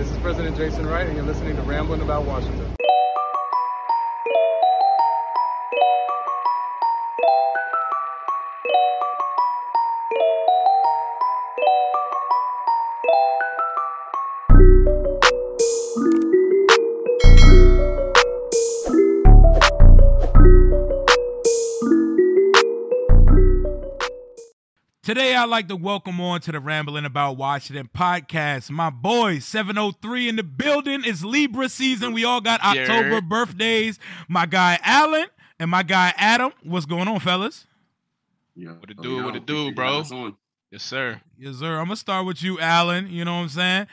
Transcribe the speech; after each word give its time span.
This 0.00 0.12
is 0.12 0.18
President 0.20 0.56
Jason 0.56 0.86
Wright, 0.86 1.06
and 1.06 1.14
you're 1.14 1.26
listening 1.26 1.56
to 1.56 1.62
Rambling 1.62 2.00
About 2.00 2.24
Washington. 2.24 2.74
I'd 25.40 25.48
like 25.48 25.68
to 25.68 25.76
welcome 25.76 26.20
on 26.20 26.42
to 26.42 26.52
the 26.52 26.60
Rambling 26.60 27.06
About 27.06 27.38
Washington 27.38 27.88
podcast. 27.96 28.68
My 28.68 28.90
boy, 28.90 29.38
703 29.38 30.28
in 30.28 30.36
the 30.36 30.42
building. 30.42 31.00
It's 31.02 31.24
Libra 31.24 31.70
season. 31.70 32.12
We 32.12 32.26
all 32.26 32.42
got 32.42 32.60
October 32.62 33.14
Yeah. 33.14 33.20
birthdays. 33.20 33.98
My 34.28 34.44
guy, 34.44 34.78
Alan, 34.82 35.28
and 35.58 35.70
my 35.70 35.82
guy, 35.82 36.12
Adam. 36.18 36.52
What's 36.62 36.84
going 36.84 37.08
on, 37.08 37.20
fellas? 37.20 37.66
Yeah. 38.54 38.72
What 38.72 38.90
it 38.90 38.96
Oh, 38.98 39.02
do, 39.02 39.16
yeah, 39.16 39.24
what 39.24 39.34
it 39.36 39.46
do, 39.46 39.72
bro? 39.72 39.96
out 39.96 40.00
it's 40.00 40.12
on. 40.12 40.36
Yes, 40.70 40.82
sir. 40.82 41.22
Yes, 41.38 41.56
sir. 41.56 41.70
I'm 41.78 41.86
going 41.86 41.88
to 41.90 41.96
start 41.96 42.26
with 42.26 42.42
you, 42.42 42.60
Alan. 42.60 43.10
You 43.10 43.24
know 43.24 43.36
what 43.36 43.42
I'm 43.44 43.48
saying? 43.48 43.86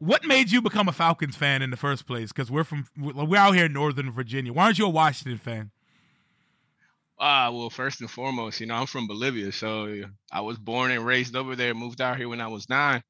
What 0.00 0.24
made 0.24 0.50
you 0.50 0.60
become 0.60 0.88
a 0.88 0.92
Falcons 0.92 1.36
fan 1.36 1.62
in 1.62 1.70
the 1.70 1.76
first 1.76 2.04
place? 2.04 2.32
Because 2.32 2.50
we're 2.50 2.64
from, 2.64 2.86
we're 2.98 3.36
out 3.38 3.54
here 3.54 3.66
in 3.66 3.72
Northern 3.72 4.10
Virginia. 4.10 4.52
Why 4.52 4.64
aren't 4.64 4.78
you 4.80 4.86
a 4.86 4.90
Washington 4.90 5.38
fan? 5.38 5.70
Ah, 7.20 7.50
well, 7.50 7.68
first 7.68 8.00
and 8.00 8.10
foremost, 8.10 8.60
you 8.60 8.66
know, 8.66 8.76
I'm 8.76 8.86
from 8.86 9.06
Bolivia, 9.06 9.52
so 9.52 10.02
I 10.32 10.40
was 10.40 10.58
born 10.58 10.90
and 10.90 11.04
raised 11.04 11.36
over 11.36 11.54
there. 11.54 11.74
Moved 11.74 12.00
out 12.00 12.16
here 12.16 12.28
when 12.28 12.40
I 12.40 12.48
was 12.48 12.68
nine. 12.68 13.02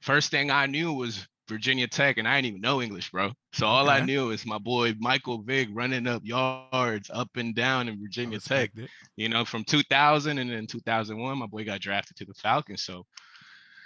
First 0.00 0.30
thing 0.30 0.50
I 0.50 0.66
knew 0.66 0.92
was 0.92 1.26
Virginia 1.48 1.86
Tech, 1.86 2.18
and 2.18 2.26
I 2.28 2.36
didn't 2.36 2.48
even 2.48 2.60
know 2.60 2.82
English, 2.82 3.10
bro. 3.10 3.32
So 3.52 3.66
all 3.66 3.88
I 3.88 4.00
knew 4.00 4.30
is 4.30 4.44
my 4.46 4.58
boy 4.58 4.94
Michael 4.98 5.42
Vick 5.42 5.68
running 5.72 6.06
up 6.06 6.22
yards 6.24 7.10
up 7.12 7.30
and 7.36 7.54
down 7.54 7.88
in 7.88 8.00
Virginia 8.00 8.38
Tech. 8.40 8.70
it. 8.76 8.90
You 9.16 9.28
know, 9.28 9.44
from 9.44 9.64
2000 9.64 10.38
and 10.38 10.50
then 10.50 10.66
2001, 10.66 11.38
my 11.38 11.46
boy 11.46 11.64
got 11.64 11.80
drafted 11.80 12.16
to 12.18 12.24
the 12.24 12.34
Falcons. 12.34 12.82
So, 12.82 13.06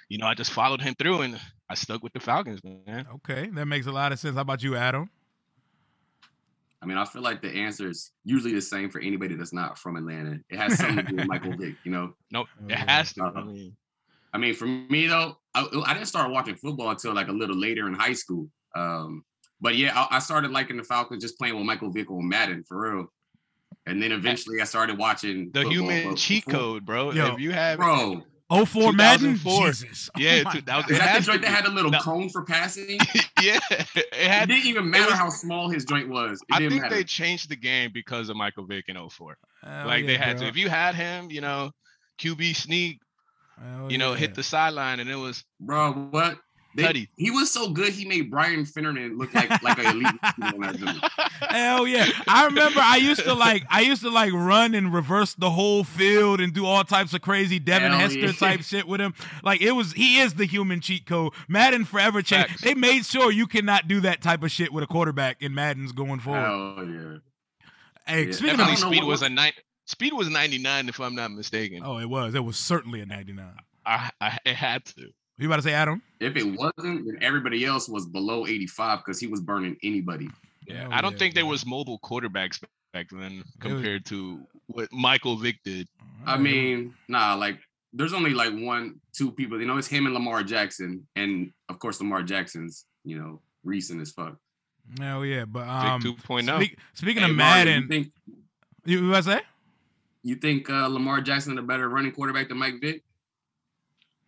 you 0.08 0.18
know, 0.18 0.26
I 0.26 0.34
just 0.34 0.52
followed 0.52 0.80
him 0.80 0.94
through, 0.94 1.22
and 1.22 1.40
I 1.68 1.74
stuck 1.74 2.02
with 2.02 2.12
the 2.12 2.20
Falcons, 2.20 2.60
man. 2.64 3.06
Okay, 3.16 3.48
that 3.52 3.66
makes 3.66 3.86
a 3.86 3.92
lot 3.92 4.12
of 4.12 4.18
sense. 4.18 4.36
How 4.36 4.42
about 4.42 4.62
you, 4.62 4.74
Adam? 4.74 5.10
I 6.80 6.86
mean, 6.86 6.96
I 6.96 7.04
feel 7.04 7.22
like 7.22 7.42
the 7.42 7.50
answer 7.50 7.88
is 7.88 8.12
usually 8.24 8.54
the 8.54 8.60
same 8.62 8.88
for 8.88 9.00
anybody 9.00 9.34
that's 9.34 9.52
not 9.52 9.78
from 9.78 9.96
Atlanta. 9.96 10.38
It 10.48 10.58
has 10.58 10.78
something 10.78 10.96
to 10.96 11.02
do 11.02 11.16
with 11.16 11.26
Michael 11.26 11.56
Vick, 11.56 11.74
you 11.84 11.90
know. 11.90 12.14
No, 12.30 12.42
Oh, 12.42 12.66
it 12.68 12.76
has 12.78 13.12
to. 13.14 13.24
I 13.34 13.42
mean, 13.42 13.76
I 14.32 14.38
mean, 14.38 14.54
for 14.54 14.66
me 14.66 15.06
though, 15.08 15.36
I, 15.54 15.66
I 15.86 15.94
didn't 15.94 16.06
start 16.08 16.30
watching 16.30 16.54
football 16.54 16.90
until 16.90 17.14
like 17.14 17.28
a 17.28 17.32
little 17.32 17.56
later 17.56 17.88
in 17.88 17.94
high 17.94 18.12
school. 18.12 18.48
Um, 18.76 19.24
but 19.60 19.74
yeah, 19.76 19.92
I, 19.94 20.16
I 20.16 20.18
started 20.20 20.50
liking 20.52 20.76
the 20.76 20.84
Falcons 20.84 21.22
just 21.22 21.36
playing 21.38 21.56
with 21.56 21.64
Michael 21.64 21.90
Vick 21.90 22.10
on 22.10 22.28
Madden 22.28 22.62
for 22.68 22.80
real. 22.96 23.12
And 23.86 24.00
then 24.02 24.12
eventually 24.12 24.60
I 24.60 24.64
started 24.64 24.98
watching 24.98 25.50
the 25.52 25.62
human 25.68 26.10
but 26.10 26.16
cheat 26.18 26.44
code, 26.46 26.84
bro. 26.84 27.10
Yo, 27.10 27.32
if 27.34 27.40
you 27.40 27.52
have 27.52 27.78
Bro, 27.78 28.22
04 28.52 28.92
Madden? 28.92 29.32
2004. 29.38 29.66
Jesus. 29.68 30.10
Oh 30.14 30.20
Yeah, 30.20 30.42
my 30.44 30.52
dude, 30.52 30.66
that 30.66 30.76
was- 30.76 30.84
God. 30.86 30.92
is 30.92 30.98
that 30.98 31.08
has 31.08 31.26
the 31.26 31.32
joint 31.32 31.42
that 31.42 31.50
had 31.50 31.64
a 31.66 31.70
little 31.70 31.90
No. 31.90 31.98
cone 31.98 32.28
for 32.28 32.44
passing? 32.44 32.98
yeah, 33.42 33.58
it 33.70 34.06
It 34.12 34.48
didn't 34.48 34.66
even 34.66 34.90
matter 34.90 35.10
was- 35.10 35.18
how 35.18 35.28
small 35.30 35.68
his 35.68 35.84
joint 35.84 36.08
was. 36.08 36.40
It 36.48 36.54
I 36.54 36.58
didn't 36.58 36.70
think 36.72 36.82
matter. 36.82 36.94
they 36.96 37.04
changed 37.04 37.48
the 37.48 37.56
game 37.56 37.90
because 37.92 38.28
of 38.28 38.36
Michael 38.36 38.64
Vick 38.66 38.84
in 38.88 38.96
04. 38.96 39.36
Hell 39.62 39.86
like 39.86 40.06
they 40.06 40.16
had 40.16 40.36
bro. 40.36 40.44
to. 40.44 40.48
If 40.50 40.56
you 40.56 40.68
had 40.68 40.94
him, 40.94 41.30
you 41.30 41.40
know, 41.40 41.70
QB 42.20 42.54
sneak, 42.56 43.00
Hell 43.60 43.90
you 43.90 43.98
know, 43.98 44.12
yeah. 44.12 44.18
hit 44.18 44.34
the 44.34 44.42
sideline, 44.42 45.00
and 45.00 45.10
it 45.10 45.16
was 45.16 45.44
Bro, 45.60 45.92
what? 46.10 46.38
They, 46.78 46.84
Cuddy. 46.84 47.08
he 47.16 47.32
was 47.32 47.50
so 47.50 47.70
good. 47.70 47.92
He 47.92 48.04
made 48.04 48.30
Brian 48.30 48.64
Finneran 48.64 49.18
look 49.18 49.34
like 49.34 49.50
like 49.64 49.78
an 49.80 49.86
elite. 49.86 50.06
receiver 50.38 50.54
on 50.54 50.60
that 50.60 50.76
joint. 50.76 51.50
Hell 51.50 51.86
yeah! 51.88 52.06
I 52.28 52.44
remember 52.46 52.78
I 52.80 52.98
used 52.98 53.24
to 53.24 53.34
like 53.34 53.64
I 53.68 53.80
used 53.80 54.02
to 54.02 54.10
like 54.10 54.32
run 54.32 54.74
and 54.74 54.94
reverse 54.94 55.34
the 55.34 55.50
whole 55.50 55.82
field 55.82 56.40
and 56.40 56.54
do 56.54 56.64
all 56.64 56.84
types 56.84 57.14
of 57.14 57.20
crazy 57.20 57.58
Devin 57.58 57.90
Hell 57.90 58.00
Hester 58.00 58.18
yeah. 58.20 58.32
type 58.32 58.62
shit 58.62 58.86
with 58.86 59.00
him. 59.00 59.12
Like 59.42 59.60
it 59.60 59.72
was 59.72 59.92
he 59.92 60.20
is 60.20 60.34
the 60.34 60.44
human 60.46 60.80
cheat 60.80 61.04
code. 61.04 61.32
Madden 61.48 61.84
forever 61.84 62.22
changed. 62.22 62.50
Facts. 62.50 62.62
They 62.62 62.74
made 62.74 63.04
sure 63.04 63.32
you 63.32 63.48
cannot 63.48 63.88
do 63.88 64.00
that 64.02 64.22
type 64.22 64.44
of 64.44 64.52
shit 64.52 64.72
with 64.72 64.84
a 64.84 64.86
quarterback 64.86 65.42
in 65.42 65.54
Madden's 65.54 65.90
going 65.90 66.20
forward. 66.20 66.40
Hell 66.42 66.86
yeah. 66.86 67.16
hey, 68.06 68.26
yeah. 68.26 68.32
speaking 68.32 68.56
definitely 68.56 68.72
of 68.74 68.78
speed 68.78 69.02
what- 69.02 69.08
was 69.08 69.22
a 69.22 69.28
nine. 69.28 69.52
Speed 69.86 70.12
was 70.12 70.28
99, 70.28 70.90
if 70.90 71.00
I'm 71.00 71.14
not 71.14 71.32
mistaken. 71.32 71.82
oh, 71.82 71.98
it 71.98 72.04
was 72.08 72.34
it 72.34 72.44
was 72.44 72.56
certainly 72.58 73.00
a 73.00 73.06
ninety 73.06 73.32
nine. 73.32 73.56
I, 73.86 74.10
I 74.20 74.38
it 74.44 74.54
had 74.54 74.84
to. 74.84 75.08
You 75.38 75.46
about 75.46 75.56
to 75.56 75.62
say 75.62 75.72
Adam? 75.72 76.02
If 76.20 76.36
it 76.36 76.44
wasn't, 76.44 77.06
then 77.06 77.18
everybody 77.20 77.64
else 77.64 77.88
was 77.88 78.06
below 78.06 78.46
85 78.46 78.98
because 78.98 79.20
he 79.20 79.26
was 79.28 79.40
burning 79.40 79.76
anybody. 79.82 80.28
Yeah, 80.66 80.82
Hell 80.82 80.88
I 80.92 81.00
don't 81.00 81.12
yeah, 81.12 81.18
think 81.18 81.34
there 81.34 81.44
bro. 81.44 81.50
was 81.50 81.64
mobile 81.64 81.98
quarterbacks 82.00 82.60
back 82.92 83.06
then 83.12 83.44
compared 83.60 84.04
to 84.06 84.40
what 84.66 84.92
Michael 84.92 85.36
Vick 85.36 85.56
did. 85.64 85.86
I 86.26 86.36
mean, 86.38 86.94
nah, 87.06 87.34
like 87.34 87.58
there's 87.92 88.12
only 88.12 88.30
like 88.30 88.52
one, 88.52 89.00
two 89.12 89.30
people. 89.30 89.60
You 89.60 89.66
know, 89.66 89.78
it's 89.78 89.86
him 89.86 90.06
and 90.06 90.14
Lamar 90.14 90.42
Jackson, 90.42 91.06
and 91.16 91.52
of 91.68 91.78
course 91.78 92.00
Lamar 92.00 92.22
Jackson's, 92.22 92.84
you 93.04 93.16
know, 93.18 93.40
recent 93.64 94.00
as 94.02 94.10
fuck. 94.10 94.36
hell 95.00 95.24
yeah. 95.24 95.44
But 95.44 95.60
Vick 95.60 95.70
um, 95.70 96.02
2.0. 96.02 96.56
speak- 96.56 96.78
speaking 96.94 97.22
Hey, 97.22 97.30
of 97.30 97.36
Mario, 97.36 97.64
Madden, 97.64 97.82
you 97.82 97.88
think 97.88 98.12
you, 98.84 98.98
you 99.00 99.08
about 99.10 99.24
to 99.24 99.30
say? 99.30 99.40
you 100.24 100.34
think 100.34 100.68
uh, 100.68 100.88
Lamar 100.88 101.20
Jackson 101.20 101.56
a 101.58 101.62
better 101.62 101.88
running 101.88 102.10
quarterback 102.12 102.48
than 102.48 102.58
Mike 102.58 102.80
Vick? 102.80 103.02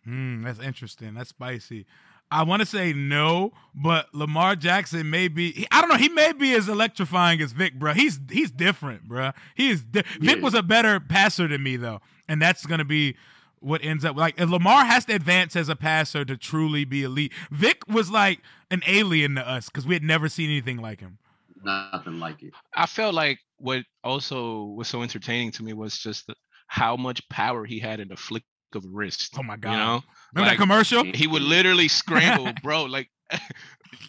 Hmm, 0.03 0.43
that's 0.43 0.59
interesting. 0.59 1.13
That's 1.13 1.29
spicy. 1.29 1.85
I 2.33 2.43
want 2.43 2.61
to 2.61 2.65
say 2.65 2.93
no, 2.93 3.51
but 3.75 4.13
Lamar 4.15 4.55
Jackson 4.55 5.09
may 5.09 5.27
be. 5.27 5.51
he- 5.51 5.67
I 5.69 5.81
don't 5.81 5.89
know. 5.89 5.97
He 5.97 6.07
may 6.09 6.31
be 6.31 6.53
as 6.53 6.69
electrifying 6.69 7.41
as 7.41 7.51
Vick, 7.51 7.77
bro. 7.77 7.93
He's 7.93 8.19
he's 8.31 8.49
different, 8.51 9.03
bro. 9.07 9.31
He 9.55 9.69
is. 9.69 9.83
Di- 9.83 10.03
Vick 10.19 10.41
was 10.41 10.53
a 10.53 10.63
better 10.63 10.99
passer 10.99 11.47
than 11.47 11.61
me 11.61 11.75
though, 11.75 11.99
and 12.29 12.41
that's 12.41 12.65
gonna 12.65 12.85
be 12.85 13.15
what 13.59 13.83
ends 13.83 14.05
up 14.05 14.15
like. 14.15 14.39
If 14.39 14.49
Lamar 14.49 14.85
has 14.85 15.03
to 15.05 15.13
advance 15.13 15.55
as 15.57 15.67
a 15.69 15.75
passer 15.75 16.23
to 16.25 16.37
truly 16.37 16.85
be 16.85 17.03
elite. 17.03 17.33
Vick 17.51 17.83
was 17.87 18.09
like 18.09 18.39
an 18.71 18.81
alien 18.87 19.35
to 19.35 19.47
us 19.47 19.65
because 19.67 19.85
we 19.85 19.93
had 19.93 20.03
never 20.03 20.29
seen 20.29 20.49
anything 20.49 20.77
like 20.77 21.01
him. 21.01 21.17
Nothing 21.63 22.19
like 22.19 22.41
it. 22.41 22.53
I 22.75 22.85
felt 22.87 23.13
like 23.13 23.39
what 23.57 23.83
also 24.03 24.63
was 24.63 24.87
so 24.87 25.03
entertaining 25.03 25.51
to 25.51 25.63
me 25.63 25.73
was 25.73 25.97
just 25.97 26.25
the, 26.27 26.33
how 26.67 26.95
much 26.95 27.27
power 27.29 27.65
he 27.65 27.77
had 27.77 27.99
in 27.99 28.07
the 28.07 28.15
flick 28.15 28.43
of 28.75 28.85
a 28.85 28.89
wrist. 28.89 29.35
Oh 29.37 29.43
my 29.43 29.57
god! 29.57 29.71
You 29.71 29.77
know, 29.77 30.01
Remember 30.33 30.49
like, 30.51 30.57
that 30.57 30.57
commercial? 30.57 31.03
he 31.13 31.27
would 31.27 31.41
literally 31.41 31.87
scramble, 31.87 32.53
bro. 32.63 32.83
Like 32.85 33.09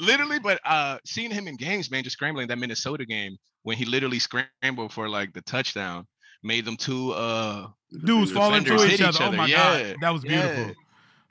literally, 0.00 0.38
but 0.38 0.60
uh 0.64 0.98
seeing 1.04 1.30
him 1.30 1.48
in 1.48 1.56
games, 1.56 1.90
man, 1.90 2.02
just 2.04 2.14
scrambling 2.14 2.48
that 2.48 2.58
Minnesota 2.58 3.04
game 3.06 3.36
when 3.62 3.76
he 3.76 3.84
literally 3.84 4.18
scrambled 4.18 4.92
for 4.92 5.08
like 5.08 5.32
the 5.32 5.42
touchdown, 5.42 6.06
made 6.42 6.64
them 6.64 6.76
two 6.76 7.12
uh 7.12 7.68
Dudes 8.04 8.30
falling 8.32 8.64
defenders 8.64 8.82
into 8.82 8.86
each 8.86 9.00
each 9.00 9.02
other. 9.02 9.18
Oh 9.20 9.32
my 9.32 9.46
Yeah, 9.46 9.82
god, 9.84 9.96
that 10.00 10.10
was 10.12 10.24
beautiful. 10.24 10.64
yeah. 10.68 10.72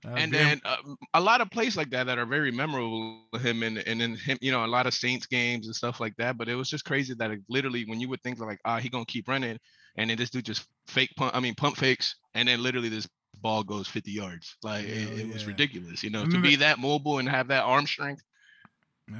That 0.03 0.13
was 0.13 0.23
and 0.23 0.33
then 0.33 0.61
uh, 0.65 0.77
a 1.13 1.21
lot 1.21 1.41
of 1.41 1.51
plays 1.51 1.77
like 1.77 1.89
that 1.91 2.05
that 2.05 2.17
are 2.17 2.25
very 2.25 2.51
memorable 2.51 3.21
him 3.39 3.63
and 3.63 3.77
and 3.77 4.01
then 4.01 4.15
him 4.15 4.37
you 4.41 4.51
know 4.51 4.65
a 4.65 4.67
lot 4.67 4.87
of 4.87 4.93
Saints 4.93 5.27
games 5.27 5.67
and 5.67 5.75
stuff 5.75 5.99
like 5.99 6.15
that. 6.17 6.37
But 6.37 6.49
it 6.49 6.55
was 6.55 6.69
just 6.69 6.85
crazy 6.85 7.13
that 7.15 7.31
it 7.31 7.39
literally 7.49 7.85
when 7.85 7.99
you 7.99 8.09
would 8.09 8.21
think 8.23 8.39
like 8.39 8.59
ah 8.65 8.79
he 8.79 8.89
gonna 8.89 9.05
keep 9.05 9.27
running 9.27 9.59
and 9.97 10.09
then 10.09 10.17
this 10.17 10.29
dude 10.31 10.45
just 10.45 10.67
fake 10.87 11.11
pump 11.17 11.35
I 11.35 11.39
mean 11.39 11.53
pump 11.55 11.77
fakes 11.77 12.15
and 12.33 12.47
then 12.47 12.63
literally 12.63 12.89
this 12.89 13.07
ball 13.41 13.63
goes 13.63 13.87
50 13.87 14.11
yards 14.11 14.55
like 14.63 14.85
it, 14.85 15.07
Hell 15.09 15.17
it 15.19 15.33
was 15.33 15.45
ridiculous 15.45 16.03
you 16.03 16.09
know 16.09 16.25
to 16.25 16.39
be 16.41 16.55
that 16.57 16.79
mobile 16.79 17.19
and 17.19 17.27
have 17.27 17.47
that 17.47 17.63
arm 17.63 17.87
strength 17.87 18.23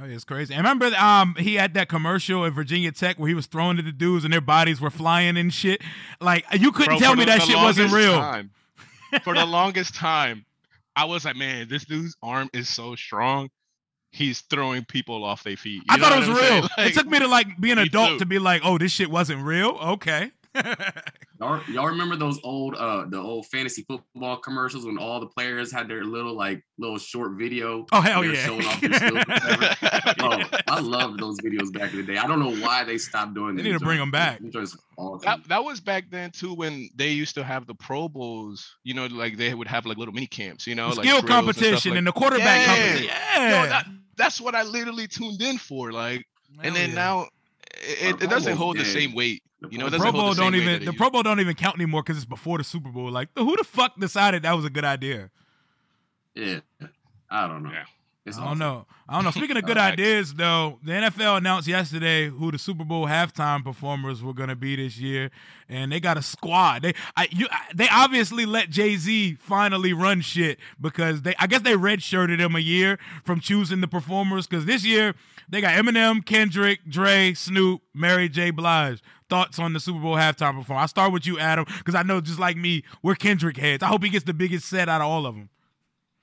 Oh, 0.00 0.06
it's 0.06 0.24
crazy. 0.24 0.54
And 0.54 0.62
remember, 0.62 0.86
um, 0.96 1.34
he 1.38 1.56
had 1.56 1.74
that 1.74 1.90
commercial 1.90 2.46
at 2.46 2.54
Virginia 2.54 2.92
Tech 2.92 3.18
where 3.18 3.28
he 3.28 3.34
was 3.34 3.44
throwing 3.44 3.76
to 3.76 3.82
the 3.82 3.92
dudes 3.92 4.24
and 4.24 4.32
their 4.32 4.40
bodies 4.40 4.80
were 4.80 4.88
flying 4.88 5.36
and 5.36 5.52
shit. 5.52 5.82
Like 6.18 6.46
you 6.58 6.72
couldn't 6.72 6.92
Bro, 6.94 6.98
tell 7.00 7.14
me 7.14 7.24
the- 7.24 7.32
that 7.32 7.40
the 7.40 7.46
shit 7.46 7.56
wasn't 7.56 7.92
real. 7.92 8.14
time- 8.14 8.50
for 9.22 9.34
the 9.34 9.44
longest 9.44 9.94
time 9.94 10.46
I 10.96 11.04
was 11.04 11.26
like 11.26 11.36
man 11.36 11.68
this 11.68 11.84
dude's 11.84 12.16
arm 12.22 12.48
is 12.54 12.70
so 12.70 12.94
strong 12.94 13.50
he's 14.12 14.40
throwing 14.42 14.84
people 14.86 15.24
off 15.24 15.42
their 15.42 15.58
feet 15.58 15.82
You 15.82 15.82
I 15.90 15.98
thought 15.98 16.12
it 16.12 16.26
was 16.26 16.40
real. 16.40 16.62
Like, 16.78 16.90
it 16.90 16.94
took 16.94 17.06
me 17.06 17.18
to 17.18 17.28
like 17.28 17.60
be 17.60 17.70
an 17.70 17.78
adult 17.78 18.12
too. 18.12 18.18
to 18.20 18.26
be 18.26 18.38
like, 18.38 18.62
oh, 18.64 18.78
this 18.78 18.92
shit 18.92 19.10
wasn't 19.10 19.42
real. 19.44 19.70
Okay. 19.70 20.30
Y'all, 21.40 21.60
y'all 21.68 21.86
remember 21.86 22.14
those 22.14 22.38
old 22.44 22.76
uh 22.76 23.04
the 23.08 23.18
old 23.18 23.46
fantasy 23.46 23.84
football 23.88 24.36
commercials 24.36 24.86
when 24.86 24.96
all 24.96 25.18
the 25.18 25.26
players 25.26 25.72
had 25.72 25.88
their 25.88 26.04
little 26.04 26.34
like 26.36 26.62
little 26.78 26.98
short 26.98 27.32
video? 27.32 27.84
Oh, 27.90 28.00
hell 28.00 28.20
when 28.20 28.28
they 28.32 28.34
yeah. 28.38 28.46
Showing 28.46 28.64
off 28.66 28.80
their 28.80 28.92
skills 28.92 29.24
or 29.26 30.60
I 30.68 30.78
love 30.80 31.18
those 31.18 31.38
videos 31.40 31.72
back 31.72 31.90
in 31.92 31.96
the 31.98 32.04
day. 32.04 32.16
I 32.16 32.28
don't 32.28 32.38
know 32.38 32.54
why 32.64 32.84
they 32.84 32.96
stopped 32.96 33.34
doing 33.34 33.56
They 33.56 33.62
need 33.64 33.72
to 33.72 33.80
bring 33.80 33.98
them 33.98 34.12
back. 34.12 34.40
Awesome. 34.98 35.20
that, 35.24 35.48
that 35.48 35.64
was 35.64 35.80
back 35.80 36.04
then 36.10 36.30
too 36.30 36.54
when 36.54 36.88
they 36.94 37.08
used 37.08 37.34
to 37.34 37.42
have 37.42 37.66
the 37.66 37.74
pro 37.74 38.08
bowls 38.08 38.76
you 38.84 38.94
know 38.94 39.06
like 39.06 39.36
they 39.36 39.52
would 39.52 39.66
have 39.66 39.84
like 39.84 39.96
little 39.96 40.14
mini 40.14 40.26
camps 40.28 40.66
you 40.66 40.74
know 40.76 40.88
like 40.90 40.98
Skill 41.06 41.22
drills 41.22 41.22
and 41.22 41.28
competition 41.28 41.90
like- 41.92 41.98
and 41.98 42.06
the 42.06 42.12
quarterback 42.12 42.60
Yeah. 42.60 42.66
competition. 42.66 43.04
Yo, 43.06 43.42
Yeah. 43.42 43.66
that, 43.66 43.86
that's 44.16 44.40
what 44.40 44.54
i 44.54 44.62
literally 44.62 45.08
tuned 45.08 45.40
in 45.42 45.56
for 45.58 45.90
like 45.90 46.24
and 46.62 46.76
then 46.76 46.90
yeah. 46.90 46.94
now 46.94 47.26
it, 47.74 48.22
it 48.22 48.30
doesn't 48.30 48.56
Pro 48.56 48.64
hold 48.64 48.78
the 48.78 48.84
same 48.84 49.14
weight 49.14 49.42
you 49.70 49.78
know, 49.78 49.88
Pro 49.88 49.90
the 49.90 49.98
Pro 49.98 50.12
Bowl 50.12 50.34
don't 50.34 50.54
even 50.54 50.84
the 50.84 50.92
Pro 50.92 51.10
Bowl 51.10 51.22
don't 51.22 51.40
even 51.40 51.54
count 51.54 51.76
anymore 51.76 52.02
because 52.02 52.16
it's 52.16 52.26
before 52.26 52.58
the 52.58 52.64
Super 52.64 52.88
Bowl. 52.88 53.10
Like, 53.10 53.28
who 53.36 53.56
the 53.56 53.64
fuck 53.64 53.98
decided 53.98 54.42
that 54.42 54.56
was 54.56 54.64
a 54.64 54.70
good 54.70 54.84
idea? 54.84 55.30
Yeah, 56.34 56.60
I 57.30 57.46
don't 57.46 57.62
know. 57.62 57.70
Yeah. 57.70 57.84
It's 58.24 58.38
I 58.38 58.44
don't 58.44 58.58
know. 58.58 58.86
I 59.08 59.14
don't 59.14 59.24
know. 59.24 59.32
Speaking 59.32 59.56
of 59.56 59.64
good 59.66 59.76
ideas, 59.76 60.32
though, 60.34 60.78
the 60.84 60.92
NFL 60.92 61.38
announced 61.38 61.66
yesterday 61.66 62.28
who 62.28 62.52
the 62.52 62.58
Super 62.58 62.84
Bowl 62.84 63.06
halftime 63.06 63.64
performers 63.64 64.22
were 64.22 64.32
going 64.32 64.48
to 64.48 64.54
be 64.54 64.76
this 64.76 64.96
year, 64.96 65.30
and 65.68 65.90
they 65.90 65.98
got 65.98 66.16
a 66.16 66.22
squad. 66.22 66.82
They, 66.82 66.94
I, 67.16 67.26
you, 67.32 67.48
I, 67.50 67.62
they 67.74 67.88
obviously 67.90 68.46
let 68.46 68.70
Jay 68.70 68.96
Z 68.96 69.38
finally 69.40 69.92
run 69.92 70.20
shit 70.20 70.60
because 70.80 71.22
they, 71.22 71.34
I 71.40 71.48
guess 71.48 71.62
they 71.62 71.72
redshirted 71.72 72.38
him 72.38 72.54
a 72.54 72.60
year 72.60 72.98
from 73.24 73.40
choosing 73.40 73.80
the 73.80 73.88
performers 73.88 74.46
because 74.46 74.66
this 74.66 74.84
year 74.84 75.14
they 75.48 75.60
got 75.60 75.74
Eminem, 75.74 76.24
Kendrick, 76.24 76.88
Dre, 76.88 77.34
Snoop, 77.34 77.82
Mary 77.92 78.28
J. 78.28 78.50
Blige. 78.50 79.02
Thoughts 79.28 79.58
on 79.58 79.72
the 79.72 79.80
Super 79.80 79.98
Bowl 79.98 80.14
halftime 80.14 80.58
performance? 80.58 80.82
I'll 80.82 80.88
start 80.88 81.12
with 81.12 81.26
you, 81.26 81.38
Adam, 81.38 81.64
because 81.78 81.94
I 81.94 82.02
know 82.02 82.20
just 82.20 82.38
like 82.38 82.56
me, 82.56 82.84
we're 83.02 83.14
Kendrick 83.14 83.56
heads. 83.56 83.82
I 83.82 83.86
hope 83.86 84.04
he 84.04 84.10
gets 84.10 84.26
the 84.26 84.34
biggest 84.34 84.68
set 84.68 84.88
out 84.88 85.00
of 85.00 85.08
all 85.08 85.26
of 85.26 85.34
them. 85.34 85.48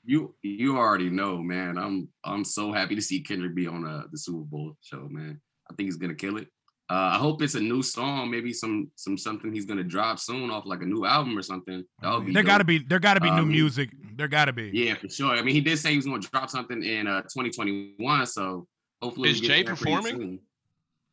You 0.06 0.36
you 0.42 0.78
already 0.78 1.10
know, 1.10 1.38
man. 1.44 1.78
I'm 1.78 2.08
I'm 2.24 2.44
so 2.46 2.72
happy 2.72 2.96
to 2.96 3.02
see 3.02 3.22
Kendrick 3.22 3.54
be 3.56 3.68
on 3.68 3.86
uh, 3.86 4.04
the 4.12 4.18
Super 4.18 4.40
Bowl 4.46 4.76
show, 4.82 5.08
man. 5.10 5.40
I 5.70 5.76
think 5.76 5.88
he's 5.88 5.98
gonna 5.98 6.16
kill 6.16 6.38
it. 6.38 6.48
Uh, 6.92 7.12
I 7.14 7.18
hope 7.18 7.44
it's 7.44 7.54
a 7.54 7.60
new 7.60 7.84
song, 7.84 8.32
maybe 8.32 8.52
some 8.52 8.90
some 8.96 9.18
something 9.18 9.54
he's 9.54 9.66
gonna 9.66 9.84
drop 9.84 10.18
soon 10.18 10.50
off 10.50 10.66
like 10.66 10.82
a 10.82 10.86
new 10.86 11.06
album 11.06 11.38
or 11.38 11.44
something. 11.44 11.84
That 12.02 12.14
would 12.16 12.26
be 12.26 12.34
there 12.34 12.42
dope. 12.44 12.48
gotta 12.48 12.64
be 12.64 12.80
there 12.80 13.00
gotta 13.00 13.20
be 13.22 13.30
new 13.30 13.42
Um, 13.44 13.50
music. 13.50 13.90
There 14.16 14.28
gotta 14.28 14.54
be. 14.54 14.72
Yeah, 14.74 14.96
for 14.96 15.08
sure. 15.10 15.36
I 15.36 15.42
mean, 15.44 15.54
he 15.54 15.62
did 15.62 15.78
say 15.78 15.92
he 15.92 15.98
was 15.98 16.06
gonna 16.06 16.20
drop 16.20 16.50
something 16.50 16.82
in 16.84 17.06
uh 17.06 17.22
2021, 17.24 18.26
so 18.26 18.68
hopefully 19.02 19.30
Is 19.30 19.42
we 19.42 19.48
get 19.48 19.54
Jay 19.54 19.64
that 19.64 19.78
pretty 19.78 19.96
performing? 19.96 20.40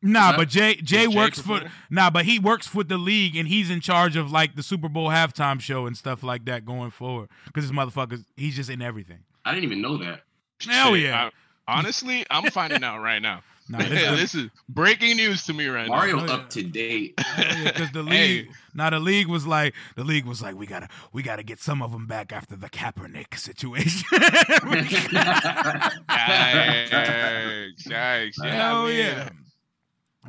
Soon. 0.03 0.11
Nah, 0.13 0.31
Is 0.31 0.37
but 0.37 0.49
Jay 0.49 0.75
Jay 0.75 1.03
Is 1.05 1.09
Jay 1.11 1.17
works 1.17 1.39
for 1.39 1.61
nah, 1.89 2.09
but 2.09 2.25
he 2.25 2.39
works 2.39 2.73
with 2.73 2.87
the 2.89 2.97
league 2.97 3.35
and 3.35 3.47
he's 3.47 3.69
in 3.69 3.81
charge 3.81 4.15
of 4.15 4.31
like 4.31 4.55
the 4.55 4.63
Super 4.63 4.89
Bowl 4.89 5.09
halftime 5.09 5.59
show 5.59 5.85
and 5.85 5.97
stuff 5.97 6.23
like 6.23 6.45
that 6.45 6.65
going 6.65 6.91
forward. 6.91 7.29
Because 7.45 7.67
this 7.69 7.77
motherfucker, 7.77 8.23
he's 8.35 8.55
just 8.55 8.69
in 8.69 8.81
everything. 8.81 9.19
I 9.45 9.51
didn't 9.53 9.65
even 9.65 9.81
know 9.81 9.97
that. 9.97 10.21
Hell 10.67 10.93
Shit, 10.93 11.03
yeah. 11.03 11.29
I- 11.67 11.79
honestly, 11.79 12.25
I'm 12.29 12.49
finding 12.51 12.83
out 12.83 13.01
right 13.01 13.21
now. 13.21 13.41
Nah, 13.69 13.79
this, 13.89 14.19
this 14.19 14.35
is 14.35 14.49
breaking 14.69 15.17
news 15.17 15.43
to 15.47 15.53
me 15.53 15.67
right 15.67 15.89
Mario 15.89 16.21
Oh, 16.21 16.25
yeah. 16.25 16.31
up 16.35 16.49
to 16.51 16.63
date. 16.63 17.15
because 17.65 17.91
the 17.91 18.01
Hey. 18.03 18.27
league, 18.43 18.49
now 18.73 18.89
the 18.89 18.99
league 18.99 19.27
was 19.27 19.45
like, 19.45 19.73
the 19.97 20.05
league 20.05 20.23
was 20.25 20.41
like, 20.41 20.55
we 20.55 20.65
gotta, 20.65 20.87
we 21.11 21.21
gotta 21.21 21.43
get 21.43 21.59
some 21.59 21.81
of 21.81 21.91
them 21.91 22.05
back 22.07 22.31
after 22.31 22.55
the 22.55 22.69
Kaepernick 22.69 23.37
situation. 23.37 24.07
now. 24.13 25.89
Yikes, 26.09 27.87
yikes, 27.87 28.33
yeah, 28.43 28.51
Hell 28.55 28.85
man. 28.85 28.95
yeah. 28.97 29.29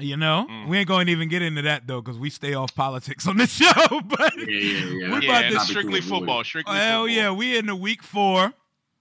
You 0.00 0.16
know, 0.16 0.46
Mm. 0.48 0.68
we 0.68 0.78
ain't 0.78 0.88
going 0.88 1.06
to 1.06 1.12
even 1.12 1.28
get 1.28 1.42
into 1.42 1.62
that 1.62 1.86
though, 1.86 2.00
because 2.00 2.18
we 2.18 2.30
stay 2.30 2.54
off 2.54 2.74
politics 2.74 3.26
on 3.26 3.36
this 3.36 3.52
show. 3.56 3.72
But 4.04 4.32
yeah, 4.36 4.44
yeah, 4.46 4.84
yeah. 4.84 5.10
What 5.10 5.22
Yeah, 5.22 5.30
about 5.30 5.44
it's 5.46 5.54
this- 5.56 5.68
strictly 5.68 6.00
football. 6.00 6.44
Strictly 6.44 6.74
hell 6.74 7.02
football. 7.04 7.08
yeah, 7.08 7.30
we 7.32 7.56
in 7.58 7.66
the 7.66 7.76
week 7.76 8.02
four. 8.02 8.52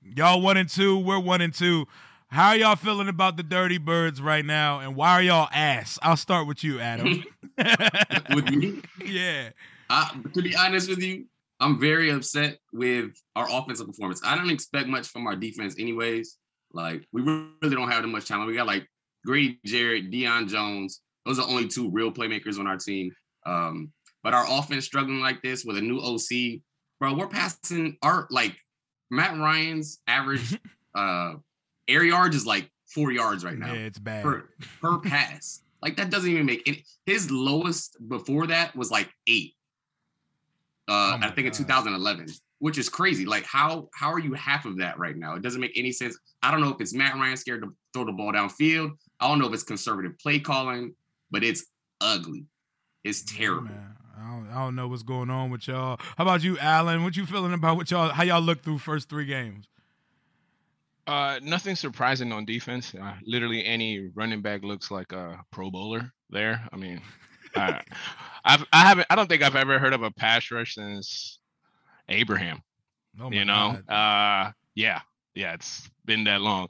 Y'all 0.03 0.41
one 0.41 0.57
and 0.57 0.69
two, 0.69 0.97
we're 0.97 1.19
one 1.19 1.41
and 1.41 1.53
two. 1.53 1.85
How 2.29 2.49
are 2.49 2.57
y'all 2.57 2.75
feeling 2.75 3.07
about 3.07 3.37
the 3.37 3.43
Dirty 3.43 3.77
Birds 3.77 4.21
right 4.21 4.43
now, 4.45 4.79
and 4.79 4.95
why 4.95 5.11
are 5.13 5.21
y'all 5.21 5.47
ass? 5.53 5.97
I'll 6.01 6.17
start 6.17 6.45
with 6.47 6.61
you, 6.63 6.79
Adam. 6.79 7.23
With 8.33 8.49
me, 8.49 8.81
yeah, 9.05 9.49
I, 9.89 10.11
to 10.33 10.41
be 10.41 10.55
honest 10.55 10.89
with 10.89 10.99
you, 10.99 11.25
I'm 11.59 11.79
very 11.79 12.09
upset 12.11 12.59
with 12.71 13.11
our 13.35 13.47
offensive 13.49 13.87
performance. 13.87 14.21
I 14.23 14.35
don't 14.35 14.49
expect 14.51 14.87
much 14.87 15.07
from 15.07 15.25
our 15.25 15.35
defense, 15.35 15.75
anyways. 15.79 16.37
Like 16.73 17.07
we 17.11 17.21
really 17.23 17.75
don't 17.75 17.89
have 17.89 18.03
that 18.03 18.07
much 18.09 18.27
talent. 18.27 18.47
We 18.47 18.53
got 18.55 18.67
like 18.67 18.87
Grady 19.27 19.59
Jarrett, 19.65 20.09
Deion 20.09 20.47
Jones. 20.47 21.01
Those 21.25 21.37
are 21.37 21.47
only 21.47 21.67
two 21.67 21.91
real 21.91 22.11
playmakers 22.11 22.57
on 22.57 22.65
our 22.65 22.77
team. 22.77 23.11
Um, 23.45 23.91
but 24.23 24.33
our 24.33 24.45
offense 24.49 24.85
struggling 24.85 25.19
like 25.19 25.41
this 25.41 25.65
with 25.65 25.77
a 25.77 25.81
new 25.81 25.99
OC, 25.99 26.61
bro. 26.99 27.13
We're 27.13 27.27
passing 27.27 27.97
our 28.01 28.27
like 28.31 28.55
Matt 29.11 29.37
Ryan's 29.37 29.99
average 30.07 30.57
uh 30.95 31.33
air 31.87 32.03
yards 32.03 32.35
is 32.35 32.45
like 32.45 32.69
four 32.87 33.11
yards 33.11 33.45
right 33.45 33.57
now 33.57 33.73
yeah, 33.73 33.81
it's 33.81 33.99
bad. 33.99 34.23
per 34.23 34.49
per 34.81 34.97
pass. 35.03 35.61
Like 35.81 35.97
that 35.97 36.09
doesn't 36.09 36.29
even 36.29 36.45
make 36.45 36.67
it. 36.67 36.79
His 37.05 37.29
lowest 37.29 37.97
before 38.07 38.47
that 38.47 38.75
was 38.75 38.89
like 38.89 39.09
eight. 39.27 39.53
Uh, 40.87 41.19
Oh 41.21 41.27
I 41.27 41.31
think 41.31 41.47
in 41.47 41.53
2011, 41.53 42.27
which 42.59 42.77
is 42.77 42.89
crazy. 42.89 43.25
Like 43.25 43.45
how 43.45 43.89
how 43.93 44.11
are 44.11 44.19
you 44.19 44.33
half 44.33 44.65
of 44.65 44.77
that 44.79 44.97
right 44.97 45.15
now? 45.15 45.35
It 45.35 45.41
doesn't 45.41 45.61
make 45.61 45.77
any 45.77 45.91
sense. 45.91 46.17
I 46.41 46.51
don't 46.51 46.61
know 46.61 46.69
if 46.69 46.81
it's 46.81 46.93
Matt 46.93 47.15
Ryan 47.15 47.37
scared 47.37 47.61
to 47.63 47.75
throw 47.93 48.05
the 48.05 48.11
ball 48.11 48.33
downfield. 48.33 48.91
I 49.19 49.27
don't 49.27 49.39
know 49.39 49.47
if 49.47 49.53
it's 49.53 49.63
conservative 49.63 50.17
play 50.19 50.39
calling, 50.39 50.95
but 51.31 51.43
it's 51.43 51.65
ugly. 52.01 52.45
It's 53.03 53.23
terrible. 53.23 53.63
man. 53.63 53.95
I 54.19 54.31
don't, 54.31 54.49
I 54.49 54.65
don't 54.65 54.75
know 54.75 54.87
what's 54.87 55.03
going 55.03 55.29
on 55.29 55.51
with 55.51 55.67
y'all. 55.67 55.99
How 56.17 56.23
about 56.23 56.43
you, 56.43 56.57
Alan? 56.57 57.03
What 57.03 57.15
you 57.15 57.25
feeling 57.25 57.53
about 57.53 57.77
what 57.77 57.91
y'all? 57.91 58.09
How 58.09 58.23
y'all 58.23 58.41
look 58.41 58.63
through 58.63 58.79
first 58.79 59.09
three 59.09 59.25
games? 59.25 59.67
Uh, 61.05 61.39
nothing 61.41 61.75
surprising 61.75 62.33
on 62.33 62.43
defense. 62.43 62.93
Uh, 62.93 63.13
literally 63.25 63.63
any 63.63 64.09
running 64.15 64.41
back 64.41 64.63
looks 64.63 64.91
like 64.91 65.13
a 65.13 65.39
Pro 65.51 65.71
Bowler 65.71 66.11
there. 66.29 66.67
I 66.73 66.75
mean, 66.75 67.01
I, 67.55 67.81
I've 68.45 68.65
I 68.73 68.79
haven't 68.79 69.07
I 69.09 69.15
don't 69.15 69.29
think 69.29 69.43
I've 69.43 69.55
ever 69.55 69.79
heard 69.79 69.93
of 69.93 70.03
a 70.03 70.11
pass 70.11 70.51
rush 70.51 70.75
since 70.75 71.39
Abraham. 72.09 72.61
Oh 73.19 73.31
you 73.31 73.45
know, 73.45 73.77
God. 73.87 74.47
uh, 74.49 74.51
yeah, 74.75 75.01
yeah, 75.35 75.53
it's 75.53 75.89
been 76.05 76.23
that 76.25 76.41
long. 76.41 76.69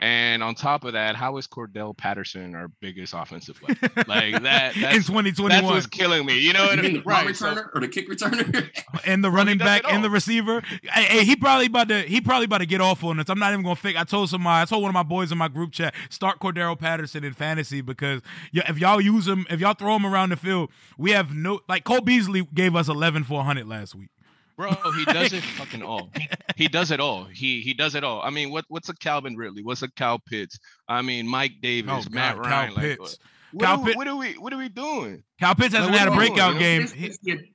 And 0.00 0.42
on 0.42 0.56
top 0.56 0.84
of 0.84 0.94
that, 0.94 1.14
how 1.14 1.36
is 1.38 1.46
Cordarrelle 1.46 1.96
Patterson 1.96 2.54
our 2.56 2.68
biggest 2.80 3.14
offensive 3.16 3.62
weapon? 3.62 3.90
Like 4.08 4.42
that. 4.42 4.74
in 4.76 4.82
That's, 4.82 5.06
2021, 5.06 5.48
that's 5.48 5.64
what's 5.64 5.86
killing 5.86 6.26
me. 6.26 6.36
You 6.40 6.52
know 6.52 6.64
what 6.66 6.74
You 6.74 6.80
I 6.80 6.82
mean 6.82 6.92
mean? 6.94 7.02
the 7.04 7.08
punt 7.08 7.26
Right. 7.26 7.36
so- 7.36 7.54
returner 7.54 7.68
or 7.74 7.80
the 7.80 7.88
kick 7.88 8.10
returner? 8.10 8.70
and 9.06 9.22
the 9.24 9.30
running 9.30 9.56
does 9.56 9.64
back 9.66 9.84
it 9.84 9.92
and 9.92 10.02
the 10.04 10.10
receiver. 10.10 10.62
Hey, 10.82 11.04
hey, 11.04 11.24
he 11.24 11.36
probably 11.36 11.66
about 11.66 11.88
to 11.88 12.02
he 12.02 12.20
probably 12.20 12.46
about 12.46 12.58
to 12.58 12.66
get 12.66 12.80
off 12.80 13.04
on 13.04 13.18
this. 13.18 13.30
I'm 13.30 13.38
not 13.38 13.52
even 13.52 13.62
gonna 13.62 13.76
fake. 13.76 13.96
I 13.96 14.02
told 14.02 14.28
somebody, 14.28 14.62
I 14.62 14.64
told 14.64 14.82
one 14.82 14.90
of 14.90 14.94
my 14.94 15.04
boys 15.04 15.30
in 15.30 15.38
my 15.38 15.48
group 15.48 15.70
chat, 15.72 15.94
start 16.10 16.40
Cordarrelle 16.40 16.78
Patterson 16.78 17.22
in 17.22 17.32
fantasy 17.32 17.80
because 17.80 18.20
if 18.52 18.78
y'all 18.78 19.00
use 19.00 19.28
him, 19.28 19.46
if 19.48 19.60
y'all 19.60 19.74
throw 19.74 19.94
him 19.94 20.04
around 20.04 20.30
the 20.30 20.36
field, 20.36 20.70
we 20.98 21.12
have 21.12 21.32
no 21.32 21.60
like 21.68 21.84
Cole 21.84 22.00
Beasley 22.02 22.46
gave 22.52 22.74
us 22.74 22.88
11 22.88 23.24
for 23.24 23.34
100 23.38 23.66
last 23.66 23.94
week. 23.94 24.10
Bro, 24.56 24.70
he 24.96 25.04
does 25.06 25.32
it 25.32 25.42
fucking 25.42 25.82
all. 25.82 26.10
He, 26.16 26.28
he 26.56 26.68
does 26.68 26.90
it 26.90 27.00
all. 27.00 27.24
He 27.24 27.60
he 27.60 27.74
does 27.74 27.94
it 27.94 28.04
all. 28.04 28.22
I 28.22 28.30
mean, 28.30 28.50
what 28.50 28.64
what's 28.68 28.88
a 28.88 28.94
Calvin 28.94 29.36
Ridley? 29.36 29.62
What's 29.62 29.82
a 29.82 29.90
Cal 29.92 30.18
Pitts? 30.18 30.58
I 30.88 31.02
mean, 31.02 31.26
Mike 31.26 31.52
oh, 31.56 31.60
Davis, 31.62 32.06
Oh 32.06 32.10
Matt 32.14 32.36
God, 32.36 32.46
Ryan. 32.46 32.66
Cal 32.66 32.74
like, 32.74 32.84
Pitts. 32.84 33.14
Uh, 33.14 33.16
what, 33.52 33.64
Cal 33.64 33.80
are, 33.80 33.84
Pitt- 33.84 33.96
what 33.96 34.08
are 34.08 34.16
we 34.16 34.32
what 34.34 34.52
are 34.52 34.58
we 34.58 34.68
doing? 34.68 35.22
Cal 35.40 35.54
Pitts 35.54 35.74
hasn't 35.74 35.92
Like, 35.92 35.98
had 36.00 36.08
a 36.08 36.10
what 36.12 36.20
are 36.20 36.24
you 36.24 36.30
breakout 36.30 36.50
doing, 36.52 36.60
game. 36.60 36.86
He 36.88 36.94
He- 36.94 37.08
didn't 37.08 37.20
see 37.24 37.32
a- 37.32 37.54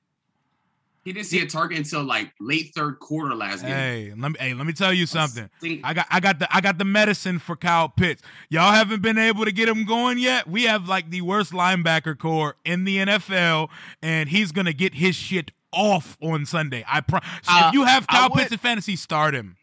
he 1.05 1.13
didn't 1.13 1.27
see 1.27 1.41
a 1.41 1.47
target 1.47 1.77
until 1.77 2.03
like 2.03 2.33
late 2.39 2.71
third 2.75 2.99
quarter 2.99 3.33
last 3.33 3.61
game. 3.61 3.71
Hey, 3.71 4.13
let 4.15 4.31
me 4.31 4.37
hey, 4.39 4.53
let 4.53 4.67
me 4.67 4.73
tell 4.73 4.93
you 4.93 5.05
something. 5.05 5.49
I 5.83 5.93
got 5.93 6.05
I 6.11 6.19
got 6.19 6.39
the 6.39 6.55
I 6.55 6.59
got 6.61 6.77
the 6.77 6.85
medicine 6.85 7.39
for 7.39 7.55
Kyle 7.55 7.87
Pitts. 7.89 8.21
Y'all 8.49 8.73
haven't 8.73 9.01
been 9.01 9.17
able 9.17 9.45
to 9.45 9.51
get 9.51 9.69
him 9.69 9.85
going 9.85 10.19
yet. 10.19 10.47
We 10.47 10.63
have 10.63 10.87
like 10.89 11.09
the 11.09 11.21
worst 11.21 11.51
linebacker 11.53 12.17
core 12.17 12.57
in 12.65 12.83
the 12.83 12.97
NFL, 12.97 13.69
and 14.03 14.29
he's 14.29 14.51
gonna 14.51 14.73
get 14.73 14.95
his 14.95 15.15
shit 15.15 15.51
off 15.71 16.17
on 16.21 16.45
Sunday. 16.45 16.83
I 16.87 17.01
pro- 17.01 17.19
Uh, 17.47 17.65
if 17.67 17.73
you 17.73 17.83
have 17.85 18.07
Kyle 18.07 18.29
Pitts 18.29 18.51
in 18.51 18.57
fantasy, 18.57 18.95
start 18.95 19.33
him. 19.35 19.57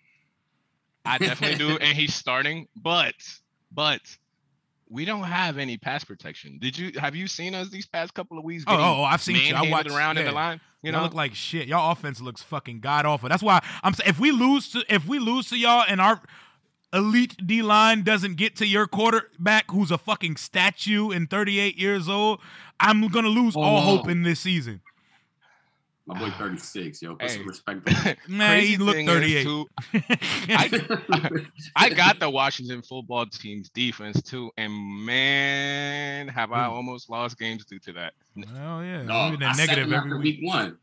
I 1.05 1.19
definitely 1.19 1.57
do, 1.59 1.79
and 1.79 1.97
he's 1.97 2.15
starting, 2.15 2.67
but 2.77 3.15
but 3.71 4.01
we 4.89 5.05
don't 5.05 5.23
have 5.25 5.59
any 5.59 5.77
pass 5.77 6.05
protection. 6.05 6.59
Did 6.61 6.77
you 6.79 6.93
have 6.99 7.15
you 7.15 7.27
seen 7.27 7.55
us 7.55 7.69
these 7.71 7.87
past 7.87 8.15
couple 8.15 8.39
of 8.39 8.45
weeks? 8.45 8.65
Oh, 8.67 8.75
oh, 8.77 9.01
oh, 9.01 9.05
I've 9.05 9.23
seen 9.23 9.37
you. 9.37 9.55
I 9.55 9.69
watched 9.71 9.91
around 9.91 10.19
in 10.19 10.25
the 10.27 10.33
line. 10.33 10.61
You 10.83 10.91
Y'all 10.93 11.01
know, 11.01 11.05
look 11.05 11.15
like 11.15 11.35
shit. 11.35 11.67
Y'all 11.69 11.91
offense 11.93 12.21
looks 12.21 12.43
fucking 12.43 12.81
god 12.81 13.07
awful. 13.07 13.29
That's 13.29 13.43
why 13.43 13.61
I'm 13.83 13.95
saying 13.95 14.11
if 14.11 14.19
we 14.21 14.31
lose 14.31 14.69
to 14.71 14.85
if 14.89 15.07
we 15.07 15.19
lose 15.19 15.49
to 15.51 15.57
y'all 15.59 15.85
and 15.89 16.01
our 16.01 16.21
elite 16.93 17.37
D 17.45 17.63
line 17.63 18.03
doesn't 18.03 18.37
get 18.37 18.57
to 18.57 18.67
your 18.67 18.87
quarterback 18.87 19.71
who's 19.71 19.91
a 19.91 19.99
fucking 19.99 20.37
statue 20.37 21.11
and 21.11 21.29
38 21.31 21.77
years 21.77 22.09
old, 22.09 22.41
I'm 22.81 23.07
gonna 23.09 23.29
lose 23.29 23.55
all 23.57 23.79
Oh. 23.79 23.97
hope 23.97 24.09
in 24.09 24.23
this 24.23 24.41
season. 24.41 24.81
My 26.07 26.19
boy 26.19 26.31
36, 26.39 27.03
yo. 27.03 27.17
Put 27.17 27.23
Hey. 27.31 27.37
some 27.37 27.47
respect 27.49 27.89
on 27.97 28.07
it. 28.07 28.19
Man, 28.29 28.63
he 28.63 28.77
looked 28.77 29.05
38. 29.07 29.43
too, 29.43 29.67
I, 30.49 31.47
I 31.75 31.89
got 31.91 32.21
the 32.21 32.31
Washington 32.31 32.83
football 32.83 33.27
team's 33.27 33.69
defense 33.71 34.23
too, 34.23 34.51
and 34.57 34.73
man, 35.05 36.29
have 36.29 36.53
I 36.53 36.67
Hmm. 36.67 36.73
almost 36.75 37.11
lost 37.11 37.39
games 37.39 37.65
due 37.65 37.79
to 37.81 37.93
that. 37.95 38.13
Hell 38.37 38.85
yeah. 38.85 39.03
No, 39.03 39.31
Maybe 39.31 39.45
I 39.45 39.53
negative 39.55 39.93
every 39.93 40.15
week. 40.19 40.41
week 40.41 40.49
one. 40.49 40.79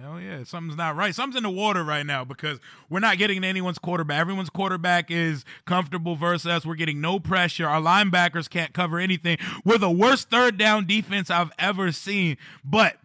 Hell 0.00 0.18
yeah. 0.18 0.42
Something's 0.44 0.76
not 0.78 0.96
right. 0.96 1.14
Something's 1.14 1.36
in 1.36 1.42
the 1.42 1.50
water 1.50 1.84
right 1.84 2.06
now 2.06 2.24
because 2.24 2.58
we're 2.88 2.98
not 3.00 3.18
getting 3.18 3.42
to 3.42 3.46
anyone's 3.46 3.78
quarterback. 3.78 4.18
Everyone's 4.20 4.48
quarterback 4.48 5.10
is 5.10 5.44
comfortable 5.66 6.16
versus 6.16 6.46
us. 6.46 6.64
We're 6.64 6.76
getting 6.76 7.02
no 7.02 7.20
pressure. 7.20 7.68
Our 7.68 7.80
linebackers 7.82 8.48
can't 8.48 8.72
cover 8.72 8.98
anything. 8.98 9.36
We're 9.66 9.76
the 9.76 9.90
worst 9.90 10.30
third 10.30 10.56
down 10.56 10.86
defense 10.86 11.28
I've 11.28 11.52
ever 11.58 11.92
seen. 11.92 12.38
But 12.64 12.96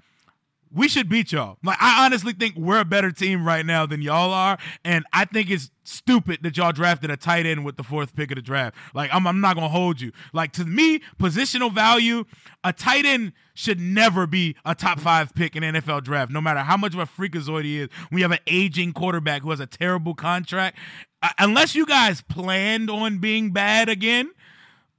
we 0.71 0.87
should 0.87 1.09
beat 1.09 1.31
y'all. 1.31 1.57
Like 1.63 1.77
I 1.81 2.05
honestly 2.05 2.33
think 2.33 2.55
we're 2.55 2.79
a 2.79 2.85
better 2.85 3.11
team 3.11 3.45
right 3.45 3.65
now 3.65 3.85
than 3.85 4.01
y'all 4.01 4.33
are, 4.33 4.57
and 4.83 5.05
I 5.13 5.25
think 5.25 5.49
it's 5.49 5.71
stupid 5.83 6.39
that 6.43 6.57
y'all 6.57 6.71
drafted 6.71 7.09
a 7.09 7.17
tight 7.17 7.45
end 7.45 7.63
with 7.63 7.77
the 7.77 7.83
fourth 7.83 8.15
pick 8.15 8.31
of 8.31 8.35
the 8.35 8.41
draft. 8.41 8.75
Like 8.93 9.09
I'm, 9.13 9.25
I'm 9.25 9.41
not 9.41 9.55
gonna 9.55 9.69
hold 9.69 10.01
you. 10.01 10.11
Like 10.33 10.51
to 10.53 10.65
me, 10.65 10.99
positional 11.19 11.73
value, 11.73 12.25
a 12.63 12.73
tight 12.73 13.05
end 13.05 13.33
should 13.53 13.79
never 13.79 14.27
be 14.27 14.55
a 14.65 14.75
top 14.75 14.99
five 14.99 15.33
pick 15.33 15.55
in 15.55 15.63
NFL 15.63 16.03
draft, 16.03 16.31
no 16.31 16.41
matter 16.41 16.59
how 16.59 16.77
much 16.77 16.93
of 16.93 16.99
a 16.99 17.05
freakazoid 17.05 17.63
he 17.63 17.79
is. 17.81 17.89
We 18.11 18.21
have 18.21 18.31
an 18.31 18.39
aging 18.47 18.93
quarterback 18.93 19.41
who 19.41 19.49
has 19.49 19.59
a 19.59 19.65
terrible 19.65 20.13
contract. 20.13 20.77
Uh, 21.23 21.29
unless 21.39 21.73
you 21.73 21.85
guys 21.85 22.21
planned 22.21 22.91
on 22.91 23.17
being 23.17 23.51
bad 23.51 23.89
again, 23.89 24.29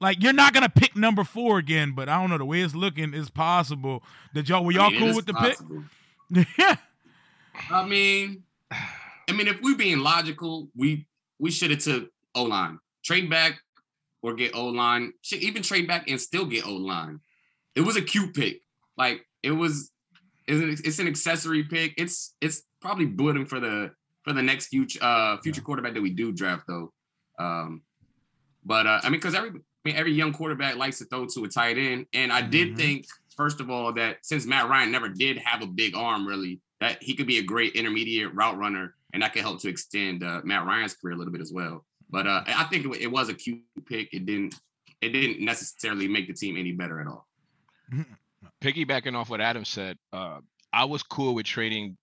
like 0.00 0.22
you're 0.22 0.32
not 0.32 0.52
gonna 0.52 0.68
pick 0.68 0.96
number 0.96 1.24
four 1.24 1.58
again, 1.58 1.92
but 1.94 2.08
I 2.08 2.20
don't 2.20 2.30
know 2.30 2.38
the 2.38 2.44
way 2.44 2.60
it's 2.60 2.74
looking. 2.74 3.14
It's 3.14 3.30
possible 3.30 4.02
that 4.34 4.48
y'all 4.48 4.64
were 4.64 4.72
y'all 4.72 4.86
I 4.86 4.90
mean, 4.90 5.00
cool 5.00 5.16
with 5.16 5.26
the 5.26 5.34
possible. 5.34 5.84
pick. 6.32 6.46
yeah, 6.58 6.76
I 7.70 7.86
mean, 7.86 8.42
I 8.70 9.32
mean, 9.32 9.48
if 9.48 9.60
we're 9.62 9.76
being 9.76 9.98
logical, 9.98 10.68
we 10.76 11.06
we 11.38 11.50
should 11.50 11.70
have 11.70 11.80
took 11.80 12.10
O 12.34 12.44
line, 12.44 12.78
trade 13.04 13.28
back 13.28 13.60
or 14.22 14.34
get 14.34 14.54
O 14.54 14.66
line. 14.66 15.12
Should 15.22 15.42
even 15.42 15.62
trade 15.62 15.88
back 15.88 16.08
and 16.08 16.20
still 16.20 16.44
get 16.44 16.66
O 16.66 16.72
line. 16.72 17.20
It 17.74 17.82
was 17.82 17.96
a 17.96 18.02
cute 18.02 18.34
pick. 18.34 18.62
Like 18.96 19.24
it 19.42 19.52
was, 19.52 19.90
it's 20.46 20.60
an, 20.62 20.86
it's 20.86 20.98
an 20.98 21.08
accessory 21.08 21.64
pick. 21.64 21.94
It's 21.96 22.34
it's 22.40 22.62
probably 22.80 23.06
building 23.06 23.46
for 23.46 23.60
the 23.60 23.92
for 24.22 24.32
the 24.32 24.42
next 24.42 24.66
future 24.66 24.98
uh 25.02 25.38
future 25.38 25.62
quarterback 25.62 25.94
that 25.94 26.02
we 26.02 26.10
do 26.10 26.32
draft 26.32 26.64
though. 26.68 26.92
Um, 27.38 27.82
but 28.64 28.86
uh, 28.86 29.00
I 29.02 29.08
mean, 29.08 29.20
because 29.20 29.34
every 29.34 29.52
mean, 29.88 29.96
every 29.96 30.12
young 30.12 30.32
quarterback 30.32 30.76
likes 30.76 30.98
to 30.98 31.04
throw 31.06 31.26
to 31.26 31.44
a 31.44 31.48
tight 31.48 31.78
end, 31.78 32.06
and 32.12 32.32
I 32.32 32.42
did 32.42 32.74
Mhm. 32.74 32.76
think 32.76 33.06
first 33.36 33.60
of 33.60 33.70
all 33.70 33.92
that 33.94 34.18
since 34.22 34.46
Matt 34.46 34.68
Ryan 34.68 34.90
never 34.90 35.08
did 35.08 35.38
have 35.38 35.62
a 35.62 35.66
big 35.66 35.94
arm, 35.94 36.26
really, 36.26 36.60
that 36.80 37.02
he 37.02 37.14
could 37.14 37.26
be 37.26 37.38
a 37.38 37.42
great 37.42 37.74
intermediate 37.74 38.34
route 38.34 38.56
runner, 38.58 38.94
and 39.12 39.22
that 39.22 39.32
could 39.32 39.42
help 39.42 39.60
to 39.62 39.68
extend 39.68 40.22
uh, 40.22 40.40
Matt 40.44 40.66
Ryan's 40.66 40.94
career 40.94 41.14
a 41.14 41.16
little 41.16 41.32
bit 41.32 41.40
as 41.40 41.52
well. 41.52 41.84
But 42.10 42.26
uh, 42.26 42.44
I 42.46 42.64
think 42.64 42.86
it, 42.86 43.02
it 43.02 43.10
was 43.10 43.28
a 43.28 43.34
cute 43.34 43.62
pick. 43.86 44.12
It 44.12 44.26
didn't 44.26 44.54
it 45.00 45.10
didn't 45.10 45.44
necessarily 45.44 46.08
make 46.08 46.26
the 46.26 46.34
team 46.34 46.56
any 46.56 46.72
better 46.72 47.00
at 47.00 47.06
all. 47.06 47.28
piggybacking 48.60 49.14
off 49.14 49.30
what 49.30 49.40
Adam 49.40 49.64
said, 49.64 49.96
uh, 50.12 50.40
I 50.72 50.84
was 50.84 51.02
cool 51.02 51.34
with 51.34 51.46
trading 51.46 51.96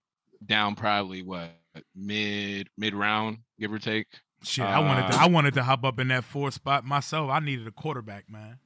down 0.46 0.76
probably 0.76 1.22
what 1.22 1.52
mid 1.96 2.70
mid 2.78 2.94
round, 2.94 3.40
give 3.60 3.74
or 3.74 3.80
take. 3.80 4.08
Shit. 4.46 4.66
I 4.66 4.80
wanted 4.80 5.12
to, 5.12 5.18
Uh, 5.18 5.24
I 5.24 5.28
wanted 5.28 5.54
to 5.56 5.64
hop 5.64 5.84
up 5.84 6.00
in 6.00 6.10
that 6.10 6.24
four 6.24 6.52
spot 6.52 6.86
myself. 6.86 7.30
I 7.30 7.40
needed 7.40 7.68
a 7.68 7.72
quarterback, 7.72 8.30
man. 8.30 8.60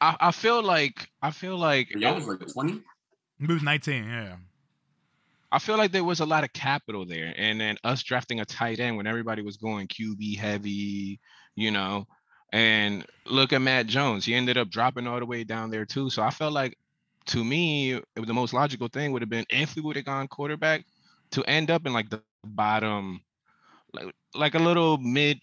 I, 0.00 0.16
I 0.20 0.30
feel 0.30 0.62
like 0.62 1.10
I 1.20 1.30
feel 1.30 1.58
like 1.58 1.90
Y'all 1.94 2.14
was 2.14 2.26
like 2.26 2.46
twenty. 2.52 2.80
He 3.38 3.46
was 3.46 3.62
19, 3.62 4.04
yeah. 4.04 4.36
I 5.52 5.58
feel 5.58 5.78
like 5.78 5.92
there 5.92 6.04
was 6.04 6.20
a 6.20 6.26
lot 6.26 6.44
of 6.44 6.52
capital 6.52 7.06
there, 7.06 7.32
and 7.36 7.60
then 7.60 7.76
us 7.82 8.02
drafting 8.02 8.40
a 8.40 8.44
tight 8.44 8.78
end 8.80 8.96
when 8.96 9.06
everybody 9.06 9.42
was 9.42 9.56
going 9.56 9.88
QB 9.88 10.36
heavy, 10.38 11.18
you 11.56 11.70
know. 11.70 12.06
And 12.52 13.04
look 13.26 13.52
at 13.52 13.62
Mac 13.62 13.86
Jones; 13.86 14.24
he 14.24 14.34
ended 14.34 14.56
up 14.58 14.68
dropping 14.70 15.06
all 15.06 15.18
the 15.18 15.26
way 15.26 15.42
down 15.44 15.70
there 15.70 15.84
too. 15.86 16.10
So 16.10 16.22
I 16.22 16.30
felt 16.30 16.52
like, 16.52 16.76
to 17.26 17.42
me, 17.42 17.94
it 17.94 18.04
was 18.18 18.26
the 18.26 18.34
most 18.34 18.52
logical 18.52 18.88
thing 18.88 19.12
would 19.12 19.22
have 19.22 19.30
been 19.30 19.46
if 19.48 19.74
we 19.74 19.82
would 19.82 19.96
have 19.96 20.04
gone 20.04 20.28
quarterback 20.28 20.84
to 21.32 21.42
end 21.44 21.70
up 21.70 21.86
in 21.86 21.92
like 21.92 22.10
the 22.10 22.22
bottom, 22.44 23.20
like 23.92 24.14
like 24.34 24.54
a 24.54 24.58
little 24.58 24.98
mid, 24.98 25.40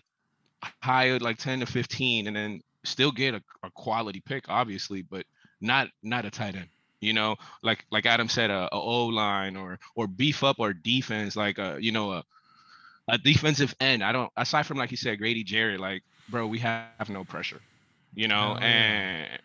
higher, 0.81 1.19
like 1.19 1.37
ten 1.37 1.59
to 1.59 1.65
fifteen, 1.65 2.27
and 2.27 2.35
then 2.35 2.61
still 2.83 3.11
get 3.11 3.35
a, 3.35 3.43
a 3.63 3.69
quality 3.71 4.19
pick, 4.19 4.45
obviously, 4.49 5.01
but 5.01 5.25
not 5.61 5.89
not 6.03 6.25
a 6.25 6.31
tight 6.31 6.55
end 6.55 6.69
you 6.99 7.13
know? 7.13 7.35
Like 7.61 7.85
like 7.91 8.05
adam 8.07 8.27
said 8.27 8.49
a, 8.49 8.67
a 8.71 8.79
o 8.79 9.05
line 9.05 9.55
or 9.55 9.79
or 9.95 10.07
beef 10.07 10.43
up 10.43 10.59
our 10.59 10.73
defense 10.73 11.35
like 11.35 11.59
a 11.59 11.77
you 11.79 11.91
know 11.91 12.11
a 12.11 12.23
a 13.07 13.17
defensive 13.17 13.75
end. 13.79 14.03
I 14.03 14.11
don't 14.11 14.31
aside 14.35 14.65
from 14.65 14.77
like 14.77 14.91
you 14.91 14.97
said 14.97 15.19
grady 15.19 15.43
jarrett 15.43 15.79
like 15.79 16.03
bro 16.29 16.47
we 16.47 16.59
have 16.59 17.09
no 17.09 17.23
pressure 17.23 17.61
you 18.17 18.27
know? 18.27 18.55
Hell 18.55 18.57
yeah. 18.61 19.37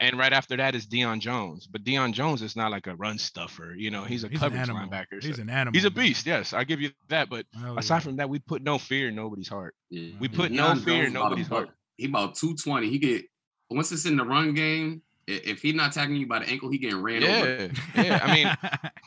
And 0.00 0.06
and 0.12 0.18
right 0.18 0.32
after 0.32 0.56
that 0.56 0.74
is 0.74 0.86
Deion 0.86 1.20
Jones, 1.20 1.66
but 1.66 1.82
Deion 1.84 2.12
Jones 2.12 2.42
is 2.42 2.56
not 2.56 2.70
like 2.70 2.86
a 2.86 2.94
run 2.96 3.18
stuffer. 3.18 3.74
You 3.76 3.90
know, 3.90 4.04
he's 4.04 4.24
a 4.24 4.28
an 4.28 4.36
coverage 4.36 4.60
animal. 4.62 4.88
linebacker. 4.88 5.22
He's 5.22 5.38
an 5.38 5.50
animal. 5.50 5.72
he's 5.72 5.84
a 5.84 5.90
man. 5.90 6.04
beast. 6.06 6.26
Yes, 6.26 6.52
I 6.52 6.64
give 6.64 6.80
you 6.80 6.90
that. 7.08 7.28
But 7.30 7.46
Hell 7.58 7.78
aside 7.78 7.96
yeah. 7.96 8.00
from 8.00 8.16
that, 8.16 8.28
we 8.28 8.38
put 8.38 8.62
no 8.62 8.78
fear 8.78 9.08
in 9.08 9.14
nobody's 9.14 9.48
heart. 9.48 9.74
Yeah. 9.90 10.14
We 10.20 10.28
put 10.28 10.52
Deion 10.52 10.56
no 10.56 10.74
fear 10.76 10.94
Jones 11.04 11.06
in 11.08 11.16
about 11.16 11.24
nobody's 11.30 11.48
heart. 11.48 11.66
buck- 11.66 11.74
He 11.96 12.06
about 12.06 12.34
two 12.34 12.54
twenty. 12.56 12.88
He 12.90 12.98
get 12.98 13.24
once 13.70 13.90
it's 13.92 14.06
in 14.06 14.16
the 14.16 14.24
run 14.24 14.54
game. 14.54 15.02
If 15.28 15.60
he's 15.60 15.74
not 15.74 15.92
tackling 15.92 16.20
you 16.20 16.26
by 16.28 16.38
the 16.38 16.48
ankle, 16.48 16.70
he 16.70 16.78
getting 16.78 17.02
ran 17.02 17.24
over. 17.24 17.70
Yeah, 17.96 18.02
yeah. 18.02 18.20
I 18.22 18.32
mean, 18.34 18.56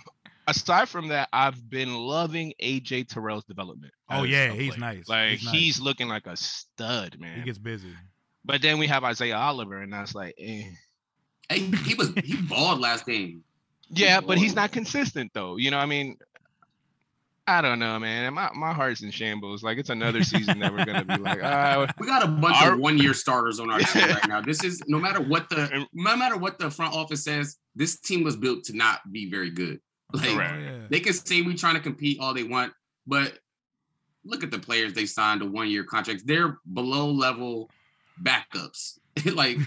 aside 0.48 0.90
from 0.90 1.08
that, 1.10 1.30
I've 1.32 1.70
been 1.70 1.94
loving 1.96 2.54
AJ 2.62 3.08
Terrell's 3.08 3.46
development. 3.46 3.94
Oh, 4.10 4.24
yeah, 4.24 4.52
he's 4.52 4.78
nice. 4.78 5.08
Like 5.08 5.38
He's 5.38 5.50
he's, 5.50 5.80
looking 5.80 6.08
like 6.10 6.26
a 6.28 6.36
stud, 6.36 7.18
man. 7.20 7.38
he 7.40 7.46
gets 7.46 7.58
busy. 7.58 7.94
But 8.50 8.64
then 8.64 8.80
we 8.80 8.88
have 8.88 9.04
Isaiah 9.04 9.38
Oliver, 9.38 9.78
and 9.78 9.94
that's 9.94 10.16
like, 10.16 10.34
eh. 10.40 10.64
Hey, 11.50 11.60
he 11.60 11.94
was 11.94 12.12
he 12.24 12.36
balled 12.42 12.80
last 12.80 13.06
game. 13.06 13.44
yeah, 13.92 14.22
but 14.22 14.40
he's 14.40 14.56
not 14.56 14.72
consistent 14.72 15.32
though. 15.36 15.58
You 15.58 15.70
know, 15.70 15.78
I 15.78 15.86
mean, 15.86 16.18
I 17.46 17.62
don't 17.62 17.78
know, 17.78 18.00
man. 18.00 18.34
My 18.34 18.50
my 18.56 18.74
heart's 18.74 19.04
in 19.04 19.12
shambles. 19.12 19.62
Like 19.62 19.78
it's 19.78 19.92
another 19.92 20.24
season 20.24 20.58
that 20.60 20.74
we're 20.74 20.84
gonna 20.84 21.06
be 21.06 21.18
like, 21.18 21.40
ah, 21.44 21.86
We 22.00 22.08
got 22.08 22.24
a 22.24 22.28
bunch 22.28 22.58
Our- 22.64 22.74
of 22.74 22.80
one-year 22.80 23.14
starters 23.14 23.60
on 23.60 23.70
our 23.70 23.80
team 23.82 24.04
right 24.10 24.28
now. 24.28 24.42
This 24.42 24.64
is 24.64 24.82
no 24.88 24.98
matter 24.98 25.22
what 25.22 25.48
the 25.50 25.86
no 25.94 26.16
matter 26.16 26.36
what 26.38 26.58
the 26.58 26.72
front 26.72 26.96
office 26.96 27.24
says, 27.24 27.58
this 27.76 28.00
team 28.00 28.24
was 28.24 28.36
built 28.36 28.64
to 28.66 28.76
not 28.76 29.00
be 29.12 29.30
very 29.30 29.52
good. 29.52 29.80
Like 30.12 30.30
Correct. 30.30 30.54
Oh, 30.56 30.60
yeah. 30.60 30.88
they 30.90 31.00
can 31.02 31.14
say 31.14 31.44
we're 31.44 31.56
trying 31.56 31.76
to 31.76 31.82
compete 31.82 32.20
all 32.20 32.34
they 32.34 32.44
want, 32.44 32.74
but 33.06 33.38
look 34.26 34.44
at 34.44 34.50
the 34.50 34.60
players 34.60 34.94
they 34.94 35.06
signed 35.06 35.42
to 35.42 35.46
one-year 35.46 35.84
contracts. 35.84 36.24
They're 36.24 36.58
below 36.74 37.12
level 37.12 37.70
backups. 38.24 39.00
like, 39.36 39.58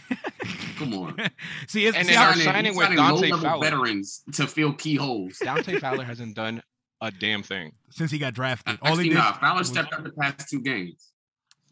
come 0.79 0.95
on. 0.95 1.17
see, 1.69 1.87
it's, 1.87 1.97
And 1.97 2.07
see, 2.07 2.15
then 2.15 2.23
I- 2.23 2.27
our 2.27 2.33
Signing- 2.33 2.45
signing 2.45 2.77
with 2.77 2.85
signing 2.87 2.97
Dante 2.99 3.13
low-level 3.31 3.39
Fowler. 3.51 3.65
veterans 3.65 4.23
to 4.33 4.47
fill 4.47 4.73
key 4.73 4.97
holes. 4.97 5.39
Dante 5.43 5.79
Fowler 5.81 6.05
hasn't 6.05 6.35
done 6.35 6.63
a 7.01 7.11
damn 7.11 7.43
thing. 7.43 7.73
since 7.91 8.11
he 8.11 8.19
got 8.19 8.33
drafted, 8.35 8.79
all 8.83 8.89
Actually, 8.91 9.05
he 9.05 9.09
did. 9.11 9.17
nah, 9.17 9.33
Fowler 9.33 9.59
was- 9.59 9.69
stepped 9.69 9.93
up 9.93 10.05
the 10.05 10.13
past 10.13 10.49
two 10.49 10.61
games. 10.61 11.09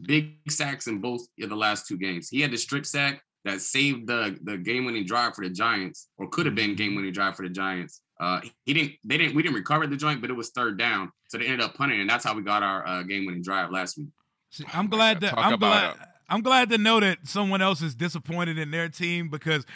Big 0.02 0.36
sacks 0.50 0.86
in 0.86 0.98
both 1.00 1.20
of 1.42 1.48
the 1.50 1.56
last 1.56 1.86
two 1.86 1.98
games. 1.98 2.28
He 2.30 2.40
had 2.40 2.50
the 2.50 2.56
strip 2.56 2.86
sack 2.86 3.22
that 3.44 3.60
saved 3.60 4.06
the 4.06 4.38
the 4.42 4.56
game 4.56 4.86
winning 4.86 5.04
drive 5.04 5.34
for 5.34 5.44
the 5.44 5.50
Giants, 5.50 6.08
or 6.16 6.26
could 6.28 6.46
have 6.46 6.54
been 6.54 6.74
game 6.74 6.94
winning 6.94 7.12
drive 7.12 7.36
for 7.36 7.42
the 7.42 7.52
Giants. 7.52 8.00
Uh, 8.18 8.40
he 8.64 8.72
didn't. 8.72 8.92
They 9.04 9.18
didn't. 9.18 9.34
We 9.34 9.42
didn't 9.42 9.56
recover 9.56 9.86
the 9.86 9.96
joint, 9.96 10.22
but 10.22 10.30
it 10.30 10.34
was 10.34 10.50
third 10.50 10.78
down, 10.78 11.12
so 11.28 11.36
they 11.36 11.44
ended 11.44 11.60
up 11.60 11.74
punting, 11.74 12.00
and 12.00 12.08
that's 12.08 12.24
how 12.24 12.34
we 12.34 12.42
got 12.42 12.62
our 12.62 12.86
uh, 12.86 13.02
game 13.02 13.26
winning 13.26 13.42
drive 13.42 13.70
last 13.70 13.98
week. 13.98 14.08
See, 14.50 14.64
I'm 14.72 14.88
glad 14.88 15.20
that 15.20 15.34
Talk 15.34 15.44
I'm 15.46 15.52
about 15.52 15.96
glad 15.98 16.08
I'm 16.30 16.42
glad 16.42 16.70
to 16.70 16.78
know 16.78 17.00
that 17.00 17.18
someone 17.24 17.60
else 17.60 17.82
is 17.82 17.96
disappointed 17.96 18.56
in 18.56 18.70
their 18.70 18.88
team 18.88 19.28
because 19.28 19.66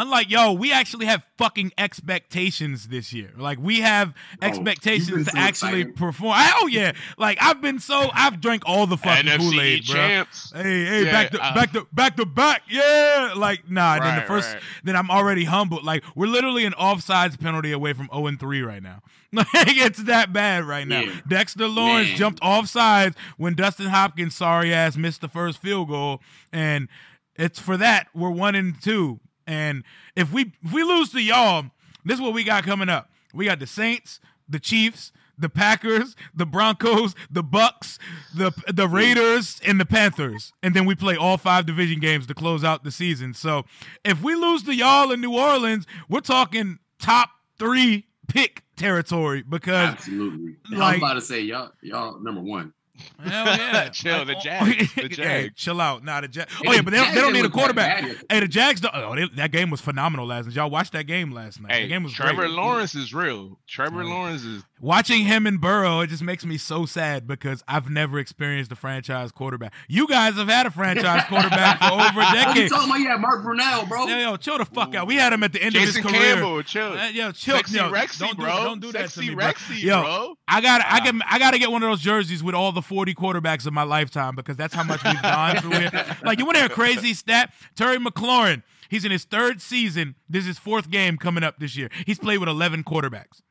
unlike 0.00 0.30
y'all, 0.30 0.56
we 0.56 0.72
actually 0.72 1.06
have 1.06 1.22
fucking 1.36 1.72
expectations 1.76 2.88
this 2.88 3.12
year. 3.12 3.30
Like 3.36 3.58
we 3.60 3.80
have 3.80 4.14
Oh, 4.40 4.46
expectations 4.46 5.26
to 5.26 5.30
so 5.32 5.38
actually 5.38 5.80
excited. 5.80 5.96
perform. 5.96 6.34
Oh 6.38 6.66
yeah, 6.66 6.92
like 7.18 7.38
I've 7.40 7.60
been 7.60 7.78
so 7.78 8.10
I've 8.14 8.40
drank 8.40 8.62
all 8.66 8.86
the 8.86 8.96
fucking 8.96 9.30
Kool 9.38 9.60
Aid, 9.60 9.86
bro. 9.86 9.94
champs. 9.94 10.52
Hey, 10.54 10.62
hey, 10.84 11.04
Yeah, 11.04 11.10
back 11.12 11.30
to 11.32 11.44
uh, 11.44 11.54
back 11.54 11.72
to 11.72 11.86
back 11.92 12.16
to 12.16 12.26
back, 12.26 12.62
yeah. 12.68 13.34
Like 13.36 13.70
nah. 13.70 13.98
then 13.98 14.16
the 14.16 14.22
first, 14.22 14.52
right. 14.54 14.62
then 14.84 14.96
I'm 14.96 15.10
already 15.10 15.44
humbled. 15.44 15.84
Like 15.84 16.04
we're 16.14 16.26
literally 16.26 16.64
an 16.64 16.72
offsides 16.74 17.38
penalty 17.38 17.72
away 17.72 17.92
from 17.92 18.08
0 18.12 18.26
and 18.28 18.40
3 18.40 18.62
right 18.62 18.82
now. 18.82 19.02
Like 19.30 19.46
it's 19.54 20.04
that 20.04 20.32
bad 20.32 20.64
right 20.64 20.88
now. 20.88 21.00
Yeah. 21.00 21.20
Dexter 21.28 21.68
Lawrence 21.68 22.08
Man. 22.08 22.16
jumped 22.16 22.40
offsides 22.40 23.14
when 23.36 23.52
Dustin 23.54 23.88
Hopkins, 23.88 24.34
sorry 24.34 24.72
ass, 24.72 24.96
missed 24.96 25.20
the 25.20 25.28
first 25.28 25.58
field 25.60 25.88
goal, 25.88 26.22
and 26.50 26.88
it's 27.36 27.58
for 27.58 27.76
that 27.76 28.06
we're 28.14 28.30
one 28.30 28.54
and 28.54 28.80
two. 28.80 29.20
And 29.48 29.82
if 30.14 30.32
we 30.32 30.52
if 30.62 30.72
we 30.72 30.84
lose 30.84 31.10
to 31.10 31.20
y'all, 31.20 31.64
this 32.04 32.16
is 32.16 32.20
what 32.20 32.34
we 32.34 32.44
got 32.44 32.64
coming 32.64 32.88
up. 32.88 33.10
We 33.34 33.46
got 33.46 33.58
the 33.58 33.66
Saints, 33.66 34.20
the 34.48 34.60
Chiefs, 34.60 35.10
the 35.38 35.48
Packers, 35.48 36.14
the 36.34 36.46
Broncos, 36.46 37.14
the 37.30 37.42
Bucks, 37.42 37.98
the 38.36 38.52
the 38.68 38.86
Raiders, 38.86 39.60
and 39.66 39.80
the 39.80 39.86
Panthers. 39.86 40.52
And 40.62 40.74
then 40.74 40.84
we 40.84 40.94
play 40.94 41.16
all 41.16 41.38
five 41.38 41.64
division 41.66 41.98
games 41.98 42.26
to 42.26 42.34
close 42.34 42.62
out 42.62 42.84
the 42.84 42.90
season. 42.90 43.32
So 43.34 43.64
if 44.04 44.22
we 44.22 44.34
lose 44.34 44.62
to 44.64 44.74
y'all 44.74 45.10
in 45.10 45.20
New 45.20 45.36
Orleans, 45.36 45.86
we're 46.08 46.20
talking 46.20 46.78
top 47.00 47.30
three 47.58 48.06
pick 48.28 48.64
territory 48.76 49.42
because 49.42 49.94
Absolutely. 49.94 50.56
Like- 50.70 51.00
was 51.00 51.10
about 51.10 51.14
to 51.14 51.20
say 51.22 51.40
y'all, 51.40 51.72
y'all 51.82 52.20
number 52.20 52.42
one. 52.42 52.74
Hell 53.18 53.46
yeah, 53.46 53.88
Chill, 53.92 54.24
the 54.24 54.32
oh, 54.32 54.36
Like, 54.36 54.42
Jags, 54.42 54.92
oh, 54.98 55.02
the 55.08 55.14
Hey, 55.16 55.50
chill 55.54 55.80
out. 55.80 56.04
Nah, 56.04 56.20
the 56.20 56.28
Jags. 56.28 56.52
Oh 56.66 56.72
yeah, 56.72 56.82
but 56.82 56.90
they, 56.92 56.96
don't- 56.98 57.14
they 57.14 57.20
don't 57.20 57.32
need 57.32 57.44
a 57.44 57.50
quarterback. 57.50 58.04
Hey, 58.30 58.40
the 58.40 58.48
Jags. 58.48 58.80
Oh, 58.92 59.14
they, 59.14 59.28
that 59.36 59.50
game 59.52 59.70
was 59.70 59.80
phenomenal 59.80 60.26
last 60.26 60.46
night. 60.46 60.54
Y'all 60.56 60.70
watched 60.70 60.92
that 60.92 61.04
game 61.06 61.32
last 61.32 61.60
night. 61.60 61.72
Hey, 61.72 61.82
that 61.82 61.88
game 61.88 62.02
was 62.02 62.12
Trevor 62.12 62.42
great. 62.42 62.50
Lawrence 62.50 62.94
is 62.94 63.12
real. 63.14 63.58
Trevor 63.66 64.02
Yeah. 64.02 64.10
Lawrence 64.10 64.44
is 64.44 64.62
Watching 64.80 65.24
him 65.24 65.46
and 65.46 65.60
Burrow, 65.60 66.00
it 66.00 66.06
just 66.08 66.22
makes 66.22 66.44
me 66.46 66.56
so 66.56 66.86
sad 66.86 67.26
because 67.26 67.64
I've 67.66 67.90
never 67.90 68.18
experienced 68.18 68.70
a 68.70 68.76
franchise 68.76 69.32
quarterback. 69.32 69.72
You 69.88 70.06
guys 70.06 70.34
have 70.36 70.48
had 70.48 70.66
a 70.66 70.70
franchise 70.70 71.24
quarterback 71.28 71.78
for 71.80 71.92
over 71.92 72.20
a 72.20 72.28
You 72.28 72.34
decade. 72.44 72.70
talking 72.70 72.88
about 72.90 73.00
yeah, 73.00 73.16
Mark 73.16 73.42
Brunell, 73.44 73.88
bro? 73.88 74.06
Yo, 74.06 74.16
yo, 74.18 74.36
chill 74.36 74.58
the 74.58 74.64
fuck 74.64 74.94
out. 74.94 75.06
We 75.06 75.16
had 75.16 75.32
him 75.32 75.42
at 75.42 75.52
the 75.52 75.62
end 75.62 75.74
Jason 75.74 76.04
of 76.04 76.10
his 76.12 76.18
career. 76.20 76.34
Campbell, 76.34 76.62
chill. 76.62 76.92
Uh, 76.92 77.08
yo, 77.08 77.32
chill. 77.32 77.56
Sexy 77.56 77.76
yo, 77.76 77.90
Rexy, 77.90 78.18
don't 78.20 78.36
do, 78.38 78.42
bro. 78.44 78.64
Don't 78.64 78.80
do 78.80 78.92
that 78.92 79.10
Sexy 79.10 79.20
to 79.22 79.26
me, 79.30 79.34
bro. 79.34 79.44
Rexy, 79.46 79.82
Yo, 79.82 80.02
bro. 80.02 80.34
I 80.46 80.60
got 80.60 80.80
I 80.82 80.98
Wow. 80.98 81.04
can 81.04 81.22
I 81.28 81.38
got 81.38 81.50
to 81.52 81.58
get 81.58 81.70
one 81.72 81.82
of 81.82 81.88
those 81.88 82.00
jerseys 82.00 82.42
with 82.42 82.54
all 82.54 82.72
the 82.72 82.82
40 82.82 83.14
quarterbacks 83.14 83.66
of 83.66 83.72
my 83.72 83.82
lifetime 83.82 84.36
because 84.36 84.56
that's 84.56 84.74
how 84.74 84.84
much 84.84 85.02
we've 85.04 85.20
gone 85.22 85.56
through 85.56 85.72
here. 85.72 86.16
Like 86.24 86.38
you 86.38 86.44
want 86.44 86.56
to 86.56 86.62
hear 86.62 86.70
a 86.70 86.74
crazy 86.74 87.14
stat? 87.14 87.52
Terry 87.74 87.98
McLaurin, 87.98 88.62
he's 88.88 89.04
in 89.04 89.10
his 89.10 89.24
third 89.24 89.60
season. 89.60 90.14
This 90.28 90.42
is 90.42 90.46
his 90.48 90.58
fourth 90.58 90.88
game 90.90 91.16
coming 91.16 91.42
up 91.42 91.58
this 91.58 91.76
year. 91.76 91.90
He's 92.06 92.18
played 92.18 92.38
with 92.38 92.48
11 92.48 92.84
quarterbacks. 92.84 93.42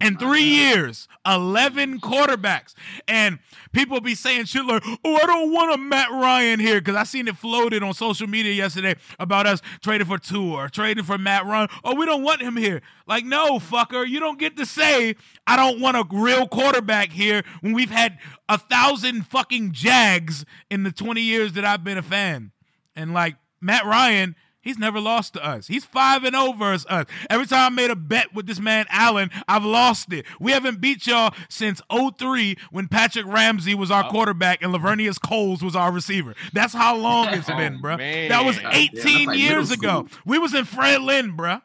In 0.00 0.16
three 0.16 0.44
years, 0.44 1.08
11 1.26 2.00
quarterbacks. 2.00 2.74
And 3.08 3.40
people 3.72 4.00
be 4.00 4.14
saying 4.14 4.44
shit 4.44 4.64
like, 4.64 4.84
oh, 5.04 5.16
I 5.16 5.26
don't 5.26 5.52
want 5.52 5.74
a 5.74 5.78
Matt 5.78 6.10
Ryan 6.12 6.60
here. 6.60 6.80
Because 6.80 6.94
I 6.94 7.02
seen 7.02 7.26
it 7.26 7.36
floated 7.36 7.82
on 7.82 7.92
social 7.94 8.28
media 8.28 8.52
yesterday 8.52 8.94
about 9.18 9.46
us 9.48 9.60
trading 9.82 10.06
for 10.06 10.18
two 10.18 10.54
or 10.54 10.68
trading 10.68 11.02
for 11.02 11.18
Matt 11.18 11.46
Ryan. 11.46 11.68
Oh, 11.82 11.96
we 11.96 12.06
don't 12.06 12.22
want 12.22 12.40
him 12.40 12.56
here. 12.56 12.80
Like, 13.08 13.24
no, 13.24 13.58
fucker. 13.58 14.06
You 14.08 14.20
don't 14.20 14.38
get 14.38 14.56
to 14.58 14.66
say, 14.66 15.16
I 15.48 15.56
don't 15.56 15.80
want 15.80 15.96
a 15.96 16.04
real 16.10 16.46
quarterback 16.46 17.10
here 17.10 17.42
when 17.60 17.72
we've 17.72 17.90
had 17.90 18.18
a 18.48 18.56
thousand 18.56 19.26
fucking 19.26 19.72
Jags 19.72 20.44
in 20.70 20.84
the 20.84 20.92
20 20.92 21.20
years 21.20 21.54
that 21.54 21.64
I've 21.64 21.82
been 21.82 21.98
a 21.98 22.02
fan. 22.02 22.52
And 22.94 23.12
like, 23.12 23.34
Matt 23.60 23.84
Ryan, 23.84 24.36
He's 24.68 24.78
never 24.78 25.00
lost 25.00 25.32
to 25.32 25.42
us. 25.42 25.66
He's 25.66 25.86
5 25.86 26.24
and 26.24 26.36
0 26.36 26.52
versus 26.52 26.84
us. 26.90 27.06
Every 27.30 27.46
time 27.46 27.72
I 27.72 27.74
made 27.74 27.90
a 27.90 27.96
bet 27.96 28.34
with 28.34 28.46
this 28.46 28.60
man 28.60 28.84
Allen, 28.90 29.30
I've 29.48 29.64
lost 29.64 30.12
it. 30.12 30.26
We 30.38 30.52
haven't 30.52 30.78
beat 30.78 31.06
y'all 31.06 31.32
since 31.48 31.80
03 31.90 32.54
when 32.70 32.86
Patrick 32.86 33.24
Ramsey 33.24 33.74
was 33.74 33.90
our 33.90 34.10
quarterback 34.10 34.62
and 34.62 34.74
Laveranues 34.74 35.18
Coles 35.18 35.62
was 35.62 35.74
our 35.74 35.90
receiver. 35.90 36.34
That's 36.52 36.74
how 36.74 36.96
long 36.96 37.28
it's 37.28 37.46
been, 37.46 37.78
bruh. 37.82 37.96
man. 37.96 38.28
That 38.28 38.44
was 38.44 38.58
18 38.58 38.90
that's 38.92 39.26
like 39.26 39.38
years 39.38 39.70
ago. 39.70 40.06
We 40.26 40.38
was 40.38 40.52
in 40.52 40.66
Fred 40.66 41.00
Lynn, 41.00 41.34
bruh. 41.34 41.62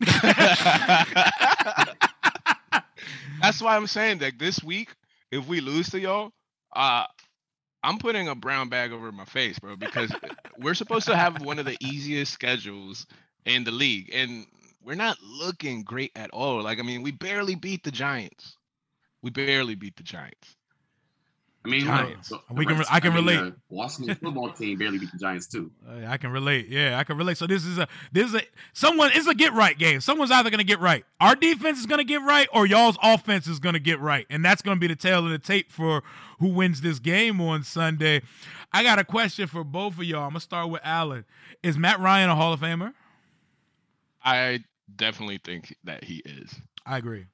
That's 3.40 3.62
why 3.62 3.76
I'm 3.76 3.86
saying 3.86 4.18
that 4.18 4.40
this 4.40 4.62
week, 4.62 4.90
if 5.30 5.46
we 5.46 5.60
lose 5.60 5.88
to 5.90 6.00
y'all, 6.00 6.32
uh, 6.74 7.04
I'm 7.82 7.98
putting 7.98 8.28
a 8.28 8.34
brown 8.34 8.68
bag 8.68 8.92
over 8.92 9.10
my 9.12 9.24
face, 9.24 9.58
bro, 9.58 9.76
because 9.76 10.10
uh, 10.12 10.28
we're 10.58 10.74
supposed 10.74 11.06
to 11.06 11.16
have 11.16 11.40
one 11.42 11.58
of 11.58 11.64
the 11.66 11.76
easiest 11.80 12.32
schedules 12.32 13.06
in 13.44 13.64
the 13.64 13.70
league, 13.70 14.10
and 14.14 14.46
we're 14.82 14.96
not 14.96 15.18
looking 15.22 15.82
great 15.82 16.12
at 16.16 16.30
all. 16.30 16.62
Like, 16.62 16.78
I 16.78 16.82
mean, 16.82 17.02
we 17.02 17.12
barely 17.12 17.54
beat 17.54 17.84
the 17.84 17.90
Giants. 17.90 18.56
We 19.22 19.30
barely 19.30 19.74
beat 19.74 19.96
the 19.96 20.02
Giants. 20.02 20.56
I 21.62 21.68
mean, 21.68 21.84
Giants. 21.84 22.30
look, 22.30 22.46
the 22.48 22.54
We 22.54 22.64
can 22.64 22.74
re- 22.74 22.78
Reds- 22.78 22.88
I 22.90 23.00
can 23.00 23.12
mean, 23.14 23.26
relate. 23.26 23.52
The 23.52 23.54
Washington 23.68 24.14
football 24.22 24.50
team 24.50 24.78
barely 24.78 24.98
beat 24.98 25.12
the 25.12 25.18
Giants 25.18 25.46
too. 25.46 25.70
Uh, 25.86 26.06
I 26.06 26.16
can 26.16 26.30
relate. 26.32 26.68
Yeah, 26.68 26.98
I 26.98 27.04
can 27.04 27.18
relate. 27.18 27.36
So 27.36 27.46
this 27.46 27.66
is 27.66 27.76
a 27.76 27.86
this 28.12 28.28
is 28.28 28.34
a 28.34 28.42
someone 28.72 29.10
it's 29.14 29.26
a 29.26 29.34
get 29.34 29.52
right 29.52 29.76
game. 29.78 30.00
Someone's 30.00 30.30
either 30.30 30.48
gonna 30.48 30.64
get 30.64 30.80
right. 30.80 31.04
Our 31.20 31.36
defense 31.36 31.78
is 31.78 31.84
gonna 31.86 32.04
get 32.04 32.22
right, 32.22 32.48
or 32.54 32.66
y'all's 32.66 32.96
offense 33.02 33.46
is 33.46 33.58
gonna 33.58 33.78
get 33.78 34.00
right, 34.00 34.26
and 34.30 34.42
that's 34.42 34.62
gonna 34.62 34.80
be 34.80 34.86
the 34.86 34.96
tail 34.96 35.24
of 35.26 35.30
the 35.32 35.38
tape 35.38 35.70
for 35.70 36.02
who 36.38 36.48
wins 36.48 36.80
this 36.80 36.98
game 36.98 37.40
on 37.42 37.62
Sunday. 37.62 38.22
I 38.72 38.82
got 38.82 38.98
a 38.98 39.04
question 39.04 39.46
for 39.46 39.62
both 39.62 39.98
of 39.98 40.04
y'all. 40.04 40.22
I'm 40.22 40.30
gonna 40.30 40.40
start 40.40 40.70
with 40.70 40.80
Allen. 40.82 41.26
Is 41.62 41.76
Matt 41.76 42.00
Ryan 42.00 42.30
a 42.30 42.36
Hall 42.36 42.54
of 42.54 42.60
Famer? 42.60 42.94
I 44.24 44.64
definitely 44.96 45.38
think 45.44 45.76
that 45.84 46.04
he 46.04 46.22
is. 46.24 46.54
I 46.86 46.96
agree. 46.98 47.26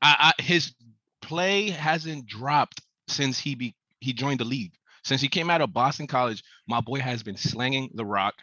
I, 0.00 0.32
I 0.38 0.42
his 0.42 0.72
play 1.20 1.70
hasn't 1.70 2.26
dropped 2.26 2.80
since 3.08 3.38
he 3.38 3.54
be 3.54 3.74
he 4.00 4.12
joined 4.12 4.40
the 4.40 4.44
league. 4.44 4.72
Since 5.04 5.20
he 5.20 5.28
came 5.28 5.50
out 5.50 5.60
of 5.60 5.72
Boston 5.72 6.06
College, 6.06 6.42
my 6.68 6.80
boy 6.80 6.98
has 7.00 7.22
been 7.22 7.36
slanging 7.36 7.90
the 7.94 8.04
rock 8.04 8.34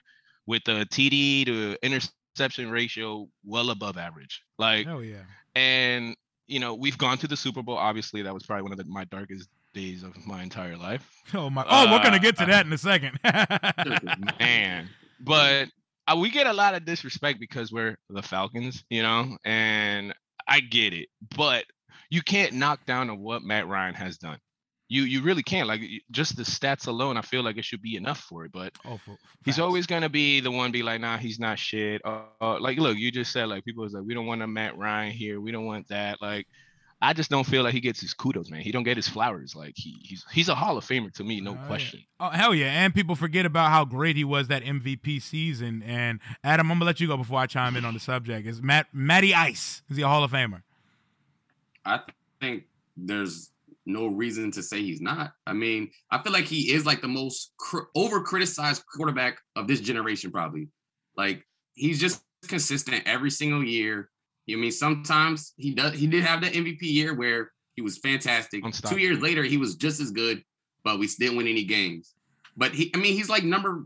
with 0.48 0.62
a 0.68 0.86
TD 0.86 1.46
to 1.46 1.78
interception 1.84 2.72
ratio 2.72 3.28
well 3.46 3.70
above 3.70 3.98
average. 3.98 4.42
Like, 4.58 4.88
oh 4.88 5.00
yeah. 5.00 5.24
and 5.56 6.16
you 6.48 6.60
know, 6.60 6.74
we've 6.76 6.98
gone 6.98 7.18
to 7.20 7.28
the 7.28 7.38
Super 7.38 7.62
Bowl. 7.64 7.78
Obviously, 7.78 8.22
that 8.22 8.34
was 8.34 8.44
probably 8.46 8.64
one 8.64 8.72
of 8.74 8.78
the, 8.78 8.86
my 8.86 9.06
darkest 9.06 9.50
days 9.74 10.04
of 10.04 10.14
my 10.26 10.44
entire 10.44 10.78
life. 10.78 11.10
Oh 11.34 11.50
my. 11.50 11.66
Oh, 11.68 11.92
we're 11.92 12.04
gonna 12.04 12.20
get 12.20 12.38
to 12.38 12.44
Uh, 12.44 12.48
that 12.48 12.66
in 12.66 12.74
a 12.74 12.78
second. 12.78 13.18
Man, 14.40 14.90
but 15.20 15.70
uh, 16.08 16.16
we 16.20 16.30
get 16.30 16.48
a 16.48 16.54
lot 16.54 16.76
of 16.76 16.86
disrespect 16.86 17.40
because 17.40 17.72
we're 17.72 17.98
the 18.10 18.22
Falcons, 18.22 18.84
you 18.90 19.02
know, 19.02 19.38
and 19.46 20.14
I 20.48 20.60
get 20.60 20.94
it, 20.94 21.10
but 21.36 21.66
you 22.10 22.22
can't 22.22 22.54
knock 22.54 22.86
down 22.86 23.10
on 23.10 23.20
what 23.20 23.42
Matt 23.42 23.68
Ryan 23.68 23.96
has 23.96 24.18
done. 24.18 24.38
You 24.94 25.04
you 25.04 25.22
really 25.24 25.42
can't. 25.42 25.68
Like 25.68 25.82
just 26.12 26.38
the 26.38 26.44
stats 26.44 26.88
alone, 26.88 27.18
I 27.18 27.22
feel 27.22 27.42
like 27.42 27.58
it 27.58 27.66
should 27.66 27.82
be 27.82 27.96
enough 27.96 28.20
for 28.20 28.46
it. 28.46 28.52
But 28.52 28.74
oh, 28.86 28.98
for, 28.98 29.18
he's 29.44 29.56
facts. 29.56 29.60
always 29.60 29.88
gonna 29.88 30.10
be 30.10 30.40
the 30.40 30.52
one 30.52 30.72
be 30.72 30.84
like, 30.84 31.02
nah, 31.02 31.18
he's 31.18 31.40
not 31.40 31.58
shit. 31.58 32.02
Uh, 32.06 32.22
uh, 32.40 32.60
like, 32.60 32.78
look, 32.78 32.98
you 32.98 33.12
just 33.12 33.32
said 33.32 33.46
like 33.50 33.66
people 33.66 33.84
was 33.84 33.94
like, 33.94 34.04
we 34.06 34.14
don't 34.14 34.28
want 34.28 34.42
a 34.44 34.48
Matt 34.48 34.78
Ryan 34.78 35.12
here, 35.12 35.42
we 35.42 35.52
don't 35.52 35.66
want 35.66 35.88
that. 35.88 36.22
Like, 36.22 36.46
I 37.02 37.14
just 37.14 37.32
don't 37.32 37.44
feel 37.46 37.64
like 37.64 37.74
he 37.74 37.80
gets 37.82 38.00
his 38.00 38.14
kudos, 38.14 38.52
man. 38.52 38.62
He 38.62 38.72
don't 38.72 38.84
get 38.84 38.96
his 38.96 39.08
flowers. 39.08 39.56
Like 39.56 39.74
he 39.76 39.98
he's 40.04 40.24
he's 40.32 40.48
a 40.48 40.54
Hall 40.56 40.78
of 40.78 40.86
Famer 40.86 41.12
to 41.16 41.24
me, 41.24 41.42
no 41.42 41.52
Oh, 41.52 41.54
yeah. 41.56 41.68
question. 41.68 42.00
Oh 42.20 42.30
hell 42.30 42.54
yeah! 42.54 42.68
And 42.84 42.94
people 42.94 43.16
forget 43.16 43.46
about 43.48 43.72
how 43.72 43.86
great 43.86 44.16
he 44.16 44.24
was 44.24 44.48
that 44.50 44.64
MVP 44.64 45.22
season. 45.24 45.82
And 45.88 46.20
Adam, 46.44 46.72
I'm 46.72 46.78
gonna 46.78 46.86
let 46.86 47.00
you 47.00 47.08
go 47.08 47.18
before 47.18 47.40
I 47.40 47.48
chime 47.48 47.76
in 47.76 47.84
on 47.84 47.96
the 47.96 48.00
subject. 48.00 48.48
Is 48.48 48.62
Matt 48.62 48.88
Matty 48.94 49.34
Ice? 49.34 49.82
Is 49.90 49.98
he 49.98 50.04
a 50.04 50.08
Hall 50.08 50.24
of 50.24 50.32
Famer? 50.32 50.62
I 51.84 52.00
think 52.40 52.66
there's 52.96 53.50
no 53.86 54.08
reason 54.08 54.52
to 54.52 54.64
say 54.64 54.82
he's 54.82 55.02
not. 55.02 55.32
I 55.46 55.54
mean, 55.54 55.92
I 56.12 56.22
feel 56.22 56.34
like 56.34 56.46
he 56.46 56.72
is 56.72 56.86
like 56.86 57.02
the 57.02 57.08
most 57.08 57.54
cr- 57.58 57.90
over 57.96 58.22
criticized 58.22 58.84
quarterback 58.96 59.40
of 59.56 59.68
this 59.68 59.82
generation, 59.82 60.32
probably. 60.32 60.70
Like 61.18 61.44
he's 61.74 62.00
just 62.00 62.22
consistent 62.48 63.04
every 63.06 63.30
single 63.30 63.64
year. 63.64 64.10
I 64.50 64.56
mean, 64.56 64.72
sometimes 64.72 65.54
he 65.58 65.74
does. 65.74 65.94
He 65.98 66.08
did 66.08 66.24
have 66.24 66.42
that 66.42 66.54
MVP 66.54 66.82
year 66.82 67.14
where 67.14 67.52
he 67.76 67.82
was 67.82 67.98
fantastic. 67.98 68.64
Two 68.90 69.00
years 69.00 69.20
later, 69.20 69.44
he 69.44 69.58
was 69.58 69.76
just 69.76 70.00
as 70.00 70.12
good, 70.12 70.44
but 70.84 71.00
we 71.00 71.08
didn't 71.08 71.38
win 71.38 71.48
any 71.48 71.64
games. 71.64 72.14
But 72.56 72.74
he, 72.74 72.92
I 72.94 72.98
mean, 72.98 73.14
he's 73.14 73.30
like 73.30 73.44
number. 73.44 73.86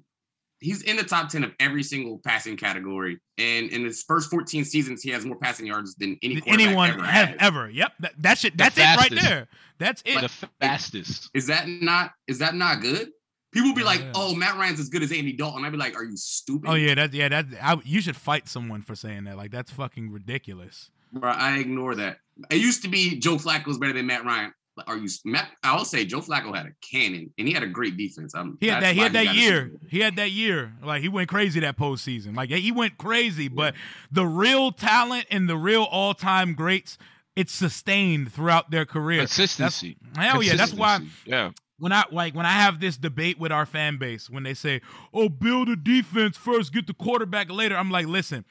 He's 0.60 0.82
in 0.82 0.96
the 0.98 1.04
top 1.04 1.30
ten 1.30 1.43
of 1.43 1.52
every 1.60 1.84
single 1.84 2.20
passing 2.26 2.58
category, 2.58 3.20
and 3.38 3.70
in 3.70 3.84
his 3.86 4.04
first 4.04 4.30
14 4.32 4.65
seasons, 4.65 5.04
he 5.04 5.12
has 5.12 5.26
more 5.26 5.38
passing 5.38 5.67
yards 5.67 5.96
than 5.96 6.17
any 6.24 6.41
anyone 6.48 6.91
ever 6.91 7.04
have 7.04 7.30
had. 7.30 7.38
ever? 7.39 7.70
Yep. 7.70 7.91
That, 8.00 8.13
that 8.22 8.38
shit. 8.39 8.54
The 8.54 8.58
That's 8.58 8.78
it 8.78 8.82
right 8.82 9.12
there. 9.22 9.48
That's 9.78 10.02
it. 10.06 10.22
The 10.22 10.50
fastest. 10.60 11.30
Is 11.34 11.48
that 11.48 11.67
not 11.67 12.12
is 12.28 12.39
that 12.39 12.56
not 12.56 12.82
good? 12.82 13.10
People 13.54 13.74
be 13.74 13.84
like, 13.84 14.02
Yeah. 14.02 14.12
"Oh, 14.15 14.36
Matt 14.36 14.58
Ryan's 14.58 14.80
as 14.80 14.89
good 14.89 15.04
as 15.04 15.12
Andy 15.12 15.34
Dalton." 15.34 15.63
I'd 15.63 15.72
be 15.72 15.78
like, 15.78 15.96
"Are 15.96 16.04
you 16.04 16.17
stupid?" 16.17 16.70
oh 16.70 16.74
yeah. 16.74 16.96
That 16.96 17.13
yeah. 17.13 17.30
That 17.30 17.46
I, 17.62 17.80
you 17.84 18.02
should 18.02 18.15
fight 18.15 18.48
someone 18.48 18.82
for 18.82 18.96
saying 18.96 19.26
that. 19.26 19.38
Like 19.38 19.52
that's 19.52 19.72
fucking 19.72 20.12
ridiculous. 20.12 20.89
Bro, 21.13 21.32
I 21.32 21.58
ignore 21.60 21.96
that. 21.96 22.17
It 22.50 22.58
used 22.58 22.82
to 22.84 22.89
be 22.89 23.17
Joe 23.20 23.38
Flacco's 23.38 23.78
better 23.78 23.93
than 23.93 24.06
Matt 24.08 24.26
Ryan. 24.26 24.52
Are 24.86 24.98
you 24.98 25.08
Matt? 25.26 25.50
I'll 25.63 25.86
say 25.86 26.06
Joe 26.06 26.20
Flacco 26.22 26.56
had 26.56 26.66
a 26.68 26.72
cannon 26.82 27.32
and 27.38 27.48
he 27.48 27.54
had 27.54 27.63
a 27.63 27.68
great 27.68 27.98
defense. 27.98 28.36
I'm, 28.36 28.58
He 28.60 28.68
had 28.68 28.84
that. 28.84 28.94
He 28.94 29.00
had 29.02 29.13
that 29.13 29.34
year. 29.36 29.72
He 29.90 30.00
had 30.00 30.16
that 30.18 30.32
year. 30.32 30.74
Like 30.84 31.02
he 31.02 31.10
went 31.10 31.30
crazy 31.30 31.60
that 31.62 31.78
postseason. 31.78 32.36
Like 32.36 32.50
he 32.50 32.72
went 32.72 32.98
crazy. 32.98 33.48
But 33.48 33.74
the 34.12 34.26
real 34.26 34.72
talent 34.72 35.26
and 35.32 35.50
the 35.50 35.58
real 35.58 35.84
all-time 35.84 36.54
greats, 36.54 36.98
it's 37.36 37.54
sustained 37.54 38.32
throughout 38.34 38.70
their 38.72 38.86
career. 38.86 39.20
Consistency. 39.22 39.98
Hell 40.16 40.44
yeah. 40.44 40.56
That's 40.56 40.74
why 40.74 41.00
Yeah. 41.26 41.52
when 41.80 41.92
I 41.92 42.04
like 42.12 42.36
when 42.36 42.46
I 42.46 42.52
have 42.52 42.80
this 42.80 42.98
debate 42.98 43.40
with 43.40 43.52
our 43.52 43.66
fan 43.66 43.98
base 43.98 44.30
when 44.30 44.44
they 44.44 44.54
say, 44.54 44.82
"Oh, 45.13 45.30
build 45.30 45.70
a 45.70 45.76
defense 45.76 46.36
first, 46.38 46.74
get 46.74 46.88
the 46.88 46.94
quarterback 46.94 47.50
later," 47.52 47.76
I'm 47.78 47.92
like, 47.92 48.08
listen, 48.08 48.46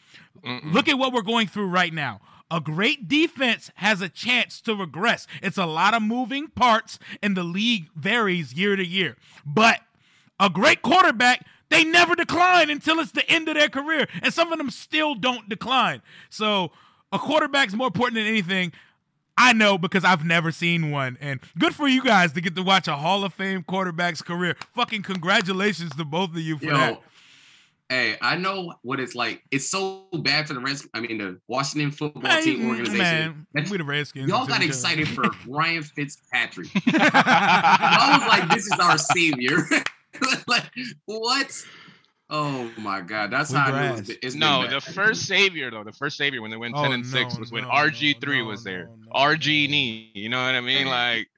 Mm-mm. 0.44 0.72
look 0.72 0.88
at 0.88 0.98
what 0.98 1.12
we're 1.12 1.22
going 1.22 1.46
through 1.48 1.68
right 1.68 1.92
now. 1.92 2.20
A 2.50 2.60
great 2.60 3.08
defense 3.08 3.70
has 3.76 4.00
a 4.00 4.08
chance 4.08 4.60
to 4.62 4.74
regress. 4.74 5.26
It's 5.42 5.58
a 5.58 5.66
lot 5.66 5.94
of 5.94 6.02
moving 6.02 6.48
parts, 6.48 6.98
and 7.22 7.36
the 7.36 7.42
league 7.42 7.88
varies 7.96 8.54
year 8.54 8.76
to 8.76 8.86
year. 8.86 9.16
But 9.44 9.80
a 10.38 10.48
great 10.48 10.82
quarterback, 10.82 11.44
they 11.70 11.82
never 11.82 12.14
decline 12.14 12.70
until 12.70 13.00
it's 13.00 13.10
the 13.10 13.28
end 13.28 13.48
of 13.48 13.54
their 13.54 13.68
career, 13.68 14.06
and 14.22 14.32
some 14.32 14.52
of 14.52 14.58
them 14.58 14.70
still 14.70 15.14
don't 15.16 15.48
decline. 15.48 16.02
So 16.30 16.70
a 17.12 17.18
quarterback's 17.18 17.74
more 17.74 17.88
important 17.88 18.14
than 18.14 18.26
anything. 18.26 18.72
I 19.38 19.52
know 19.52 19.76
because 19.76 20.04
I've 20.04 20.24
never 20.24 20.50
seen 20.50 20.90
one. 20.90 21.18
And 21.20 21.40
good 21.58 21.74
for 21.74 21.88
you 21.88 22.02
guys 22.02 22.32
to 22.32 22.40
get 22.40 22.54
to 22.56 22.62
watch 22.62 22.88
a 22.88 22.96
Hall 22.96 23.24
of 23.24 23.34
Fame 23.34 23.64
quarterback's 23.64 24.22
career. 24.22 24.56
Fucking 24.74 25.02
congratulations 25.02 25.94
to 25.96 26.04
both 26.04 26.30
of 26.30 26.38
you 26.38 26.58
for 26.58 26.66
Yo, 26.66 26.76
that. 26.76 27.02
Hey, 27.88 28.16
I 28.20 28.36
know 28.36 28.74
what 28.82 29.00
it's 29.00 29.14
like. 29.14 29.42
It's 29.50 29.68
so 29.68 30.06
bad 30.22 30.48
for 30.48 30.54
the 30.54 30.60
Redskins. 30.60 30.90
I 30.94 31.00
mean, 31.00 31.18
the 31.18 31.40
Washington 31.48 31.90
football 31.90 32.30
Hey, 32.30 32.42
team 32.44 32.68
organization. 32.68 32.98
man, 32.98 33.46
That's- 33.54 33.70
we 33.70 33.78
the 33.78 33.84
Redskins. 33.84 34.28
Y'all 34.28 34.46
got 34.46 34.62
excited 34.62 35.08
for 35.08 35.24
Ryan 35.48 35.82
Fitzpatrick. 35.82 36.68
Y'all 36.86 36.92
was 36.94 38.28
like, 38.28 38.48
"This 38.50 38.66
is 38.66 38.78
our 38.80 38.98
savior." 38.98 39.58
like, 40.48 40.64
what? 41.06 41.64
Oh 42.28 42.68
my 42.78 43.02
God, 43.02 43.30
that's 43.30 43.52
how 43.52 43.72
I 43.72 43.92
knew 43.92 43.98
it's, 43.98 44.10
it's 44.20 44.34
no. 44.34 44.62
been 44.62 44.70
The 44.72 44.80
first 44.80 45.26
savior 45.26 45.70
though, 45.70 45.84
the 45.84 45.92
first 45.92 46.16
savior 46.16 46.42
when 46.42 46.50
they 46.50 46.56
went 46.56 46.74
oh, 46.76 46.82
ten 46.82 46.90
Oh, 46.90 46.94
and 46.94 47.06
six 47.06 47.34
no, 47.34 47.40
was 47.40 47.52
when 47.52 47.62
no, 47.64 47.70
RG 47.70 48.20
three 48.20 48.42
no, 48.42 48.48
was 48.48 48.64
there. 48.64 48.86
no, 48.86 48.96
no, 49.14 49.34
RG 49.34 49.70
knee, 49.70 50.10
you 50.12 50.28
know 50.28 50.44
what 50.44 50.56
I 50.56 50.60
mean? 50.60 50.88
Like 50.88 51.28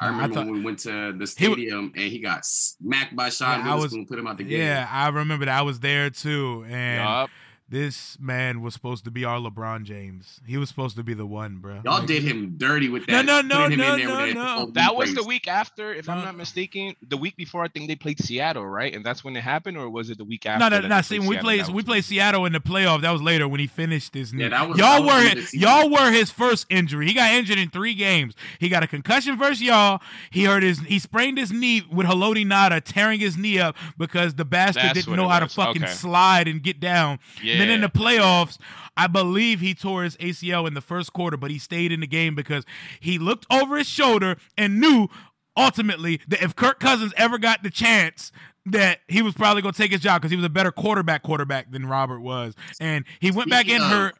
I 0.00 0.06
I 0.06 0.08
remember 0.10 0.34
thought- 0.36 0.46
when 0.46 0.54
we 0.54 0.60
went 0.60 0.78
to 0.80 1.12
the 1.12 1.18
He 1.20 1.26
stadium 1.26 1.92
and 1.96 2.04
he 2.12 2.20
got 2.20 2.44
smacked 2.46 3.16
by 3.16 3.30
Sean 3.30 3.64
Yeah, 3.64 3.72
I 3.72 3.74
was- 3.74 3.92
Weatherspoon, 3.92 4.06
put 4.08 4.18
him 4.18 4.26
out 4.28 4.38
the 4.38 4.44
game. 4.44 4.60
Yeah, 4.60 4.88
I 4.90 5.08
remember 5.08 5.46
that. 5.46 5.58
I 5.58 5.62
was 5.62 5.80
there 5.80 6.08
too, 6.10 6.64
and 6.68 7.02
yup. 7.04 7.30
This 7.70 8.16
man 8.18 8.62
was 8.62 8.72
supposed 8.72 9.04
to 9.04 9.10
be 9.10 9.26
our 9.26 9.38
LeBron 9.38 9.82
James. 9.84 10.40
He 10.46 10.56
was 10.56 10.70
supposed 10.70 10.96
to 10.96 11.02
be 11.02 11.12
the 11.12 11.26
one, 11.26 11.58
bro. 11.58 11.82
Y'all 11.84 11.98
Like, 11.98 12.06
did 12.06 12.22
him 12.22 12.54
dirty 12.56 12.88
with 12.88 13.04
that. 13.06 13.26
no, 13.26 13.42
no, 13.42 13.56
putting 13.64 13.72
him 13.72 13.78
no, 13.80 13.92
in 13.94 13.98
there 13.98 14.08
with 14.08 14.34
no, 14.34 14.58
that 14.60 14.64
no. 14.66 14.70
That 14.72 14.96
was 14.96 15.14
the 15.14 15.22
week 15.24 15.46
after, 15.48 15.92
if 15.92 16.08
I'm 16.08 16.24
not 16.24 16.34
mistaken. 16.34 16.96
The 17.06 17.18
week 17.18 17.36
before, 17.36 17.62
I 17.64 17.68
think 17.68 17.86
they 17.88 17.94
played 17.94 18.18
Seattle, 18.20 18.64
right? 18.64 18.94
And 18.94 19.04
that's 19.04 19.22
when 19.22 19.36
it 19.36 19.42
happened, 19.42 19.76
or 19.76 19.90
was 19.90 20.08
it 20.08 20.16
the 20.16 20.24
week 20.24 20.46
after? 20.46 20.70
No, 20.70 20.80
no, 20.80 20.88
no. 20.88 21.00
See, 21.02 21.18
when 21.18 21.28
we 21.28 21.36
played, 21.36 21.60
That 21.66 21.72
we 21.72 21.82
played 21.82 22.04
Seattle 22.06 22.46
in 22.46 22.54
the 22.54 22.60
playoff. 22.60 23.02
That 23.02 23.10
was 23.10 23.20
later 23.20 23.46
when 23.46 23.60
he 23.60 23.66
finished 23.66 24.14
his 24.14 24.32
knee. 24.32 24.44
Yeah, 24.44 24.48
that 24.48 24.68
was- 24.70 24.78
y'all 24.78 25.02
that 25.02 25.02
was 25.02 25.12
were 25.14 25.20
the 25.20 25.28
end 25.28 25.38
of 25.38 25.44
the 25.44 25.50
season. 25.50 25.68
y'all 25.68 25.90
were 25.90 26.10
his 26.10 26.30
first 26.30 26.66
injury. 26.70 27.06
He 27.06 27.12
got 27.12 27.32
injured 27.32 27.58
in 27.58 27.68
three 27.68 27.92
games. 27.92 28.34
He 28.58 28.70
got 28.70 28.82
a 28.82 28.86
concussion 28.86 29.36
versus 29.36 29.60
y'all. 29.60 30.00
He 30.30 30.44
hurt 30.44 30.62
his 30.62 30.78
he 30.80 30.98
sprained 30.98 31.36
his 31.36 31.52
knee 31.52 31.82
with 31.92 32.06
Haloti 32.06 32.46
Ngata 32.46 32.80
tearing 32.82 33.20
his 33.20 33.36
knee 33.36 33.58
up 33.58 33.76
because 33.98 34.36
the 34.36 34.46
bastard 34.46 34.84
That's 34.84 34.94
didn't 35.04 35.16
know 35.16 35.26
it 35.26 35.32
how 35.32 35.40
to 35.40 35.48
fucking 35.48 35.84
Okay. 35.84 35.92
slide 35.92 36.48
and 36.48 36.62
get 36.62 36.80
down. 36.80 37.18
Yeah. 37.42 37.57
And 37.60 37.70
then 37.70 37.70
in 37.70 37.80
the 37.80 37.88
playoffs, 37.88 38.58
I 38.96 39.06
believe 39.06 39.60
he 39.60 39.74
tore 39.74 40.02
his 40.04 40.16
ACL 40.18 40.66
in 40.66 40.74
the 40.74 40.80
first 40.80 41.12
quarter, 41.12 41.36
but 41.36 41.50
he 41.50 41.58
stayed 41.58 41.92
in 41.92 42.00
the 42.00 42.06
game 42.06 42.34
because 42.34 42.64
he 43.00 43.18
looked 43.18 43.46
over 43.50 43.76
his 43.76 43.88
shoulder 43.88 44.36
and 44.56 44.80
knew 44.80 45.08
ultimately 45.56 46.20
that 46.28 46.42
if 46.42 46.54
Kirk 46.56 46.80
Cousins 46.80 47.12
ever 47.16 47.38
got 47.38 47.62
the 47.62 47.70
chance 47.70 48.32
that 48.66 49.00
he 49.08 49.22
was 49.22 49.34
probably 49.34 49.62
going 49.62 49.72
to 49.72 49.78
take 49.80 49.92
his 49.92 50.00
job 50.00 50.20
because 50.20 50.30
he 50.30 50.36
was 50.36 50.44
a 50.44 50.50
better 50.50 50.70
quarterback 50.70 51.22
quarterback 51.22 51.70
than 51.70 51.86
Robert 51.86 52.20
was. 52.20 52.54
And 52.80 53.04
he 53.20 53.30
went 53.30 53.50
back 53.50 53.66
in 53.66 53.80
Speaking 53.80 53.84
of- 53.84 53.90
hurt. 53.90 54.14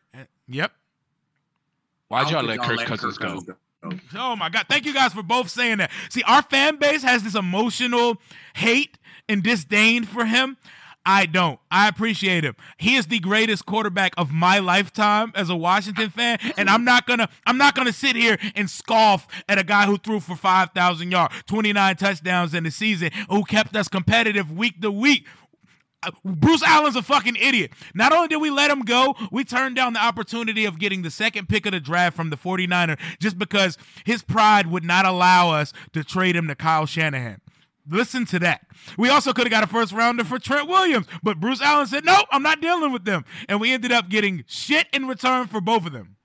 Yep. 0.49 0.73
Why'd 2.09 2.31
y'all 2.31 2.43
let 2.43 2.61
Kirk 2.61 2.81
Cousins 2.81 3.19
go? 3.19 3.41
go? 3.41 3.55
Oh 4.17 4.35
my 4.35 4.49
God. 4.49 4.67
Thank 4.69 4.87
you 4.87 4.95
guys 4.95 5.13
for 5.13 5.23
both 5.23 5.51
saying 5.51 5.79
that. 5.79 5.91
See, 6.09 6.23
our 6.23 6.43
fan 6.43 6.77
base 6.77 7.03
has 7.03 7.23
this 7.23 7.35
emotional 7.35 8.17
hate 8.55 8.97
and 9.29 9.43
disdain 9.43 10.05
for 10.05 10.25
him. 10.25 10.57
I 11.11 11.25
don't. 11.25 11.59
I 11.71 11.89
appreciate 11.89 12.45
him. 12.45 12.55
He 12.77 12.97
is 12.97 13.07
the 13.07 13.19
greatest 13.19 13.65
quarterback 13.65 14.13
of 14.19 14.31
my 14.31 14.59
lifetime 14.59 15.33
as 15.35 15.49
a 15.49 15.57
Washington 15.57 16.11
fan, 16.11 16.39
and 16.59 16.69
I'm 16.69 16.85
not 16.85 17.07
gonna 17.07 17.31
I'm 17.47 17.57
not 17.57 17.75
gonna 17.75 17.95
sit 17.95 18.15
here 18.15 18.37
and 18.55 18.69
scoff 18.69 19.27
at 19.49 19.57
a 19.57 19.65
guy 19.65 19.87
who 19.87 19.97
threw 19.97 20.21
for 20.21 20.37
five 20.37 20.73
thousand 20.75 21.11
yards, 21.11 21.35
29 21.47 21.97
touchdowns 21.97 22.53
in 22.53 22.65
the 22.65 22.71
season, 22.71 23.11
who 23.31 23.43
kept 23.45 23.75
us 23.75 23.89
competitive 23.89 24.53
week 24.53 24.83
to 24.83 24.91
week. 24.91 25.27
Uh, 26.03 26.11
Bruce 26.27 26.63
Allen's 26.63 26.95
a 26.95 27.03
fucking 27.03 27.37
idiot. 27.37 27.73
Not 27.95 28.13
only 28.13 28.29
did 28.29 28.43
we 28.43 28.51
let 28.51 28.71
him 28.71 28.83
go, 28.83 29.17
we 29.33 29.45
turned 29.45 29.77
down 29.77 29.95
the 29.95 30.05
opportunity 30.05 30.67
of 30.67 30.79
getting 30.79 31.01
the 31.01 31.11
second 31.11 31.49
pick 31.49 31.65
of 31.65 31.73
the 31.73 31.81
draft 31.81 32.17
from 32.17 32.29
the 32.29 32.37
49er 32.37 32.99
just 33.19 33.39
because 33.39 33.79
his 34.05 34.23
pride 34.23 34.67
would 34.67 34.85
not 34.85 35.07
allow 35.07 35.53
us 35.53 35.73
to 35.95 36.05
trade 36.05 36.37
him 36.37 36.49
to 36.49 36.55
Kyle 36.55 36.85
Shanahan. 36.85 37.41
Listen 37.91 38.27
to 38.27 38.39
that. 38.41 38.67
We 38.99 39.09
also 39.09 39.33
could 39.33 39.45
have 39.47 39.51
got 39.51 39.65
a 39.65 39.67
first 39.67 39.93
rounder 39.93 40.25
for 40.25 40.39
Trent 40.39 40.69
Williams, 40.69 41.07
but 41.23 41.41
Bruce 41.41 41.63
Allen 41.63 41.87
said, 41.87 42.05
nope, 42.05 42.27
I'm 42.31 42.43
not 42.43 42.61
dealing 42.61 42.93
with 42.93 43.05
them. 43.05 43.25
And 43.49 43.61
we 43.61 43.73
ended 43.73 43.93
up 43.93 44.09
getting 44.09 44.45
shit 44.47 44.87
in 44.93 45.07
return 45.07 45.47
for 45.47 45.61
both 45.61 45.87
of 45.87 45.93
them. 45.93 46.17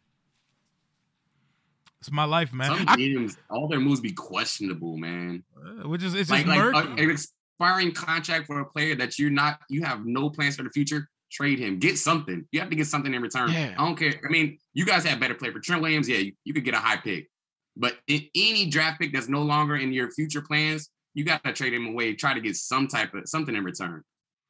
It's 1.99 2.11
my 2.11 2.25
life, 2.25 2.51
man. 2.51 2.77
Some 2.77 2.85
I- 2.89 2.95
teams, 2.97 3.37
all 3.49 3.67
their 3.67 3.79
moves 3.79 4.01
be 4.01 4.11
questionable, 4.11 4.97
man. 4.97 5.43
uh, 5.57 5.87
which 5.87 6.03
is 6.03 6.13
it's 6.15 6.29
Like, 6.29 6.45
just 6.45 6.57
like 6.57 6.73
murky. 6.73 6.89
uh, 7.01 7.03
an 7.03 7.09
expiring 7.09 7.91
contract 7.93 8.45
for 8.47 8.59
a 8.59 8.65
player 8.65 8.95
that 8.95 9.17
you're 9.17 9.29
not, 9.29 9.59
you 9.69 9.83
have 9.83 10.05
no 10.05 10.29
plans 10.29 10.57
for 10.57 10.63
the 10.63 10.69
future. 10.71 11.07
Trade 11.31 11.59
him. 11.59 11.79
Get 11.79 11.97
something. 11.97 12.45
You 12.51 12.59
have 12.59 12.69
to 12.69 12.75
get 12.75 12.85
something 12.87 13.11
in 13.13 13.21
return. 13.21 13.51
Yeah. 13.51 13.73
I 13.77 13.85
don't 13.85 13.95
care. 13.95 14.13
I 14.23 14.29
mean, 14.29 14.59
you 14.73 14.85
guys 14.85 15.03
have 15.05 15.19
better 15.19 15.33
play 15.33 15.49
for 15.51 15.59
Trent 15.59 15.81
Williams. 15.81 16.07
Yeah, 16.07 16.17
you, 16.17 16.33
you 16.43 16.53
could 16.53 16.63
get 16.65 16.73
a 16.75 16.77
high 16.79 16.97
pick, 16.97 17.27
but 17.75 17.97
in 18.07 18.27
any 18.35 18.69
draft 18.69 18.99
pick 18.99 19.13
that's 19.13 19.29
no 19.29 19.41
longer 19.41 19.77
in 19.77 19.91
your 19.93 20.11
future 20.11 20.41
plans, 20.41 20.89
you 21.13 21.23
got 21.23 21.43
to 21.43 21.53
trade 21.53 21.73
him 21.73 21.87
away. 21.87 22.13
Try 22.13 22.33
to 22.33 22.41
get 22.41 22.55
some 22.55 22.87
type 22.87 23.13
of 23.13 23.27
something 23.27 23.55
in 23.55 23.63
return. 23.63 24.03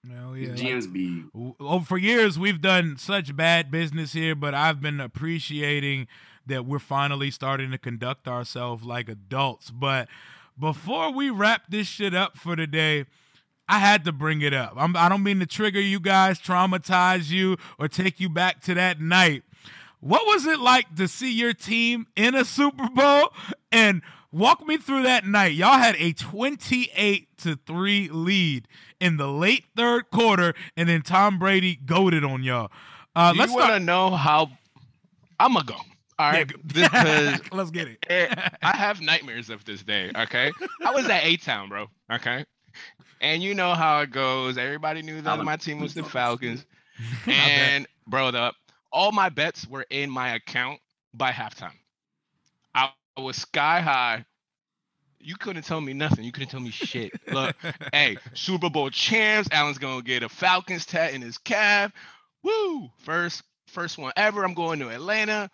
Hell 0.10 0.36
Yeah, 0.36 0.50
GMs 0.50 0.92
be 0.92 1.24
Oh, 1.34 1.80
for 1.80 1.98
years 1.98 2.38
we've 2.38 2.62
done 2.62 2.98
such 2.98 3.36
bad 3.36 3.72
business 3.72 4.14
here, 4.14 4.36
but 4.36 4.54
I've 4.54 4.82
been 4.82 5.00
appreciating 5.00 6.08
that 6.46 6.66
we're 6.66 6.80
finally 6.80 7.32
starting 7.32 7.72
to 7.72 7.78
conduct 7.78 8.28
ourselves 8.28 8.84
like 8.84 9.08
adults. 9.08 9.72
But 9.72 10.10
before 10.60 11.12
we 11.12 11.30
wrap 11.30 11.64
this 11.70 11.88
shit 11.88 12.14
up 12.14 12.38
for 12.38 12.58
today, 12.58 13.06
I 13.70 13.80
had 13.80 14.04
to 14.06 14.12
bring 14.12 14.42
it 14.42 14.54
up. 14.54 14.74
I'm, 14.76 14.96
I 14.98 15.08
don't 15.08 15.24
mean 15.24 15.40
to 15.40 15.46
trigger 15.46 15.80
you 15.80 16.02
guys, 16.02 16.40
traumatize 16.40 17.32
you, 17.32 17.58
or 17.80 17.88
take 17.88 18.20
you 18.20 18.28
back 18.28 18.62
to 18.64 18.74
that 18.74 19.00
night. 19.00 19.44
What 20.02 20.26
was 20.26 20.46
it 20.46 20.60
like 20.60 20.96
to 20.98 21.08
see 21.08 21.32
your 21.32 21.54
team 21.54 22.08
in 22.18 22.36
a 22.36 22.44
Super 22.44 22.90
Bowl 22.90 23.30
and 23.72 24.02
walk 24.34 24.66
me 24.68 24.78
through 24.78 25.04
that 25.04 25.26
night? 25.26 25.54
Y'all 25.54 25.78
had 25.78 25.96
a 25.98 26.12
28 26.12 27.38
to 27.38 27.56
3 27.66 28.10
lead 28.10 28.68
in 29.00 29.18
the 29.18 29.28
late 29.28 29.66
third 29.76 30.10
quarter, 30.12 30.54
and 30.76 30.90
then 30.90 31.02
Tom 31.02 31.40
Brady 31.40 31.76
goaded 31.86 32.26
on 32.26 32.44
y'all. 32.44 32.72
Uh, 33.16 33.32
Do 33.32 33.40
let's 33.40 33.52
you 33.52 33.58
want 33.60 33.72
to 33.74 33.80
know 33.80 34.10
how? 34.10 34.50
I'm 35.40 35.54
gonna 35.54 35.66
go. 35.66 35.76
All 36.20 36.32
right, 36.32 36.52
Yeah, 36.76 37.38
let's 37.52 37.72
get 37.72 37.88
it. 37.88 37.98
Eh, 38.10 38.28
I 38.62 38.76
have 38.76 39.02
nightmares 39.02 39.50
of 39.50 39.66
this 39.66 39.84
day. 39.84 40.12
Okay, 40.16 40.52
I 40.86 40.92
was 40.92 41.08
at 41.08 41.24
A 41.24 41.38
Town, 41.38 41.70
bro. 41.70 41.88
Okay, 42.12 42.46
and 43.22 43.42
you 43.42 43.54
know 43.56 43.74
how 43.74 44.00
it 44.02 44.12
goes. 44.12 44.58
Everybody 44.58 45.02
knew 45.02 45.22
that 45.22 45.44
my 45.44 45.58
team 45.58 45.80
was 45.80 45.94
the 45.94 46.04
Falcons, 46.04 46.66
and 47.28 47.88
bro, 48.08 48.32
the 48.32 48.54
all 48.92 49.12
my 49.12 49.30
bets 49.30 49.68
were 49.68 49.86
in 49.90 50.10
my 50.10 50.36
account 50.36 50.80
by 51.14 51.32
halftime. 51.32 51.74
I 53.18 53.22
was 53.22 53.38
sky 53.38 53.82
high. 53.82 54.26
You 55.20 55.36
couldn't 55.36 55.64
tell 55.64 55.80
me 55.80 55.94
nothing. 55.94 56.26
You 56.26 56.32
couldn't 56.32 56.50
tell 56.50 56.60
me 56.60 56.72
shit. 56.72 57.14
Look, 57.32 57.56
hey, 57.94 58.18
Super 58.34 58.70
Bowl 58.70 58.90
champs. 58.90 59.48
Allen's 59.52 59.78
gonna 59.78 60.02
get 60.02 60.24
a 60.24 60.30
Falcons 60.30 60.86
tat 60.86 61.14
in 61.14 61.22
his 61.22 61.38
calf. 61.38 61.94
Woo! 62.44 62.90
First, 63.00 63.44
first 63.68 63.98
one 63.98 64.12
ever. 64.18 64.44
I'm 64.44 64.54
going 64.54 64.80
to 64.80 64.90
Atlanta. 64.90 65.50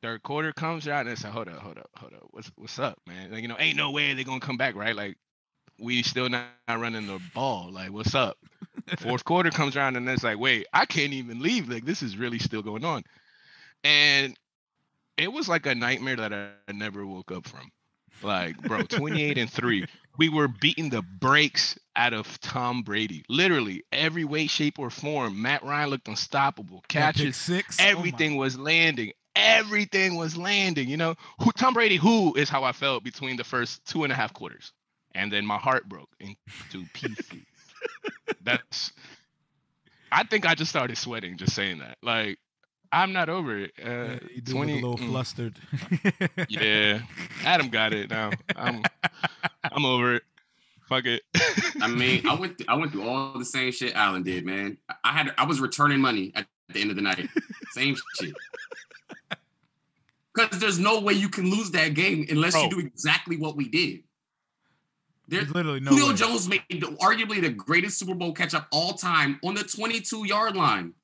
Third 0.00 0.22
quarter 0.22 0.52
comes 0.52 0.88
out 0.88 1.02
and 1.02 1.10
it's 1.10 1.22
like, 1.22 1.32
hold 1.32 1.48
up, 1.48 1.58
hold 1.58 1.78
up, 1.78 1.90
hold 1.96 2.14
up. 2.14 2.26
What's 2.30 2.50
what's 2.56 2.78
up, 2.78 2.98
man? 3.06 3.30
Like, 3.30 3.42
you 3.42 3.48
know, 3.48 3.56
ain't 3.58 3.76
no 3.76 3.90
way 3.90 4.14
they're 4.14 4.24
gonna 4.24 4.40
come 4.40 4.56
back, 4.56 4.74
right? 4.74 4.96
Like, 4.96 5.16
we 5.78 6.02
still 6.02 6.28
not 6.28 6.46
running 6.68 7.06
the 7.06 7.20
ball. 7.34 7.70
Like, 7.70 7.92
what's 7.92 8.14
up? 8.14 8.38
Fourth 8.98 9.24
quarter 9.24 9.50
comes 9.50 9.76
around 9.76 9.96
and 9.96 10.08
it's 10.08 10.24
like, 10.24 10.38
wait, 10.38 10.66
I 10.72 10.86
can't 10.86 11.12
even 11.12 11.40
leave. 11.40 11.68
Like, 11.68 11.84
this 11.84 12.02
is 12.02 12.16
really 12.16 12.38
still 12.38 12.62
going 12.62 12.84
on. 12.84 13.04
And 13.84 14.36
it 15.16 15.32
was 15.32 15.48
like 15.48 15.66
a 15.66 15.74
nightmare 15.74 16.16
that 16.16 16.32
I 16.32 16.72
never 16.72 17.06
woke 17.06 17.32
up 17.32 17.46
from. 17.46 17.70
Like, 18.22 18.60
bro, 18.62 18.82
28 18.82 19.38
and 19.38 19.50
3. 19.50 19.86
We 20.18 20.28
were 20.28 20.48
beating 20.48 20.90
the 20.90 21.02
brakes 21.02 21.78
out 21.96 22.12
of 22.12 22.40
Tom 22.40 22.82
Brady. 22.82 23.24
Literally, 23.28 23.82
every 23.90 24.24
way, 24.24 24.46
shape, 24.46 24.78
or 24.78 24.90
form. 24.90 25.42
Matt 25.42 25.64
Ryan 25.64 25.90
looked 25.90 26.08
unstoppable. 26.08 26.84
Catches, 26.88 27.36
six. 27.36 27.78
oh 27.80 27.84
everything 27.84 28.36
was 28.36 28.58
landing. 28.58 29.12
Everything 29.34 30.16
was 30.16 30.36
landing. 30.36 30.88
You 30.88 30.98
know, 30.98 31.14
who 31.40 31.50
Tom 31.52 31.74
Brady, 31.74 31.96
who 31.96 32.34
is 32.34 32.48
how 32.48 32.64
I 32.64 32.72
felt 32.72 33.02
between 33.02 33.36
the 33.36 33.44
first 33.44 33.84
two 33.86 34.04
and 34.04 34.12
a 34.12 34.16
half 34.16 34.34
quarters. 34.34 34.72
And 35.14 35.32
then 35.32 35.44
my 35.46 35.58
heart 35.58 35.88
broke 35.88 36.10
into 36.20 36.86
pieces. 36.94 37.42
That's 38.42 38.92
I 40.12 40.24
think 40.24 40.46
I 40.46 40.54
just 40.54 40.70
started 40.70 40.98
sweating 40.98 41.38
just 41.38 41.54
saying 41.54 41.78
that. 41.78 41.96
Like, 42.02 42.38
I'm 42.92 43.12
not 43.12 43.28
over 43.28 43.58
it. 43.58 43.72
Uh, 43.82 43.88
Yeah, 43.88 44.18
you 44.34 44.40
do 44.42 44.52
20 44.52 44.72
look 44.74 44.82
a 44.82 44.86
little 44.86 45.06
mm. 45.06 45.10
flustered. 45.10 45.54
Yeah, 46.48 47.00
Adam 47.44 47.68
got 47.70 47.92
it 47.94 48.10
now. 48.10 48.30
I'm 48.54 48.82
I'm 49.64 49.84
over 49.84 50.14
it. 50.16 50.22
Fuck 50.88 51.06
it. 51.06 51.22
I 51.80 51.88
mean, 51.88 52.26
I 52.26 52.34
went 52.40 52.58
th- 52.58 52.68
I 52.68 52.74
went 52.74 52.92
through 52.92 53.08
all 53.08 53.38
the 53.38 53.44
same 53.44 53.72
shit 53.72 53.94
Alan 53.94 54.22
did, 54.22 54.44
man. 54.44 54.76
I- 54.88 54.94
I 55.04 55.12
had 55.12 55.34
I 55.38 55.46
was 55.46 55.60
returning 55.60 56.00
money 56.00 56.32
at 56.34 56.46
the 56.68 56.80
end 56.80 56.90
of 56.90 56.96
the 56.96 57.02
night. 57.02 57.28
Same 57.72 57.96
shit. 58.20 58.34
Because 60.34 60.60
there's 60.60 60.78
no 60.78 61.00
way 61.00 61.12
you 61.14 61.28
can 61.28 61.50
lose 61.50 61.70
that 61.72 61.94
game 61.94 62.26
unless 62.30 62.54
you 62.56 62.68
do 62.70 62.78
exactly 62.78 63.36
what 63.36 63.56
we 63.56 63.68
did. 63.68 64.02
There, 65.28 65.40
There's 65.40 65.54
literally 65.54 65.80
no 65.80 65.90
Julio 65.90 66.08
way. 66.08 66.14
Jones 66.14 66.48
made 66.48 66.62
the, 66.68 66.86
arguably 67.02 67.40
the 67.40 67.50
greatest 67.50 67.98
Super 67.98 68.14
Bowl 68.14 68.32
catch 68.32 68.54
up 68.54 68.66
all 68.72 68.94
time 68.94 69.38
on 69.44 69.54
the 69.54 69.62
22 69.62 70.26
yard 70.26 70.56
line. 70.56 70.94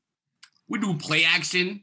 We 0.68 0.78
do 0.78 0.94
play 0.94 1.24
action. 1.24 1.83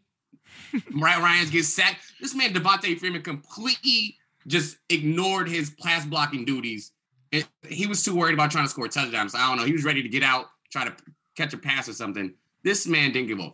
Mariah 0.92 1.20
Ryan's 1.22 1.50
gets 1.52 1.68
sacked. 1.70 2.02
This 2.20 2.36
man 2.36 2.54
Devonta 2.54 2.98
Freeman 3.00 3.22
completely 3.22 4.16
just 4.48 4.78
ignored 4.90 5.48
his 5.50 5.72
pass 5.82 6.06
blocking 6.06 6.46
duties. 6.46 6.92
And 7.32 7.48
he 7.68 7.88
was 7.88 8.04
too 8.04 8.16
worried 8.16 8.34
about 8.34 8.52
trying 8.52 8.66
to 8.66 8.70
score 8.70 8.88
touchdowns. 8.88 9.36
I 9.36 9.48
don't 9.48 9.58
know. 9.58 9.66
He 9.66 9.72
was 9.74 9.84
ready 9.84 10.04
to 10.04 10.10
get 10.10 10.24
out, 10.24 10.46
try 10.72 10.86
to 10.86 10.96
catch 11.36 11.54
a 11.54 11.58
pass 11.58 11.90
or 11.90 11.94
something. 11.94 12.34
This 12.64 12.88
man 12.88 13.12
didn't 13.12 13.28
give 13.28 13.40
a 13.40 13.54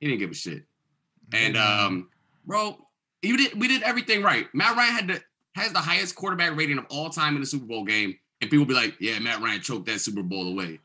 he 0.00 0.08
didn't 0.08 0.18
give 0.20 0.30
a 0.30 0.34
shit. 0.34 0.64
And 1.32 1.56
um, 1.56 2.10
bro, 2.44 2.76
you 3.22 3.36
did 3.36 3.58
we 3.58 3.68
did 3.68 3.82
everything 3.82 4.22
right. 4.22 4.46
Matt 4.54 4.76
Ryan 4.76 4.92
had 4.94 5.08
the 5.08 5.22
has 5.54 5.72
the 5.72 5.80
highest 5.80 6.14
quarterback 6.14 6.56
rating 6.56 6.78
of 6.78 6.84
all 6.90 7.08
time 7.10 7.34
in 7.34 7.40
the 7.40 7.46
Super 7.46 7.66
Bowl 7.66 7.84
game. 7.84 8.16
And 8.40 8.50
people 8.50 8.66
be 8.66 8.74
like, 8.74 8.94
yeah, 9.00 9.18
Matt 9.18 9.40
Ryan 9.40 9.60
choked 9.62 9.86
that 9.86 10.00
Super 10.00 10.22
Bowl 10.22 10.48
away. 10.48 10.78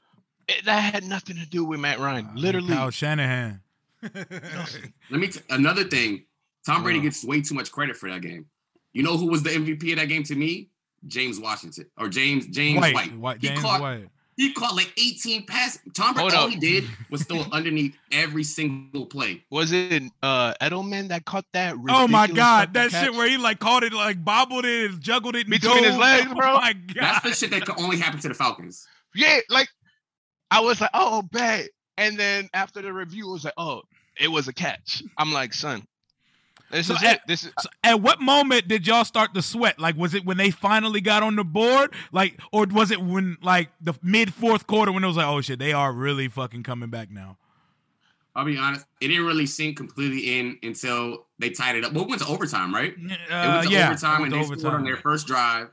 It- 0.48 0.66
that 0.66 0.80
had 0.80 1.04
nothing 1.04 1.36
to 1.38 1.46
do 1.46 1.64
with 1.66 1.80
Matt 1.80 2.00
Ryan. 2.00 2.28
Uh, 2.28 2.32
Literally, 2.36 2.74
Kyle 2.74 2.90
Shanahan. 2.90 3.61
Let 4.02 5.20
me 5.20 5.28
t- 5.28 5.42
another 5.50 5.84
thing. 5.84 6.26
Tom 6.66 6.84
Brady 6.84 7.00
Uh. 7.00 7.04
gets 7.04 7.24
way 7.24 7.42
too 7.42 7.56
much 7.56 7.72
credit 7.72 7.98
for 7.98 8.10
that 8.10 8.22
game. 8.22 8.46
You 8.94 9.04
know 9.04 9.18
who 9.18 9.28
was 9.28 9.44
the 9.44 9.50
MVP 9.52 9.92
of 9.94 10.00
that 10.00 10.08
game 10.10 10.24
to 10.24 10.36
me? 10.36 10.70
James 11.08 11.40
Washington 11.40 11.86
or 11.98 12.10
James 12.10 12.46
James 12.48 12.80
White, 12.80 12.94
White. 12.94 13.18
White, 13.18 13.42
He 13.42 13.48
James 13.48 13.62
caught 13.62 13.82
White. 13.82 14.08
he 14.38 14.54
caught 14.54 14.76
like 14.76 14.94
18 14.98 15.48
passes. 15.48 15.82
Tom 15.96 16.14
Brady 16.14 16.36
all 16.36 16.48
he 16.48 16.58
did 16.58 16.84
was 17.10 17.24
throw 17.24 17.40
underneath 17.52 17.96
every 18.12 18.44
single 18.44 19.08
play. 19.08 19.44
was 19.50 19.72
it 19.72 20.04
uh 20.22 20.54
Edelman 20.62 21.08
that 21.08 21.26
caught 21.26 21.46
that? 21.54 21.76
Oh 21.90 22.08
my 22.08 22.28
god, 22.28 22.74
that 22.76 22.92
fucking 22.92 23.08
shit 23.08 23.18
where 23.18 23.28
he 23.28 23.38
like 23.38 23.58
caught 23.60 23.84
it, 23.84 23.94
like 23.94 24.24
bobbled 24.24 24.66
it, 24.66 24.92
and 24.92 25.02
juggled 25.02 25.36
it 25.36 25.48
and 25.48 25.50
Between 25.50 25.84
his 25.84 25.94
dove. 25.94 26.00
legs, 26.00 26.28
Oh 26.32 26.36
bro. 26.36 26.54
my 26.54 26.74
god, 26.74 26.96
That's 27.02 27.24
the 27.24 27.34
shit 27.34 27.50
that 27.52 27.66
could 27.66 27.80
only 27.80 27.98
happen 27.98 28.20
to 28.20 28.28
the 28.28 28.36
Falcons. 28.36 28.86
Yeah, 29.16 29.40
like 29.50 29.70
I 30.52 30.60
was 30.60 30.80
like, 30.82 30.92
oh, 30.94 31.24
bet. 31.24 31.70
And 31.98 32.18
then 32.18 32.48
after 32.54 32.82
the 32.82 32.92
review, 32.94 33.30
it 33.30 33.32
was 33.34 33.44
like, 33.46 33.54
oh, 33.58 33.82
it 34.20 34.28
was 34.30 34.48
a 34.48 34.54
catch. 34.54 35.02
I'm 35.18 35.32
like, 35.34 35.54
son, 35.54 35.86
this 36.72 36.88
So 36.88 36.96
is 36.96 37.04
at- 37.04 37.16
it. 37.16 37.22
This 37.28 37.44
is 37.46 37.52
So 37.60 37.70
at 37.84 38.02
what 38.02 38.20
moment 38.22 38.68
did 38.68 38.88
y'all 38.88 39.06
start 39.06 39.34
to 39.34 39.42
sweat? 39.42 39.80
Like, 39.80 39.96
was 39.98 40.14
it 40.14 40.26
when 40.26 40.38
they 40.38 40.52
finally 40.52 41.02
got 41.02 41.24
on 41.24 41.36
the 41.36 41.44
board? 41.44 41.94
Like, 42.12 42.40
or 42.52 42.66
was 42.66 42.92
it 42.92 43.02
when 43.02 43.38
like 43.42 43.70
the 43.82 43.94
mid 44.02 44.34
fourth 44.34 44.68
quarter 44.68 44.92
when 44.92 45.04
it 45.04 45.08
was 45.08 45.18
like, 45.18 45.28
oh 45.28 45.42
shit, 45.42 45.60
they 45.60 45.74
are 45.74 45.92
really 45.92 46.28
fucking 46.28 46.64
coming 46.64 46.90
back 46.90 47.10
now? 47.12 47.38
I'll 48.34 48.46
be 48.46 48.58
honest, 48.58 48.86
it 49.02 49.10
didn't 49.10 49.26
really 49.26 49.46
sink 49.46 49.76
completely 49.76 50.40
in 50.40 50.58
until 50.64 51.26
they 51.38 51.50
tied 51.50 51.76
it 51.76 51.84
up. 51.84 51.92
Well, 51.92 52.04
it 52.06 52.10
went 52.10 52.22
to 52.22 52.28
overtime, 52.30 52.74
right? 52.74 52.94
Uh, 52.94 53.04
It 53.04 53.10
went 53.10 53.64
to 53.68 53.74
yeah, 53.74 53.88
overtime 53.90 54.22
it 54.22 54.24
and 54.24 54.32
went 54.32 54.48
they 54.50 54.54
to 54.54 54.60
scored 54.62 54.74
on 54.76 54.84
their 54.86 54.96
first 54.96 55.28
drive. 55.28 55.68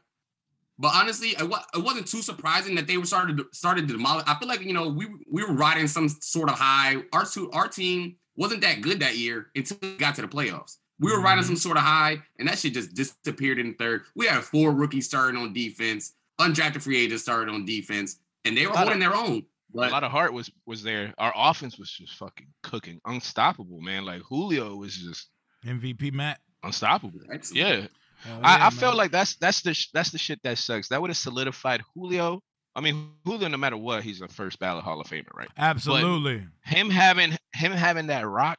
But 0.81 0.93
honestly, 0.95 1.31
it, 1.39 1.49
wasn't 1.77 2.07
too 2.09 2.23
surprising 2.23 2.75
that 2.77 2.87
they 2.89 2.97
were 2.97 3.05
started 3.07 3.37
to, 3.39 3.47
started 3.53 3.87
to 3.89 3.95
demolish. 3.95 4.25
I 4.27 4.35
feel 4.39 4.49
like 4.49 4.61
you 4.63 4.73
know 4.73 4.89
we 4.89 5.07
we 5.31 5.45
were 5.45 5.53
riding 5.53 5.87
some 5.87 6.09
sort 6.09 6.49
of 6.51 6.57
high. 6.59 6.97
Our 7.13 7.25
two 7.25 7.49
our 7.53 7.69
team 7.69 8.17
wasn't 8.39 8.63
that 8.63 8.81
good 8.81 9.01
that 9.01 9.19
year 9.19 9.51
until 9.55 9.77
we 9.83 9.97
got 9.97 10.15
to 10.15 10.23
the 10.23 10.29
playoffs. 10.29 10.77
We 11.01 11.13
were 11.13 11.21
riding 11.21 11.45
Mhm. 11.45 11.49
some 11.49 11.57
sort 11.57 11.77
of 11.77 11.83
high, 11.83 12.23
and 12.39 12.49
that 12.49 12.59
shit 12.59 12.73
just 12.75 12.95
disappeared 12.95 13.59
in 13.59 13.75
third. 13.75 14.05
We 14.15 14.27
had 14.27 14.43
four 14.43 14.73
rookies 14.73 15.07
starting 15.07 15.39
on 15.41 15.53
defense, 15.53 16.15
undrafted 16.41 16.83
free 16.83 16.97
agents 16.99 17.23
started 17.23 17.53
on 17.53 17.65
defense, 17.67 18.17
and 18.45 18.57
they 18.57 18.67
were 18.67 18.73
lot 18.73 18.83
of- 18.83 18.89
holding 18.95 19.01
their 19.01 19.15
own. 19.15 19.45
But 19.75 19.91
a 19.91 19.93
lot 19.93 20.03
of 20.05 20.11
heart 20.11 20.33
was 20.33 20.51
was 20.65 20.83
there. 20.83 21.13
Our 21.19 21.33
offense 21.37 21.77
was 21.79 21.91
just 21.91 22.15
fucking 22.15 22.47
cooking, 22.63 23.01
unstoppable, 23.05 23.81
man. 23.83 24.05
Like 24.07 24.23
Julio 24.23 24.75
was 24.77 24.97
just 24.97 25.29
MVP 25.65 26.11
Matt. 26.11 26.41
unstoppable. 26.63 27.21
excellent. 27.31 27.57
Yeah, 27.59 27.87
Hell 28.25 28.41
I, 28.43 28.57
yeah, 28.57 28.67
I 28.67 28.71
felt 28.71 28.97
like 28.97 29.11
that's 29.13 29.37
that's 29.37 29.61
the 29.61 29.77
that's 29.93 30.11
the 30.11 30.19
shit 30.19 30.43
that 30.43 30.57
sucks. 30.59 30.89
That 30.89 31.01
would 31.03 31.11
have 31.11 31.17
solidified 31.19 31.83
Julio. 31.95 32.43
I 32.75 32.81
mean, 32.81 33.11
Julio, 33.25 33.49
no 33.49 33.57
matter 33.57 33.77
what, 33.77 34.05
he's 34.05 34.21
a 34.21 34.29
first 34.29 34.59
ballot 34.59 34.85
Hall 34.85 35.01
of 35.01 35.07
Famer, 35.09 35.35
right? 35.35 35.49
absolutely. 35.57 36.47
Him 36.65 36.91
having 36.91 37.37
him 37.55 37.73
having 37.73 38.07
that 38.09 38.27
rock, 38.27 38.59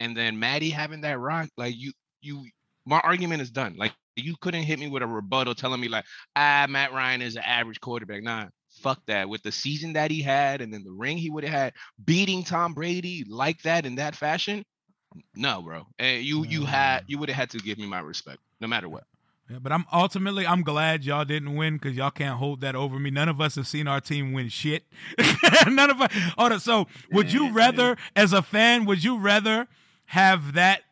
and 0.00 0.16
then 0.16 0.38
Maddie 0.38 0.70
having 0.70 1.02
that 1.02 1.18
rock, 1.18 1.48
like 1.56 1.74
you 1.76 1.92
you, 2.22 2.44
my 2.86 3.00
argument 3.00 3.42
is 3.42 3.50
done. 3.50 3.76
Like 3.76 3.92
you 4.16 4.34
couldn't 4.40 4.62
hit 4.62 4.78
me 4.78 4.88
with 4.88 5.02
a 5.02 5.06
rebuttal 5.06 5.54
telling 5.54 5.80
me 5.80 5.88
like, 5.88 6.04
ah, 6.36 6.66
Matt 6.68 6.92
Ryan 6.92 7.22
is 7.22 7.36
an 7.36 7.42
average 7.44 7.80
quarterback. 7.80 8.22
Nah, 8.22 8.46
fuck 8.82 9.00
that. 9.06 9.28
With 9.28 9.42
the 9.42 9.52
season 9.52 9.92
that 9.94 10.10
he 10.10 10.22
had, 10.22 10.60
and 10.60 10.72
then 10.72 10.84
the 10.84 10.92
ring 10.92 11.16
he 11.16 11.30
would 11.30 11.44
have 11.44 11.52
had, 11.52 11.72
beating 12.04 12.44
Tom 12.44 12.74
Brady 12.74 13.24
like 13.28 13.62
that 13.62 13.86
in 13.86 13.96
that 13.96 14.14
fashion. 14.14 14.64
No, 15.34 15.62
bro. 15.62 15.86
Eh, 15.98 16.18
you 16.18 16.44
you 16.44 16.64
had 16.64 17.04
you 17.06 17.18
would 17.18 17.28
have 17.28 17.36
had 17.36 17.50
to 17.50 17.58
give 17.58 17.78
me 17.78 17.86
my 17.86 18.00
respect, 18.00 18.40
no 18.60 18.66
matter 18.66 18.88
what. 18.88 19.04
Yeah, 19.50 19.58
but 19.60 19.72
I'm 19.72 19.86
ultimately 19.92 20.46
I'm 20.46 20.62
glad 20.62 21.04
y'all 21.04 21.24
didn't 21.24 21.54
win 21.56 21.74
because 21.74 21.96
y'all 21.96 22.10
can't 22.10 22.36
hold 22.38 22.60
that 22.60 22.74
over 22.74 22.98
me. 22.98 23.10
None 23.10 23.28
of 23.28 23.40
us 23.40 23.54
have 23.54 23.66
seen 23.66 23.88
our 23.88 24.00
team 24.00 24.32
win 24.32 24.48
shit. 24.48 24.84
None 25.66 25.90
of 25.90 26.00
us. 26.02 26.12
Hold 26.36 26.52
on. 26.52 26.60
So 26.60 26.86
would 27.12 27.32
you 27.32 27.50
rather, 27.50 27.96
as 28.14 28.32
a 28.32 28.42
fan, 28.42 28.84
would 28.84 29.02
you 29.02 29.18
rather 29.18 29.66
have 30.06 30.52
that 30.52 30.82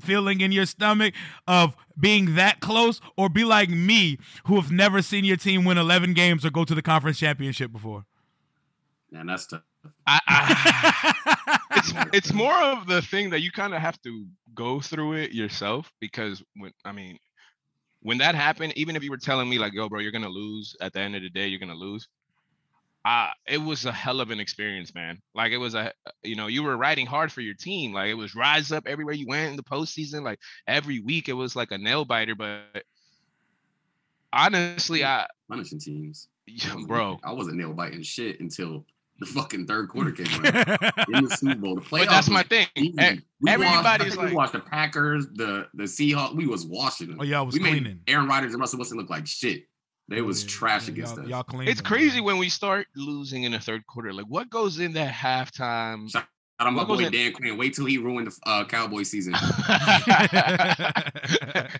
feeling 0.00 0.40
in 0.40 0.50
your 0.50 0.64
stomach 0.64 1.14
of 1.46 1.76
being 1.98 2.34
that 2.36 2.60
close, 2.60 3.00
or 3.16 3.28
be 3.28 3.44
like 3.44 3.68
me, 3.68 4.18
who 4.46 4.58
have 4.58 4.70
never 4.70 5.02
seen 5.02 5.24
your 5.24 5.36
team 5.36 5.66
win 5.66 5.76
11 5.76 6.14
games 6.14 6.46
or 6.46 6.50
go 6.50 6.64
to 6.64 6.74
the 6.74 6.80
conference 6.80 7.18
championship 7.18 7.70
before? 7.70 8.06
Man, 9.10 9.26
that's 9.26 9.46
tough. 9.46 9.62
I, 10.06 10.20
I 10.26 11.58
it's 11.76 11.92
it's 12.12 12.32
more 12.32 12.54
of 12.54 12.86
the 12.86 13.02
thing 13.02 13.30
that 13.30 13.40
you 13.40 13.50
kind 13.50 13.74
of 13.74 13.80
have 13.80 14.00
to 14.02 14.26
go 14.54 14.80
through 14.80 15.14
it 15.14 15.32
yourself 15.32 15.92
because 16.00 16.42
when 16.56 16.72
I 16.84 16.92
mean 16.92 17.18
when 18.02 18.18
that 18.18 18.34
happened, 18.34 18.72
even 18.76 18.96
if 18.96 19.02
you 19.02 19.10
were 19.10 19.18
telling 19.18 19.48
me 19.48 19.58
like, 19.58 19.72
"Yo, 19.72 19.88
bro, 19.88 20.00
you're 20.00 20.12
gonna 20.12 20.28
lose 20.28 20.76
at 20.80 20.92
the 20.92 21.00
end 21.00 21.16
of 21.16 21.22
the 21.22 21.30
day, 21.30 21.48
you're 21.48 21.60
gonna 21.60 21.74
lose," 21.74 22.08
uh, 23.04 23.28
it 23.46 23.58
was 23.58 23.86
a 23.86 23.92
hell 23.92 24.20
of 24.20 24.30
an 24.30 24.40
experience, 24.40 24.94
man. 24.94 25.20
Like 25.34 25.52
it 25.52 25.56
was 25.56 25.74
a, 25.74 25.92
you 26.22 26.36
know, 26.36 26.48
you 26.48 26.62
were 26.62 26.76
riding 26.76 27.06
hard 27.06 27.32
for 27.32 27.40
your 27.40 27.54
team. 27.54 27.92
Like 27.92 28.08
it 28.08 28.14
was 28.14 28.34
rise 28.34 28.72
up 28.72 28.86
everywhere 28.86 29.14
you 29.14 29.26
went 29.26 29.50
in 29.50 29.56
the 29.56 29.62
postseason. 29.62 30.22
Like 30.22 30.38
every 30.66 31.00
week, 31.00 31.28
it 31.28 31.32
was 31.32 31.56
like 31.56 31.70
a 31.70 31.78
nail 31.78 32.04
biter. 32.04 32.34
But 32.34 32.84
honestly, 34.32 35.04
I, 35.04 35.26
punishing 35.48 35.78
teams. 35.78 36.28
Bro, 36.86 37.20
I 37.24 37.32
wasn't 37.32 37.56
nail 37.56 37.72
biting 37.72 38.02
shit 38.02 38.40
until 38.40 38.84
the 39.20 39.26
fucking 39.26 39.66
third 39.66 39.88
quarter 39.88 40.10
came 40.12 40.26
around. 40.26 40.56
in 41.14 41.24
the 41.24 41.36
Super 41.38 41.54
Bowl. 41.56 41.74
The 41.76 41.80
playoffs. 41.82 41.90
but 42.06 42.08
that's 42.10 42.28
my 42.30 42.42
thing. 42.42 42.66
easy. 42.76 42.92
We 43.40 43.50
watched- 43.50 43.64
everybody's 43.64 44.08
think 44.08 44.16
like- 44.18 44.30
we 44.30 44.34
watched 44.36 44.52
the 44.54 44.60
Packers, 44.60 45.26
the 45.34 45.68
the 45.74 45.84
Seahawks. 45.84 46.34
We 46.34 46.46
was 46.46 46.64
washing 46.66 47.08
them. 47.08 47.18
oh, 47.20 47.24
y'all 47.24 47.44
was 47.46 47.54
we 47.54 47.60
cleaning. 47.60 47.82
made 47.84 48.00
Aaron 48.08 48.26
Rodgers 48.28 48.52
and 48.52 48.60
Russell 48.60 48.78
Wilson 48.78 48.96
look 48.98 49.10
like 49.10 49.26
shit. 49.26 49.64
They 50.08 50.22
was 50.22 50.42
Yeah, 50.42 50.48
trash 50.50 50.86
yeah, 50.88 50.92
against 50.94 51.14
y'all, 51.16 51.24
us. 51.24 51.30
Y'all 51.30 51.42
cleaned 51.44 51.68
It's 51.68 51.80
them, 51.80 51.86
crazy 51.86 52.16
man. 52.16 52.24
when 52.24 52.38
we 52.38 52.48
start 52.48 52.88
losing 52.96 53.44
in 53.44 53.52
the 53.52 53.60
third 53.60 53.86
quarter. 53.86 54.12
Like, 54.12 54.26
what 54.26 54.50
goes 54.50 54.80
in 54.80 54.92
that 54.94 55.12
halftime? 55.12 56.10
Shout 56.10 56.24
out 56.58 56.72
my 56.72 56.78
What 56.82 56.88
was 56.88 57.00
boy 57.00 57.06
it? 57.06 57.12
Dan 57.12 57.32
Quinn. 57.32 57.56
Wait 57.56 57.74
till 57.74 57.86
he 57.86 57.96
ruined 57.96 58.26
the 58.26 58.36
uh, 58.50 58.64
Cowboy 58.64 59.04
season. 59.04 59.32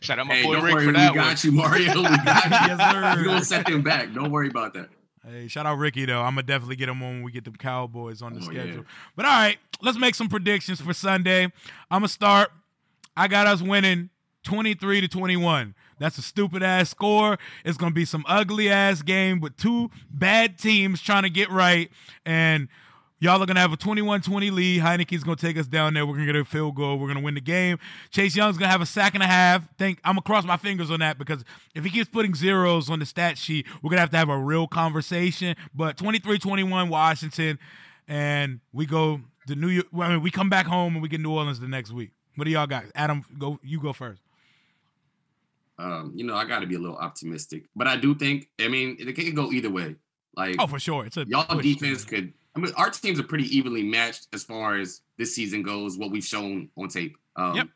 Shout 0.00 0.18
out 0.18 0.26
my 0.26 0.34
hey, 0.36 0.42
boy 0.44 0.54
don't 0.54 0.64
Rick 0.64 0.74
worry, 0.74 0.84
for 0.84 0.86
we 0.88 0.92
that 0.92 1.14
got 1.14 1.26
one. 1.26 1.36
you, 1.42 1.52
Mario. 1.52 1.96
We 1.96 2.02
got 2.02 2.44
you. 2.44 2.50
Yes, 2.50 2.92
sir. 2.92 3.14
We're 3.16 3.24
gonna 3.24 3.44
set 3.44 3.66
them 3.66 3.82
back. 3.82 4.12
Don't 4.14 4.30
worry 4.30 4.48
about 4.48 4.74
that. 4.74 4.88
Hey, 5.26 5.48
shout 5.48 5.66
out 5.66 5.76
Ricky 5.78 6.06
though. 6.06 6.20
I'm 6.22 6.32
gonna 6.34 6.42
definitely 6.44 6.76
get 6.76 6.88
him 6.88 7.02
on 7.02 7.08
when 7.16 7.22
we 7.24 7.32
get 7.32 7.44
the 7.44 7.50
Cowboys 7.50 8.22
on 8.22 8.32
the 8.34 8.40
Oh, 8.46 8.50
yeah. 8.50 8.62
schedule. 8.62 8.84
But 9.16 9.26
all 9.26 9.32
right, 9.32 9.58
let's 9.82 9.98
make 9.98 10.14
some 10.14 10.28
predictions 10.28 10.80
for 10.80 10.92
Sunday. 10.94 11.44
I'm 11.44 11.52
gonna 11.90 12.08
start. 12.08 12.50
I 13.16 13.28
got 13.28 13.46
us 13.46 13.60
winning 13.60 14.08
23 14.44 15.02
to 15.02 15.08
21. 15.08 15.74
That's 15.98 16.16
a 16.16 16.22
stupid 16.22 16.62
ass 16.62 16.88
score. 16.88 17.38
It's 17.66 17.76
gonna 17.76 17.92
be 17.94 18.06
some 18.06 18.24
ugly 18.26 18.70
ass 18.70 19.02
game 19.02 19.40
with 19.40 19.56
two 19.58 19.90
bad 20.10 20.58
teams 20.58 21.02
trying 21.02 21.24
to 21.24 21.30
get 21.30 21.50
right, 21.50 21.90
and 22.24 22.68
y'all 23.20 23.40
are 23.42 23.46
gonna 23.46 23.60
have 23.60 23.72
a 23.72 23.76
21-20 23.76 24.50
lead. 24.50 24.80
Heinicke's 24.82 25.22
gonna 25.22 25.36
take 25.36 25.56
us 25.56 25.66
down 25.66 25.94
there. 25.94 26.04
We're 26.04 26.14
gonna 26.14 26.26
get 26.26 26.36
a 26.36 26.44
field 26.44 26.74
goal. 26.74 26.98
We're 26.98 27.08
gonna 27.08 27.20
win 27.20 27.34
the 27.34 27.40
game. 27.40 27.78
Chase 28.10 28.34
Young's 28.34 28.56
gonna 28.58 28.70
have 28.72 28.80
a 28.80 28.86
sack 28.86 29.14
and 29.14 29.22
a 29.22 29.26
half. 29.26 29.68
Think 29.76 30.00
I'm 30.04 30.12
gonna 30.14 30.22
cross 30.22 30.44
my 30.44 30.56
fingers 30.56 30.90
on 30.90 31.00
that 31.00 31.18
because 31.18 31.44
if 31.74 31.84
he 31.84 31.90
keeps 31.90 32.08
putting 32.10 32.34
zeros 32.34 32.90
on 32.90 32.98
the 32.98 33.06
stat 33.06 33.38
sheet, 33.38 33.66
we're 33.82 33.90
gonna 33.90 34.00
have 34.00 34.10
to 34.10 34.16
have 34.16 34.28
a 34.28 34.38
real 34.38 34.66
conversation. 34.66 35.54
But 35.74 35.96
23-21 35.96 36.88
Washington, 36.88 37.58
and 38.08 38.60
we 38.72 38.86
go 38.86 39.20
to 39.46 39.54
New 39.54 39.68
York. 39.68 39.86
Well, 39.92 40.08
I 40.08 40.12
mean, 40.14 40.22
we 40.22 40.30
come 40.30 40.48
back 40.50 40.66
home 40.66 40.94
and 40.94 41.02
we 41.02 41.08
get 41.08 41.20
New 41.20 41.30
Orleans 41.32 41.60
the 41.60 41.68
next 41.68 41.92
week. 41.92 42.10
What 42.36 42.44
do 42.44 42.50
y'all 42.50 42.66
got? 42.66 42.84
Adam, 42.94 43.24
go. 43.38 43.58
You 43.62 43.80
go 43.80 43.92
first. 43.92 44.22
Um, 45.78 46.12
you 46.14 46.24
know, 46.24 46.34
I 46.34 46.44
got 46.44 46.60
to 46.60 46.66
be 46.66 46.74
a 46.74 46.78
little 46.78 46.96
optimistic, 46.96 47.64
but 47.74 47.86
I 47.86 47.96
do 47.96 48.14
think. 48.14 48.48
I 48.60 48.68
mean, 48.68 48.96
it 48.98 49.12
can 49.14 49.34
go 49.34 49.50
either 49.50 49.70
way. 49.70 49.96
Like, 50.36 50.56
Oh, 50.58 50.66
for 50.66 50.78
sure. 50.78 51.06
It's 51.06 51.16
a 51.16 51.24
y'all 51.26 51.44
push. 51.44 51.64
defense 51.64 52.04
could. 52.04 52.32
I 52.56 52.60
mean, 52.60 52.72
our 52.76 52.90
teams 52.90 53.20
are 53.20 53.24
pretty 53.24 53.44
evenly 53.56 53.82
matched 53.82 54.28
as 54.32 54.42
far 54.42 54.76
as 54.76 55.02
this 55.18 55.34
season 55.34 55.62
goes. 55.62 55.96
What 55.96 56.10
we've 56.10 56.24
shown 56.24 56.68
on 56.76 56.88
tape. 56.88 57.16
Um, 57.36 57.56
Yep. 57.56 57.68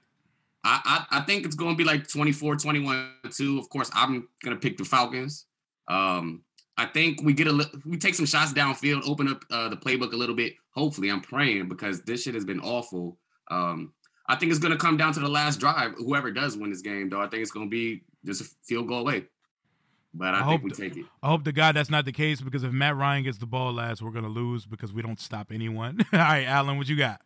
I, 0.65 1.07
I 1.11 1.19
I 1.19 1.21
think 1.21 1.45
it's 1.45 1.55
going 1.55 1.73
to 1.73 1.77
be 1.77 1.85
like 1.85 2.09
24, 2.09 2.57
21, 2.57 3.11
2. 3.31 3.59
Of 3.59 3.69
course, 3.69 3.91
I'm 3.95 4.29
going 4.43 4.57
to 4.57 4.61
pick 4.61 4.79
the 4.79 4.85
Falcons. 4.85 5.47
Um, 5.89 6.43
I 6.77 6.87
think 6.87 7.23
we 7.23 7.35
get 7.35 7.47
a 7.47 7.71
we 7.85 7.99
take 7.99 8.15
some 8.15 8.27
shots 8.27 8.53
downfield, 8.53 9.07
open 9.07 9.29
up 9.29 9.45
uh, 9.51 9.69
the 9.69 9.77
playbook 9.77 10.13
a 10.13 10.17
little 10.17 10.35
bit. 10.35 10.55
Hopefully, 10.71 11.11
I'm 11.11 11.21
praying 11.21 11.69
because 11.69 12.03
this 12.03 12.23
shit 12.23 12.35
has 12.35 12.45
been 12.45 12.61
awful. 12.61 13.19
Um, 13.51 13.93
I 14.27 14.37
think 14.37 14.51
it's 14.51 14.59
going 14.59 14.73
to 14.73 14.79
come 14.79 14.97
down 14.97 15.13
to 15.13 15.21
the 15.21 15.29
last 15.29 15.61
drive. 15.61 15.93
Whoever 15.99 16.31
does 16.31 16.57
win 16.57 16.71
this 16.71 16.81
game, 16.81 17.11
though, 17.11 17.21
I 17.21 17.29
think 17.29 17.43
it's 17.43 17.51
going 17.51 17.67
to 17.67 17.71
be 17.71 18.03
just 18.25 18.41
a 18.41 18.45
field 18.65 18.89
goal 18.89 19.01
away. 19.01 19.27
But 20.16 20.35
I, 20.35 20.37
I 20.37 20.38
think 20.40 20.46
hope 20.50 20.62
we 20.62 20.70
th- 20.70 20.90
take 20.90 20.98
it. 21.03 21.07
I 21.22 21.29
hope 21.29 21.44
to 21.44 21.53
God 21.53 21.74
that's 21.74 21.90
not 21.90 22.05
the 22.05 22.12
case 22.12 22.40
because 22.40 22.62
if 22.62 22.72
Matt 22.72 22.96
Ryan 22.96 23.24
gets 23.24 23.38
the 23.38 23.46
ball 23.46 23.72
last, 23.72 24.00
we're 24.00 24.11
gonna 24.12 24.29
lose 24.29 24.64
because 24.64 24.92
we 24.92 25.03
don't 25.03 25.20
stop 25.20 25.50
anyone. 25.53 25.98
All 26.12 26.18
right, 26.20 26.44
Alan, 26.46 26.79
what 26.79 26.88
you 26.88 26.96
got? 26.96 27.20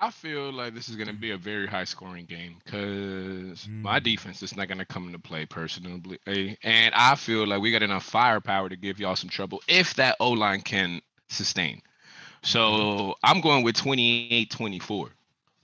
I 0.00 0.12
feel 0.12 0.52
like 0.52 0.74
this 0.74 0.88
is 0.88 0.94
going 0.94 1.08
to 1.08 1.12
be 1.12 1.32
a 1.32 1.36
very 1.36 1.66
high 1.66 1.82
scoring 1.82 2.24
game 2.24 2.58
because 2.64 3.66
my 3.68 3.98
Mm. 3.98 4.04
defense 4.04 4.44
is 4.44 4.56
not 4.56 4.68
going 4.68 4.78
to 4.78 4.84
come 4.84 5.06
into 5.06 5.18
play 5.18 5.44
personally. 5.44 6.20
And 6.62 6.94
I 6.94 7.16
feel 7.16 7.44
like 7.48 7.60
we 7.60 7.72
got 7.72 7.82
enough 7.82 8.04
firepower 8.04 8.68
to 8.68 8.76
give 8.76 9.00
y'all 9.00 9.16
some 9.16 9.28
trouble 9.28 9.60
if 9.66 9.94
that 9.94 10.14
O 10.20 10.30
line 10.30 10.60
can 10.60 11.00
sustain. 11.28 11.82
So 12.42 13.16
I'm 13.24 13.40
going 13.40 13.64
with 13.64 13.74
28 13.74 14.48
24, 14.52 15.08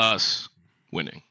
us 0.00 0.48
winning. 0.90 1.22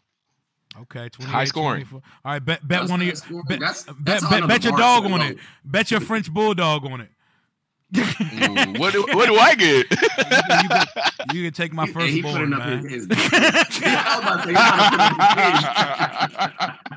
Okay, 0.82 1.10
28, 1.10 1.32
high 1.32 1.46
scoring. 1.46 1.86
24. 1.86 2.02
All 2.26 2.32
right, 2.34 2.44
bet 2.44 2.68
bet 2.68 2.80
That's 2.82 2.92
one 2.92 3.02
of 3.02 3.08
your 3.08 3.44
bet, 3.44 3.60
That's- 3.60 3.84
bet, 3.84 3.96
that's 4.02 4.28
bet, 4.30 4.48
bet 4.48 4.64
your 4.64 4.78
dog 4.78 5.06
on 5.06 5.22
it. 5.22 5.38
Bet 5.64 5.92
your 5.92 6.00
French 6.00 6.32
bulldog 6.34 6.86
on 6.86 7.02
it. 7.02 7.10
Mm, 7.94 8.80
what 8.80 8.92
do 8.92 9.06
what 9.12 9.28
do 9.28 9.36
I 9.36 9.54
get? 9.54 9.86
you, 9.92 9.98
can, 10.70 10.86
you 11.36 11.44
can 11.44 11.54
take 11.54 11.74
my 11.74 11.86
He- 11.86 11.92
he 11.92 12.22
firstborn, 12.24 12.34
putting 12.34 12.50
man. 12.58 12.90
his, 12.90 13.06
his 13.06 13.12
I 13.12 14.16
was 14.16 14.24
about 14.24 14.38
to 14.38 14.44
say, 14.44 14.50
he 14.50 14.56
trying 14.56 14.80
to 14.80 14.98
put 14.98 16.60
up 16.60 16.90
his 16.90 16.93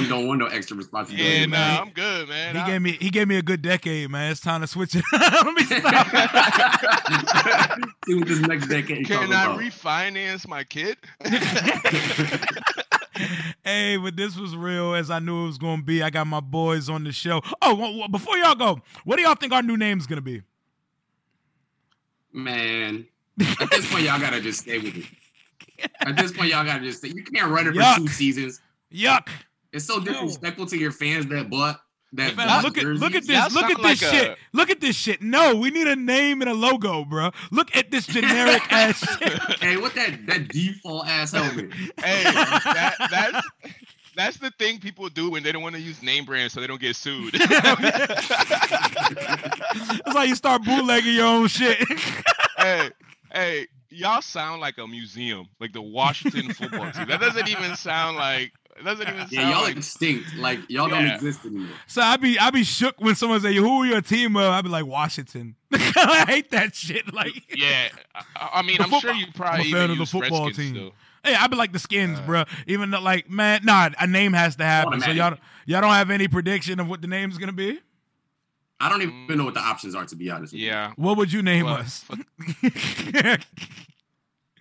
kids. 0.00 0.10
Don't 0.10 0.26
want 0.26 0.40
no 0.40 0.46
extra 0.46 0.76
responsibility. 0.76 1.40
yeah, 1.40 1.46
man. 1.46 1.74
nah, 1.74 1.80
I'm 1.82 1.90
good, 1.90 2.28
man. 2.28 2.54
He 2.54 2.60
I- 2.60 2.66
gave 2.66 2.82
me 2.82 2.92
he 2.92 3.10
gave 3.10 3.28
me 3.28 3.36
a 3.36 3.42
good 3.42 3.62
decade, 3.62 4.10
man. 4.10 4.30
It's 4.32 4.40
time 4.40 4.60
to 4.62 4.66
switch 4.66 4.94
it. 4.94 5.04
Let 5.12 5.54
me 5.54 5.62
stop. 5.64 6.06
See 8.06 8.14
what 8.14 8.26
this 8.28 8.40
next 8.40 8.68
decade 8.68 9.06
Can 9.06 9.16
talking 9.28 9.32
I 9.32 9.44
about. 9.44 9.60
refinance 9.60 10.46
my 10.48 10.64
kid? 10.64 10.96
hey, 13.64 13.96
but 13.96 14.16
this 14.16 14.36
was 14.36 14.56
real 14.56 14.94
as 14.94 15.10
I 15.10 15.18
knew 15.18 15.44
it 15.44 15.46
was 15.46 15.58
gonna 15.58 15.82
be. 15.82 16.02
I 16.02 16.10
got 16.10 16.26
my 16.26 16.40
boys 16.40 16.88
on 16.88 17.04
the 17.04 17.12
show. 17.12 17.40
Oh, 17.62 17.74
well, 17.74 17.96
well, 17.98 18.08
before 18.08 18.36
y'all 18.36 18.54
go, 18.54 18.80
what 19.04 19.16
do 19.16 19.22
y'all 19.22 19.34
think 19.34 19.52
our 19.52 19.62
new 19.62 19.76
name's 19.76 20.06
gonna 20.06 20.20
be? 20.20 20.42
Man, 22.32 23.06
at 23.40 23.70
this 23.70 23.90
point, 23.90 24.04
y'all 24.04 24.20
gotta 24.20 24.40
just 24.40 24.60
stay 24.60 24.78
with 24.78 24.96
it. 24.96 25.04
At 26.00 26.16
this 26.16 26.32
point, 26.32 26.50
y'all 26.50 26.64
gotta 26.64 26.84
just 26.84 26.98
stay. 26.98 27.08
You 27.08 27.24
can't 27.24 27.50
run 27.50 27.66
it 27.66 27.74
for 27.74 28.00
two 28.00 28.08
seasons. 28.08 28.60
Yuck! 28.92 29.28
It's 29.72 29.84
so 29.84 30.00
disrespectful 30.00 30.66
to 30.66 30.78
your 30.78 30.92
fans 30.92 31.26
that 31.26 31.50
bought 31.50 31.80
that. 32.14 32.34
Bought 32.36 32.64
look 32.64 32.78
at 32.78 32.84
look 32.84 33.14
at 33.14 33.26
this. 33.26 33.36
Y'all 33.36 33.50
Look 33.50 33.70
at 33.70 33.76
this 33.76 33.84
like 33.84 33.98
shit. 33.98 34.30
a- 34.30 34.36
Look 34.52 34.70
at 34.70 34.80
this 34.80 34.96
shit. 34.96 35.20
No, 35.20 35.54
we 35.56 35.70
need 35.70 35.86
a 35.86 35.96
name 35.96 36.40
and 36.40 36.48
a 36.50 36.54
logo, 36.54 37.04
bro. 37.04 37.30
Look 37.50 37.76
at 37.76 37.90
this 37.90 38.06
generic 38.06 38.62
ass 38.72 38.98
shit. 39.18 39.38
Hey, 39.60 39.76
what 39.76 39.94
that 39.94 40.26
that 40.26 40.48
default 40.48 41.06
ass 41.06 41.32
helmet? 41.32 41.72
hey, 42.02 42.22
that, 42.24 42.94
that's 43.10 43.46
that's 44.16 44.36
the 44.38 44.50
thing 44.58 44.80
people 44.80 45.08
do 45.10 45.30
when 45.30 45.42
they 45.42 45.52
don't 45.52 45.62
want 45.62 45.74
to 45.76 45.80
use 45.80 46.02
name 46.02 46.24
brands 46.24 46.54
so 46.54 46.60
they 46.60 46.66
don't 46.66 46.80
get 46.80 46.96
sued. 46.96 47.34
That's 48.94 50.16
how 50.16 50.22
you 50.22 50.34
start 50.34 50.64
bootlegging 50.64 51.14
your 51.14 51.26
own 51.26 51.46
shit. 51.48 51.78
hey, 52.58 52.90
hey, 53.32 53.66
y'all 53.90 54.20
sound 54.22 54.60
like 54.60 54.78
a 54.78 54.86
museum, 54.86 55.48
like 55.60 55.72
the 55.72 55.82
Washington 55.82 56.52
football 56.52 56.90
team. 56.90 57.06
That 57.08 57.20
doesn't 57.20 57.48
even 57.48 57.76
sound 57.76 58.16
like. 58.16 58.52
It 58.78 58.84
doesn't 58.84 59.06
even 59.08 59.18
sound 59.20 59.32
Yeah, 59.32 59.50
y'all 59.50 59.62
like. 59.62 59.76
extinct. 59.76 60.34
Like 60.36 60.60
y'all 60.68 60.88
don't 60.88 61.06
exist 61.06 61.44
anymore. 61.44 61.68
so 61.86 62.00
I 62.02 62.16
be 62.16 62.38
I 62.38 62.50
be 62.50 62.62
shook 62.64 63.00
when 63.00 63.14
someone 63.14 63.40
say, 63.40 63.54
"Who 63.54 63.82
are 63.82 63.86
your 63.86 64.00
team 64.00 64.36
of?" 64.36 64.52
I 64.52 64.60
be 64.62 64.68
like 64.68 64.86
Washington. 64.86 65.56
I 65.72 66.24
hate 66.26 66.50
that 66.52 66.74
shit. 66.74 67.12
Like, 67.12 67.32
yeah, 67.56 67.88
I, 68.14 68.48
I 68.54 68.62
mean, 68.62 68.76
I'm 68.80 68.84
football- 68.84 69.00
sure 69.00 69.14
you 69.14 69.26
probably 69.34 69.54
I'm 69.54 69.60
a 69.60 69.64
even 69.68 69.80
fan 69.80 69.90
of 69.90 69.96
the 69.96 70.02
use 70.02 70.10
football 70.10 70.46
Redskins 70.46 70.56
team. 70.72 70.74
still. 70.76 70.92
Hey, 71.24 71.34
I 71.34 71.46
be 71.48 71.56
like 71.56 71.72
the 71.72 71.78
skins, 71.80 72.18
Uh, 72.20 72.26
bro. 72.26 72.44
Even 72.68 72.90
though, 72.92 73.00
like, 73.00 73.28
man, 73.28 73.60
nah, 73.64 73.90
a 74.00 74.06
name 74.06 74.32
has 74.34 74.54
to 74.56 74.64
happen. 74.64 75.00
So 75.00 75.10
y'all, 75.10 75.36
y'all 75.66 75.80
don't 75.80 75.90
have 75.90 76.10
any 76.10 76.28
prediction 76.28 76.78
of 76.78 76.88
what 76.88 77.02
the 77.02 77.08
name's 77.08 77.36
gonna 77.38 77.52
be. 77.52 77.80
I 78.80 78.88
don't 78.88 79.02
even 79.02 79.36
know 79.36 79.44
what 79.44 79.54
the 79.54 79.60
options 79.60 79.96
are 79.96 80.04
to 80.06 80.14
be 80.14 80.30
honest. 80.30 80.52
With 80.52 80.60
you. 80.62 80.68
Yeah, 80.68 80.92
What 80.94 81.16
would 81.16 81.32
you 81.32 81.42
name 81.42 81.64
Well, 81.66 81.74
us? 81.78 82.04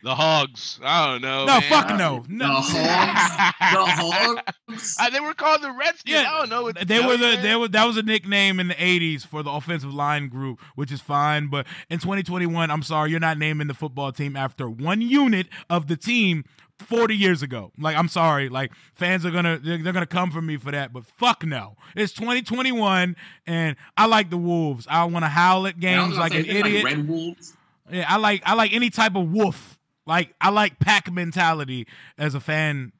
the 0.07 0.15
Hogs. 0.15 0.79
I 0.83 1.07
don't 1.07 1.21
know. 1.21 1.39
no, 1.45 1.59
man. 1.59 1.61
fuck 1.63 1.91
I- 1.91 1.97
no, 1.97 2.23
The 2.27 2.33
no. 2.33 2.45
Hogs. 2.55 3.55
The 3.59 3.85
Hogs. 4.03 4.95
Uh, 4.99 5.09
they 5.09 5.19
were 5.19 5.33
called 5.33 5.61
the 5.61 5.71
Redskins. 5.71 6.03
Yeah, 6.21 6.29
I 6.31 6.39
don't 6.39 6.49
know. 6.49 6.63
What 6.63 6.87
They 6.87 6.99
were 6.99 7.15
the 7.17 7.33
man. 7.35 7.43
they 7.43 7.55
were 7.55 7.67
that 7.69 7.85
was 7.85 7.97
a 7.97 8.03
nickname 8.03 8.59
in 8.59 8.67
the 8.67 8.73
'80s 8.75 9.25
for 9.25 9.41
the 9.43 9.49
offensive 9.51 9.93
line 9.93 10.27
group, 10.27 10.59
which 10.75 10.91
is 10.91 10.99
fine. 11.01 11.47
But 11.47 11.65
in 11.89 11.99
2021, 11.99 12.69
I'm 12.69 12.83
sorry, 12.83 13.11
you're 13.11 13.19
not 13.19 13.37
naming 13.37 13.67
the 13.67 13.73
football 13.73 14.11
team 14.11 14.35
after 14.35 14.69
one 14.69 15.01
unit 15.01 15.47
of 15.69 15.87
the 15.87 15.95
team 15.95 16.43
40 16.79 17.15
years 17.15 17.41
ago. 17.41 17.71
Like, 17.79 17.95
I'm 17.97 18.07
sorry, 18.09 18.49
like 18.49 18.71
fans 18.93 19.25
are 19.25 19.31
gonna 19.31 19.57
they're, 19.57 19.77
they're 19.77 19.93
gonna 19.93 20.05
come 20.05 20.31
for 20.31 20.41
me 20.41 20.57
for 20.57 20.71
that, 20.71 20.91
but 20.93 21.05
fuck 21.05 21.45
no. 21.45 21.75
It's 21.95 22.11
2021, 22.13 23.15
and 23.47 23.75
I 23.95 24.05
like 24.05 24.29
the 24.29 24.37
Wolves. 24.37 24.85
I 24.89 25.05
want 25.05 25.23
to 25.23 25.29
howl 25.29 25.65
at 25.67 25.81
Yeah, 25.81 26.03
I 26.03 26.07
was 26.07 26.17
games 26.17 26.17
gonna 26.17 26.21
like 26.21 26.31
say, 26.33 26.39
an 26.39 26.45
they're 26.47 26.57
idiot. 26.67 26.83
Red 26.83 27.07
Wolves. 27.07 27.53
Yeah, 27.89 28.05
I 28.07 28.17
like 28.17 28.41
I 28.45 28.53
like 28.53 28.73
any 28.73 28.89
type 28.89 29.15
of 29.15 29.31
wolf. 29.31 29.76
Like 30.07 30.33
I 30.41 30.49
like 30.49 30.79
pack 30.79 31.11
mentality 31.11 31.85
as 32.17 32.33
a 32.35 32.39
fan. 32.39 32.93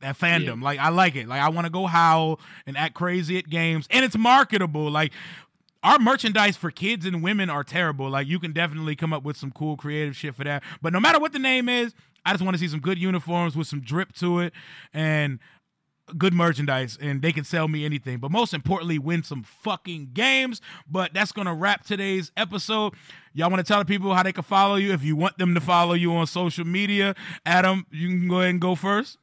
That 0.00 0.18
fandom, 0.18 0.58
Yeah. 0.58 0.64
like 0.64 0.78
I 0.80 0.88
like 0.88 1.14
it. 1.14 1.28
Like 1.28 1.40
I 1.40 1.48
want 1.50 1.66
to 1.66 1.70
go 1.70 1.86
howl 1.86 2.40
and 2.66 2.76
act 2.76 2.94
crazy 2.94 3.38
at 3.38 3.48
games, 3.48 3.86
and 3.90 4.04
it's 4.04 4.16
marketable. 4.18 4.90
Like 4.90 5.12
our 5.84 5.98
merchandise 6.00 6.56
for 6.56 6.70
kids 6.72 7.06
and 7.06 7.22
women 7.22 7.48
are 7.50 7.62
terrible. 7.62 8.08
Like 8.10 8.26
you 8.26 8.40
can 8.40 8.52
definitely 8.52 8.96
come 8.96 9.12
up 9.12 9.22
with 9.22 9.36
some 9.36 9.52
cool 9.52 9.76
creative 9.76 10.16
shit 10.16 10.34
for 10.34 10.42
that. 10.44 10.62
But 10.80 10.92
no 10.92 10.98
matter 10.98 11.20
what 11.20 11.32
the 11.32 11.38
name 11.38 11.68
is, 11.68 11.94
I 12.24 12.32
just 12.32 12.42
want 12.42 12.54
to 12.54 12.58
see 12.58 12.66
some 12.68 12.80
good 12.80 12.98
uniforms 12.98 13.54
with 13.54 13.66
some 13.68 13.80
drip 13.80 14.12
to 14.14 14.40
it 14.40 14.52
and 14.92 15.38
good 16.18 16.32
merchandise 16.34 16.98
and 17.00 17.22
they 17.22 17.32
can 17.32 17.44
sell 17.44 17.68
me 17.68 17.84
anything. 17.84 18.18
But 18.18 18.30
most 18.30 18.54
importantly, 18.54 18.98
win 18.98 19.22
some 19.22 19.42
fucking 19.42 20.10
games. 20.12 20.60
But 20.90 21.14
that's 21.14 21.32
gonna 21.32 21.54
wrap 21.54 21.84
today's 21.84 22.30
episode. 22.36 22.94
Y'all 23.34 23.50
want 23.50 23.64
to 23.64 23.70
tell 23.70 23.78
the 23.78 23.84
people 23.84 24.14
how 24.14 24.22
they 24.22 24.32
can 24.32 24.42
follow 24.44 24.74
you 24.76 24.92
if 24.92 25.02
you 25.02 25.16
want 25.16 25.38
them 25.38 25.54
to 25.54 25.60
follow 25.60 25.94
you 25.94 26.12
on 26.14 26.26
social 26.26 26.66
media. 26.66 27.14
Adam, 27.46 27.86
you 27.90 28.08
can 28.08 28.28
go 28.28 28.40
ahead 28.40 28.50
and 28.50 28.60
go 28.60 28.74
first. 28.74 29.18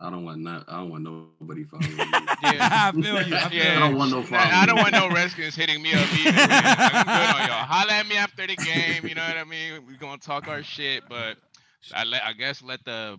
I 0.00 0.10
don't 0.10 0.24
want 0.24 0.40
not. 0.42 0.64
I 0.68 0.76
don't 0.78 0.90
want 0.90 1.02
nobody 1.02 1.64
following 1.70 1.96
me. 1.96 2.04
yeah. 2.44 2.68
I 2.70 2.92
feel 2.92 3.02
you. 3.26 3.34
I 3.34 3.48
feel 3.48 3.58
Yeah. 3.64 3.76
I 3.76 3.78
don't 3.80 3.96
want 3.96 4.10
no 4.12 4.20
I, 4.20 4.22
following. 4.22 4.50
I 4.52 4.66
don't 4.66 4.76
want 4.76 4.92
no 4.92 5.08
Redskins 5.10 5.56
hitting 5.56 5.82
me 5.82 5.92
up 5.92 6.06
either. 6.20 6.32
man. 6.32 6.48
I'm 6.48 7.04
good 7.04 7.34
on 7.42 7.48
y'all. 7.48 7.64
Holla 7.66 7.92
at 7.94 8.06
me 8.06 8.16
after 8.16 8.46
the 8.46 8.54
game. 8.54 9.06
You 9.08 9.16
know 9.16 9.26
what 9.26 9.36
I 9.36 9.42
mean? 9.42 9.84
We're 9.88 9.96
gonna 9.98 10.18
talk 10.18 10.46
our 10.46 10.62
shit, 10.62 11.02
but 11.08 11.36
I 11.92 12.04
let 12.04 12.22
I 12.22 12.32
guess 12.32 12.62
let 12.62 12.84
the 12.84 13.18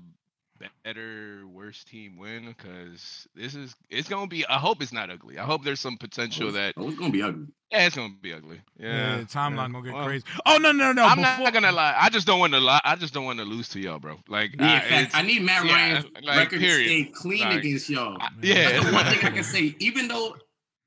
better 0.84 1.44
worst 1.48 1.88
team 1.88 2.18
win 2.18 2.48
because 2.48 3.28
this 3.36 3.56
is 3.56 3.76
it's 3.90 4.10
gonna 4.10 4.28
be. 4.28 4.46
I 4.48 4.58
hope 4.58 4.82
it's 4.82 4.92
not 4.94 5.10
ugly. 5.10 5.38
I 5.40 5.44
hope 5.44 5.64
there's 5.64 5.80
some 5.80 5.94
oh, 5.94 5.98
potential 6.00 6.52
that 6.54 6.74
Oh, 6.78 6.90
it's 6.90 6.98
gonna 7.00 7.12
be 7.12 7.22
ugly. 7.22 7.48
yeah, 7.72 7.86
it's 7.88 7.96
gonna 7.96 8.14
be 8.22 8.34
ugly. 8.34 8.60
Yeah, 8.80 9.18
Yeah, 9.18 9.24
timeline 9.24 9.68
yeah. 9.68 9.72
gonna 9.74 9.84
get 9.86 9.94
Well, 9.94 10.06
crazy. 10.06 10.24
Oh 10.46 10.58
no 10.58 10.72
no 10.72 10.92
no! 10.92 11.06
I'm 11.06 11.18
before- 11.18 11.44
not 11.46 11.54
gonna 11.54 11.72
lie. 11.72 11.96
I 11.98 12.10
just 12.10 12.28
don't 12.28 12.40
want 12.40 12.54
to 12.54 12.60
lie. 12.60 12.82
I 12.84 12.96
just 12.96 13.14
don't 13.14 13.26
want 13.26 13.40
to 13.40 13.46
lose 13.46 13.70
to 13.70 13.80
y'all, 13.80 14.00
bro. 14.00 14.18
Like, 14.28 14.56
Yeah, 14.60 15.08
I, 15.14 15.20
I 15.20 15.22
need 15.22 15.42
Matt 15.44 15.66
yeah, 15.66 15.74
Ryan's 15.74 16.06
like, 16.24 16.38
record 16.38 16.60
period. 16.60 16.88
to 16.88 17.04
stay 17.06 17.12
clean 17.14 17.42
Like, 17.42 17.60
against 17.60 17.90
y'all. 17.90 18.18
I- 18.20 18.30
That's 18.42 18.48
yeah. 18.48 18.80
the 18.84 18.92
one 18.92 19.06
thing 19.06 19.26
I 19.26 19.30
can 19.32 19.44
say. 19.56 19.76
Even 19.80 20.08
though, 20.08 20.36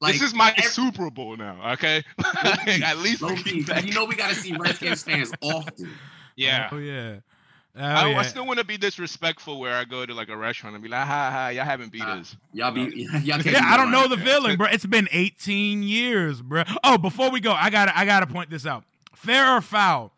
like, 0.00 0.14
this 0.14 0.22
is 0.22 0.34
my 0.34 0.50
every- 0.50 0.62
Super 0.64 1.10
Bowl 1.10 1.36
now. 1.36 1.72
Okay, 1.72 2.02
at 2.84 2.98
least 2.98 3.22
low 3.22 3.34
keep 3.36 3.44
key, 3.44 3.64
'cause 3.64 3.84
you 3.84 3.92
know 3.94 4.04
we 4.04 4.16
gotta 4.16 4.34
see 4.34 4.52
Redskins 4.56 5.02
fans 5.04 5.32
often. 5.42 5.90
yeah. 6.36 6.68
Oh 6.72 6.78
yeah. 6.78 7.16
Oh, 7.74 7.80
I, 7.80 8.10
yeah. 8.10 8.18
I 8.18 8.22
still 8.24 8.46
want 8.46 8.58
to 8.58 8.64
be 8.66 8.76
disrespectful 8.76 9.58
where 9.58 9.74
I 9.74 9.84
go 9.84 10.04
to 10.04 10.12
like 10.12 10.28
a 10.28 10.36
restaurant 10.36 10.74
and 10.74 10.82
be 10.82 10.90
like, 10.90 11.06
"Ha 11.06 11.30
ha, 11.30 11.48
y'all 11.48 11.64
haven't 11.64 11.90
beat 11.90 12.02
Ah. 12.04 12.18
us." 12.20 12.36
Y'all 12.52 12.70
be 12.70 12.82
y'all 13.22 13.38
can't. 13.38 13.46
Yeah, 13.46 13.60
do 13.60 13.66
I 13.66 13.76
don't 13.78 13.90
know 13.90 14.02
right. 14.02 14.10
the 14.10 14.18
feeling, 14.18 14.56
bro. 14.58 14.66
It's 14.70 14.84
been 14.84 15.08
18 15.10 15.82
years, 15.82 16.42
bro. 16.42 16.64
Oh, 16.84 16.98
before 16.98 17.30
we 17.30 17.40
go, 17.40 17.52
I 17.52 17.70
got 17.70 17.86
to 17.86 17.98
I 17.98 18.04
got 18.04 18.20
to 18.20 18.26
point 18.26 18.50
this 18.50 18.66
out. 18.66 18.84
Fair 19.14 19.56
or 19.56 19.60
foul? 19.62 20.12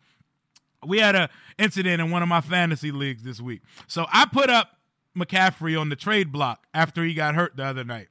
We 0.85 0.99
had 0.99 1.15
a 1.15 1.29
incident 1.57 2.01
in 2.01 2.11
one 2.11 2.21
of 2.21 2.27
my 2.27 2.41
fantasy 2.41 2.91
leagues 2.91 3.23
this 3.23 3.39
week. 3.39 3.61
So 3.87 4.05
I 4.11 4.25
put 4.25 4.49
up 4.49 4.71
McCaffrey 5.17 5.79
on 5.79 5.87
the 5.87 5.95
trade 5.95 6.31
block 6.33 6.67
after 6.73 7.05
he 7.05 7.13
got 7.13 7.35
hurt 7.35 7.55
the 7.55 7.63
other 7.63 7.85
night. 7.85 8.09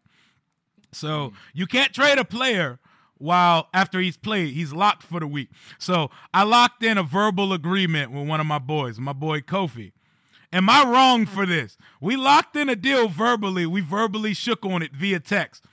So 0.92 1.32
you 1.52 1.66
can't 1.66 1.92
trade 1.92 2.18
a 2.18 2.24
player 2.24 2.78
while 3.24 3.68
after 3.72 4.00
he's 4.00 4.18
played, 4.18 4.52
he's 4.52 4.72
locked 4.72 5.02
for 5.02 5.18
the 5.18 5.26
week. 5.26 5.48
So 5.78 6.10
I 6.34 6.42
locked 6.42 6.84
in 6.84 6.98
a 6.98 7.02
verbal 7.02 7.54
agreement 7.54 8.12
with 8.12 8.28
one 8.28 8.38
of 8.38 8.46
my 8.46 8.58
boys, 8.58 8.98
my 8.98 9.14
boy 9.14 9.40
Kofi. 9.40 9.92
Am 10.52 10.68
I 10.68 10.84
wrong 10.84 11.24
for 11.24 11.46
this? 11.46 11.76
We 12.00 12.16
locked 12.16 12.54
in 12.54 12.68
a 12.68 12.76
deal 12.76 13.08
verbally. 13.08 13.66
We 13.66 13.80
verbally 13.80 14.34
shook 14.34 14.64
on 14.64 14.82
it 14.82 14.92
via 14.92 15.20
text. 15.20 15.64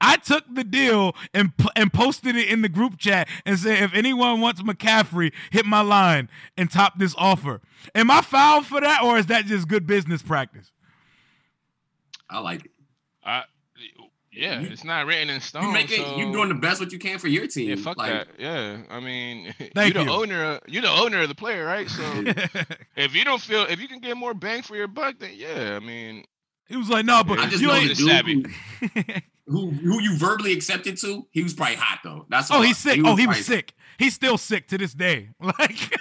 I 0.00 0.16
took 0.16 0.44
the 0.52 0.64
deal 0.64 1.14
and 1.34 1.52
and 1.76 1.92
posted 1.92 2.36
it 2.36 2.48
in 2.48 2.62
the 2.62 2.70
group 2.70 2.96
chat 2.98 3.28
and 3.44 3.58
said, 3.58 3.82
if 3.82 3.94
anyone 3.94 4.40
wants 4.40 4.62
McCaffrey, 4.62 5.30
hit 5.50 5.66
my 5.66 5.82
line 5.82 6.30
and 6.56 6.70
top 6.70 6.98
this 6.98 7.14
offer. 7.18 7.60
Am 7.94 8.10
I 8.10 8.22
foul 8.22 8.62
for 8.62 8.80
that, 8.80 9.02
or 9.02 9.18
is 9.18 9.26
that 9.26 9.44
just 9.44 9.68
good 9.68 9.86
business 9.86 10.22
practice? 10.22 10.72
I 12.30 12.40
like 12.40 12.64
it. 12.64 12.70
I, 13.22 13.44
yeah, 14.36 14.60
You- 14.60 14.68
it's 14.70 14.84
not 14.84 15.06
written 15.06 15.30
in 15.30 15.40
stone. 15.40 15.64
You 15.64 15.72
make 15.72 15.90
it. 15.90 15.98
so- 16.00 16.16
You 16.16 16.32
doing 16.32 16.48
the 16.48 16.54
best 16.54 16.80
what 16.80 16.92
you 16.92 16.98
can 16.98 17.18
for 17.18 17.28
your 17.28 17.46
team. 17.46 17.70
Yeah, 17.70 17.76
fuck 17.76 17.96
like, 17.96 18.10
that. 18.12 18.28
Yeah, 18.38 18.78
I 18.90 19.00
mean, 19.00 19.54
Thank 19.74 19.94
you're 19.94 20.04
the 20.04 20.10
you. 20.10 20.16
owner. 20.16 20.44
Of, 20.44 20.60
you're 20.68 20.82
the 20.82 20.90
owner 20.90 21.22
of 21.22 21.28
the 21.28 21.34
player, 21.34 21.64
right? 21.64 21.88
So 21.88 22.02
if 22.96 23.14
you 23.14 23.24
don't 23.24 23.40
feel, 23.40 23.62
if 23.62 23.80
you 23.80 23.88
can 23.88 24.00
get 24.00 24.16
more 24.16 24.34
bang 24.34 24.62
for 24.62 24.76
your 24.76 24.88
buck, 24.88 25.18
then 25.18 25.30
yeah, 25.34 25.78
I 25.80 25.84
mean, 25.84 26.24
he 26.66 26.76
was 26.76 26.88
like, 26.88 27.04
no, 27.04 27.22
but 27.24 27.38
I 27.38 27.46
just 27.48 27.60
you 27.62 27.68
know 27.68 27.74
ain't. 27.74 27.88
the 27.90 27.94
savvy. 27.96 28.42
dude 28.42 28.50
who, 28.80 29.12
who 29.46 29.70
who 29.70 30.00
you 30.02 30.16
verbally 30.18 30.52
accepted 30.52 30.96
to. 30.98 31.26
He 31.30 31.42
was 31.42 31.54
probably 31.54 31.76
hot 31.76 32.00
though. 32.02 32.26
That's 32.28 32.50
oh, 32.50 32.56
all. 32.56 32.62
he's 32.62 32.78
sick. 32.78 33.00
oh, 33.04 33.16
he 33.16 33.26
was 33.26 33.36
probably- 33.36 33.42
sick. 33.42 33.72
He's 33.98 34.14
still 34.14 34.38
sick 34.38 34.68
to 34.68 34.78
this 34.78 34.92
day. 34.94 35.28
Like, 35.44 35.76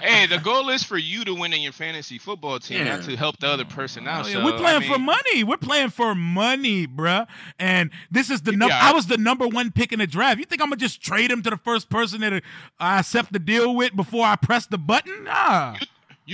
hey, 0.00 0.26
the 0.26 0.40
goal 0.42 0.68
is 0.68 0.82
for 0.82 0.98
you 0.98 1.24
to 1.24 1.34
win 1.34 1.52
in 1.52 1.62
your 1.62 1.72
fantasy 1.72 2.18
football 2.18 2.58
team, 2.58 2.84
not 2.84 3.04
to 3.04 3.16
help 3.16 3.38
the 3.38 3.46
other 3.46 3.64
person 3.64 4.06
out. 4.08 4.26
Oh, 4.26 4.28
yeah, 4.28 4.34
so, 4.34 4.44
we're 4.44 4.58
playing 4.58 4.82
I 4.82 4.88
for 4.88 4.98
money. 4.98 5.44
We're 5.44 5.56
playing 5.56 5.90
for 5.90 6.14
money, 6.14 6.86
bruh. 6.86 7.26
And 7.58 7.90
this 8.10 8.30
is 8.30 8.42
the 8.42 8.52
number. 8.52 8.74
I- 8.74 8.90
I 8.90 8.94
was 8.94 9.06
the 9.06 9.16
number 9.16 9.46
one 9.48 9.70
pick 9.70 9.92
in 9.92 10.00
the 10.00 10.06
draft. 10.06 10.38
You 10.38 10.44
think 10.44 10.60
I'm 10.60 10.68
gonna 10.68 10.76
just 10.76 11.00
trade 11.02 11.30
him 11.30 11.42
to 11.42 11.50
the 11.50 11.56
first 11.56 11.88
person 11.88 12.20
that 12.20 12.32
uh, 12.32 12.40
I 12.78 12.98
accept 12.98 13.32
the 13.32 13.38
deal 13.38 13.74
with 13.74 13.96
before 13.96 14.26
I 14.26 14.36
press 14.36 14.66
the 14.66 14.76
button? 14.78 15.24
Nah. 15.24 15.76
You 15.80 15.86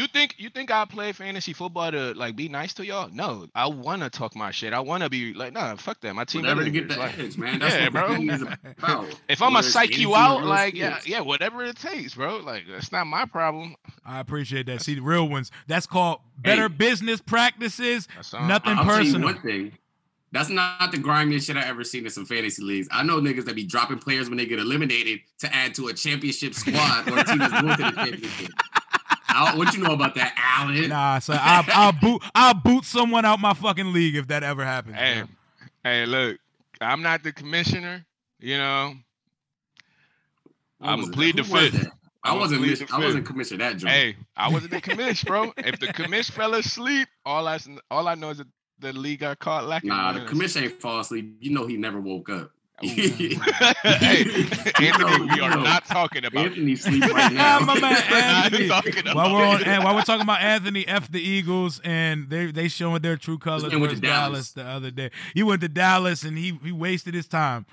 think 0.08 0.34
you 0.38 0.50
think 0.50 0.70
I 0.70 0.84
play 0.84 1.12
fantasy 1.12 1.52
football 1.54 1.90
to 1.90 2.12
like 2.14 2.36
be 2.36 2.48
nice 2.48 2.74
to 2.74 2.84
y'all? 2.84 3.08
No, 3.10 3.46
I 3.54 3.66
want 3.66 4.02
to 4.02 4.10
talk 4.10 4.36
my 4.36 4.50
shit. 4.50 4.72
I 4.74 4.80
want 4.80 5.02
to 5.02 5.08
be 5.08 5.32
like, 5.32 5.52
nah, 5.54 5.74
fuck 5.76 6.00
that. 6.02 6.14
My 6.14 6.24
team. 6.24 6.42
Whatever 6.42 6.64
to 6.64 6.70
get 6.70 6.88
than 6.88 6.98
the 6.98 7.04
this. 7.06 7.16
Like, 7.16 7.18
edge, 7.18 7.38
man. 7.38 7.58
That's 7.58 7.74
yeah, 7.74 7.84
what 7.84 7.92
bro. 7.92 8.06
competing 8.08 8.30
is 8.34 8.42
about. 8.78 9.06
if 9.28 9.40
I'm 9.40 9.48
gonna 9.48 9.54
Whether 9.58 9.68
psych 9.68 9.98
you 9.98 10.14
out, 10.14 10.44
like 10.44 10.74
yeah, 10.74 10.90
sports. 10.90 11.08
yeah, 11.08 11.20
whatever 11.22 11.64
it 11.64 11.76
takes, 11.76 12.14
bro. 12.14 12.36
Like 12.38 12.64
that's 12.70 12.92
not 12.92 13.06
my 13.06 13.24
problem. 13.24 13.76
I 14.04 14.20
appreciate 14.20 14.66
that. 14.66 14.82
See 14.82 14.94
the 14.94 15.00
real 15.02 15.28
ones. 15.28 15.50
That's 15.66 15.86
called 15.86 16.20
better 16.38 16.68
Hey. 16.68 16.74
business 16.76 17.20
practices. 17.20 18.08
Nothing 18.34 18.78
I'll 18.78 18.84
tell 18.84 19.02
you 19.02 19.12
personal. 19.12 19.28
one 19.32 19.40
thing. 19.42 19.72
That's 20.30 20.50
not 20.50 20.92
the 20.92 20.98
grimiest 20.98 21.46
shit 21.46 21.56
I 21.56 21.64
ever 21.66 21.82
seen 21.84 22.04
in 22.04 22.10
some 22.10 22.26
fantasy 22.26 22.62
leagues. 22.62 22.86
I 22.90 23.02
know 23.02 23.18
niggas 23.18 23.46
that 23.46 23.56
be 23.56 23.64
dropping 23.64 23.98
players 23.98 24.28
when 24.28 24.36
they 24.36 24.44
get 24.44 24.58
eliminated 24.58 25.20
to 25.38 25.54
add 25.56 25.74
to 25.76 25.88
a 25.88 25.94
championship 25.94 26.52
squad 26.52 27.08
or 27.08 27.18
a 27.20 27.24
team 27.24 27.38
that's 27.38 27.52
going 27.62 27.74
to 27.78 27.82
the 27.84 27.92
championship. 27.92 28.50
Al, 29.28 29.58
what 29.58 29.74
you 29.74 29.82
know 29.82 29.92
about 29.92 30.14
that, 30.14 30.34
Allen? 30.36 30.88
Nah, 30.88 31.18
so 31.18 31.34
I'll, 31.38 31.64
I'll 31.68 31.92
boot 31.92 32.22
I'll 32.34 32.54
boot 32.54 32.84
someone 32.84 33.24
out 33.24 33.38
my 33.40 33.54
fucking 33.54 33.92
league 33.92 34.16
if 34.16 34.26
that 34.28 34.42
ever 34.42 34.64
happens. 34.64 34.96
Hey, 34.96 35.20
bro. 35.20 35.28
hey, 35.84 36.06
look, 36.06 36.38
I'm 36.80 37.02
not 37.02 37.22
the 37.22 37.32
commissioner. 37.32 38.04
You 38.40 38.56
know, 38.58 38.94
I'ma 40.80 40.96
was 41.02 41.10
plead 41.10 41.36
the 41.36 41.44
fifth. 41.44 41.72
that? 41.72 41.90
I 42.24 42.30
I'ma 42.30 42.40
wasn't. 42.40 42.60
plead 42.62 42.70
mis- 42.70 42.78
the 42.80 42.88
I 42.94 42.98
wasn't 42.98 43.24
fifth. 43.24 43.32
commissioned 43.32 43.60
that 43.60 43.76
joint. 43.76 43.92
Hey, 43.92 44.16
I 44.36 44.48
wasn't 44.50 44.70
the 44.72 44.80
commish, 44.80 45.24
bro. 45.26 45.52
If 45.58 45.78
the 45.80 45.86
commish 45.88 46.30
fell 46.30 46.54
asleep, 46.54 47.08
all 47.24 47.46
I 47.48 47.56
s- 47.56 47.68
all 47.90 48.08
I 48.08 48.14
know 48.14 48.30
is 48.30 48.38
that 48.38 48.46
the 48.80 48.92
league 48.92 49.20
got 49.20 49.38
caught 49.40 49.66
lacking. 49.66 49.88
nah, 49.88 50.12
the 50.12 50.18
winners. 50.20 50.30
commission 50.30 50.64
ain't 50.64 50.80
fall 50.80 51.00
asleep. 51.00 51.36
You 51.40 51.50
know 51.52 51.66
he 51.66 51.76
never 51.76 52.00
woke 52.00 52.28
up. 52.30 52.50
hey, 52.82 54.46
Anthony, 54.86 55.26
we 55.34 55.40
are 55.40 55.56
not 55.56 55.84
talking 55.86 56.24
about. 56.24 56.46
Anthony 56.46 56.76
sleep 56.76 57.02
right 57.12 57.32
now. 57.32 57.58
My 57.60 57.78
man 57.80 58.02
We're 58.10 58.20
not 58.20 58.44
Anthony. 58.44 58.68
talking 58.68 58.98
about 58.98 59.16
While 59.16 59.34
we're 59.34 59.46
on, 59.46 59.64
and 59.64 59.82
while 59.84 59.94
we're 59.94 60.02
talking 60.02 60.22
about 60.22 60.40
Anthony 60.40 60.86
F 60.86 61.10
the 61.10 61.20
Eagles, 61.20 61.80
and 61.82 62.30
they 62.30 62.52
they 62.52 62.68
showing 62.68 63.02
their 63.02 63.16
true 63.16 63.38
colors 63.38 63.64
man 63.64 63.80
went 63.80 63.94
to 63.94 64.00
Dallas. 64.00 64.52
Dallas. 64.52 64.52
the 64.52 64.64
other 64.64 64.90
day. 64.90 65.10
He 65.34 65.42
went 65.42 65.60
to 65.62 65.68
Dallas 65.68 66.22
and 66.22 66.38
he 66.38 66.58
he 66.62 66.70
wasted 66.72 67.14
his 67.14 67.26
time. 67.26 67.66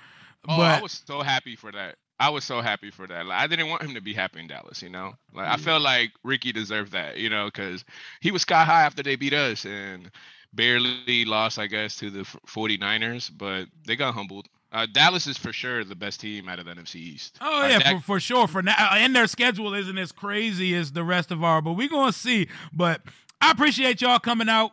Oh, 0.48 0.56
but 0.56 0.78
I 0.78 0.82
was 0.82 1.02
so 1.06 1.22
happy 1.22 1.56
for 1.56 1.70
that. 1.72 1.96
I 2.18 2.30
was 2.30 2.44
so 2.44 2.60
happy 2.62 2.90
for 2.90 3.06
that. 3.06 3.26
Like, 3.26 3.38
I 3.38 3.46
didn't 3.46 3.68
want 3.68 3.82
him 3.82 3.94
to 3.94 4.00
be 4.00 4.14
happy 4.14 4.40
in 4.40 4.46
Dallas, 4.46 4.80
you 4.82 4.88
know. 4.88 5.12
Like 5.34 5.46
I 5.48 5.56
felt 5.56 5.82
like 5.82 6.12
Ricky 6.24 6.50
deserved 6.50 6.92
that, 6.92 7.18
you 7.18 7.28
know, 7.28 7.46
because 7.46 7.84
he 8.20 8.30
was 8.30 8.42
sky 8.42 8.64
high 8.64 8.82
after 8.84 9.02
they 9.02 9.16
beat 9.16 9.34
us 9.34 9.66
and 9.66 10.10
barely 10.52 11.24
lost, 11.26 11.58
I 11.58 11.66
guess, 11.66 11.96
to 11.96 12.10
the 12.10 12.20
f- 12.20 12.36
49ers, 12.48 13.30
but 13.36 13.66
they 13.86 13.96
got 13.96 14.14
humbled. 14.14 14.48
Uh, 14.76 14.86
Dallas 14.86 15.26
is 15.26 15.38
for 15.38 15.52
sure 15.52 15.84
the 15.84 15.94
best 15.96 16.20
team 16.20 16.48
out 16.48 16.58
of 16.58 16.66
the 16.66 16.72
NFC 16.74 16.96
East. 16.96 17.38
Oh 17.40 17.62
Uh, 17.64 17.68
yeah, 17.68 17.78
Dak- 17.78 17.96
for, 17.96 18.02
for 18.02 18.20
sure. 18.20 18.46
For 18.46 18.62
now, 18.62 18.74
and 18.92 19.16
their 19.16 19.26
schedule 19.26 19.72
isn't 19.74 19.96
as 19.96 20.12
crazy 20.12 20.74
as 20.74 20.92
the 20.92 21.02
rest 21.02 21.30
of 21.30 21.42
our, 21.42 21.62
but 21.62 21.72
we're 21.72 21.88
gonna 21.88 22.12
see. 22.12 22.48
But 22.72 23.00
I 23.40 23.50
appreciate 23.52 24.02
y'all 24.02 24.18
coming 24.18 24.48
out. 24.50 24.72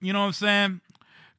You 0.00 0.12
know 0.12 0.20
what 0.20 0.26
I'm 0.26 0.32
saying? 0.32 0.80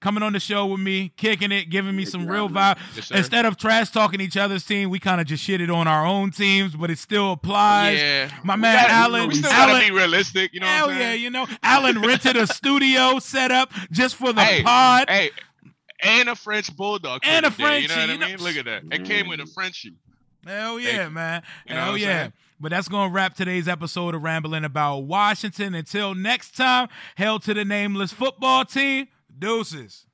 Coming 0.02 0.22
on 0.22 0.34
the 0.34 0.40
show 0.42 0.66
with 0.66 0.82
me, 0.82 1.14
kicking 1.16 1.54
it, 1.54 1.70
giving 1.70 1.96
me 1.96 2.04
Yeah, 2.04 2.10
some 2.10 2.28
real 2.28 2.50
man. 2.50 2.76
vibe. 2.76 2.80
Yes. 2.98 3.12
Instead 3.12 3.46
of 3.46 3.56
trash 3.56 3.90
talking 3.90 4.20
each 4.20 4.36
other's 4.36 4.66
team, 4.66 4.90
we 4.90 5.00
kind 5.00 5.22
of 5.22 5.28
just 5.28 5.48
shitted 5.48 5.74
on 5.74 5.88
our 5.88 6.06
own 6.06 6.32
teams, 6.32 6.76
but 6.76 6.92
it 6.92 6.98
still 6.98 7.32
applies. 7.32 8.00
yeah, 8.00 8.30
My 8.44 8.56
We 8.56 8.62
man 8.64 8.76
gotta- 8.76 8.94
Allen- 8.94 9.28
We 9.30 9.36
still 9.36 9.50
Allen- 9.50 9.76
gotta 9.76 9.86
be 9.86 9.92
realistic, 9.92 10.54
you 10.54 10.60
know. 10.60 10.68
Hell 10.68 10.88
what 10.88 10.96
I'm 10.96 11.02
yeah, 11.02 11.14
you 11.14 11.30
know, 11.30 11.48
Allen 11.64 12.02
rented 12.02 12.36
a 12.36 12.48
studio 12.48 13.20
setup 13.20 13.72
just 13.92 14.16
for 14.16 14.34
the 14.34 14.44
Hey, 14.44 14.62
pod. 14.64 15.06
Hey, 15.10 15.32
and 16.04 16.30
a 16.30 16.36
French 16.36 16.76
bulldog. 16.76 17.22
And 17.24 17.46
a 17.46 17.50
day, 17.50 17.80
You 17.80 17.88
know 17.88 17.96
what 17.96 18.10
I 18.10 18.14
you 18.14 18.20
know- 18.20 18.28
mean? 18.28 18.38
Look 18.38 18.58
at 18.58 18.66
that. 18.66 18.84
It 18.92 19.04
mm. 19.04 19.06
came 19.06 19.28
with 19.28 19.40
a 19.40 19.46
Frenchie. 19.48 19.94
Hell 20.46 20.80
yeah, 20.80 21.10
man. 21.10 21.42
You 21.68 21.76
know 21.76 21.82
Hell 21.82 21.98
yeah. 21.98 22.06
saying? 22.06 22.34
But 22.60 22.70
that's 22.70 22.88
going 22.88 23.10
to 23.10 23.14
wrap 23.14 23.36
today's 23.36 23.68
episode 23.68 24.16
of 24.16 24.24
Rambling 24.24 24.64
About 24.64 25.00
Washington. 25.00 25.74
Until 25.74 26.16
next 26.16 26.56
time, 26.56 26.88
hell 27.16 27.40
to 27.40 27.54
the 27.54 27.66
nameless 27.66 28.14
football 28.14 28.66
team. 28.66 29.08
Deuces. 29.38 30.06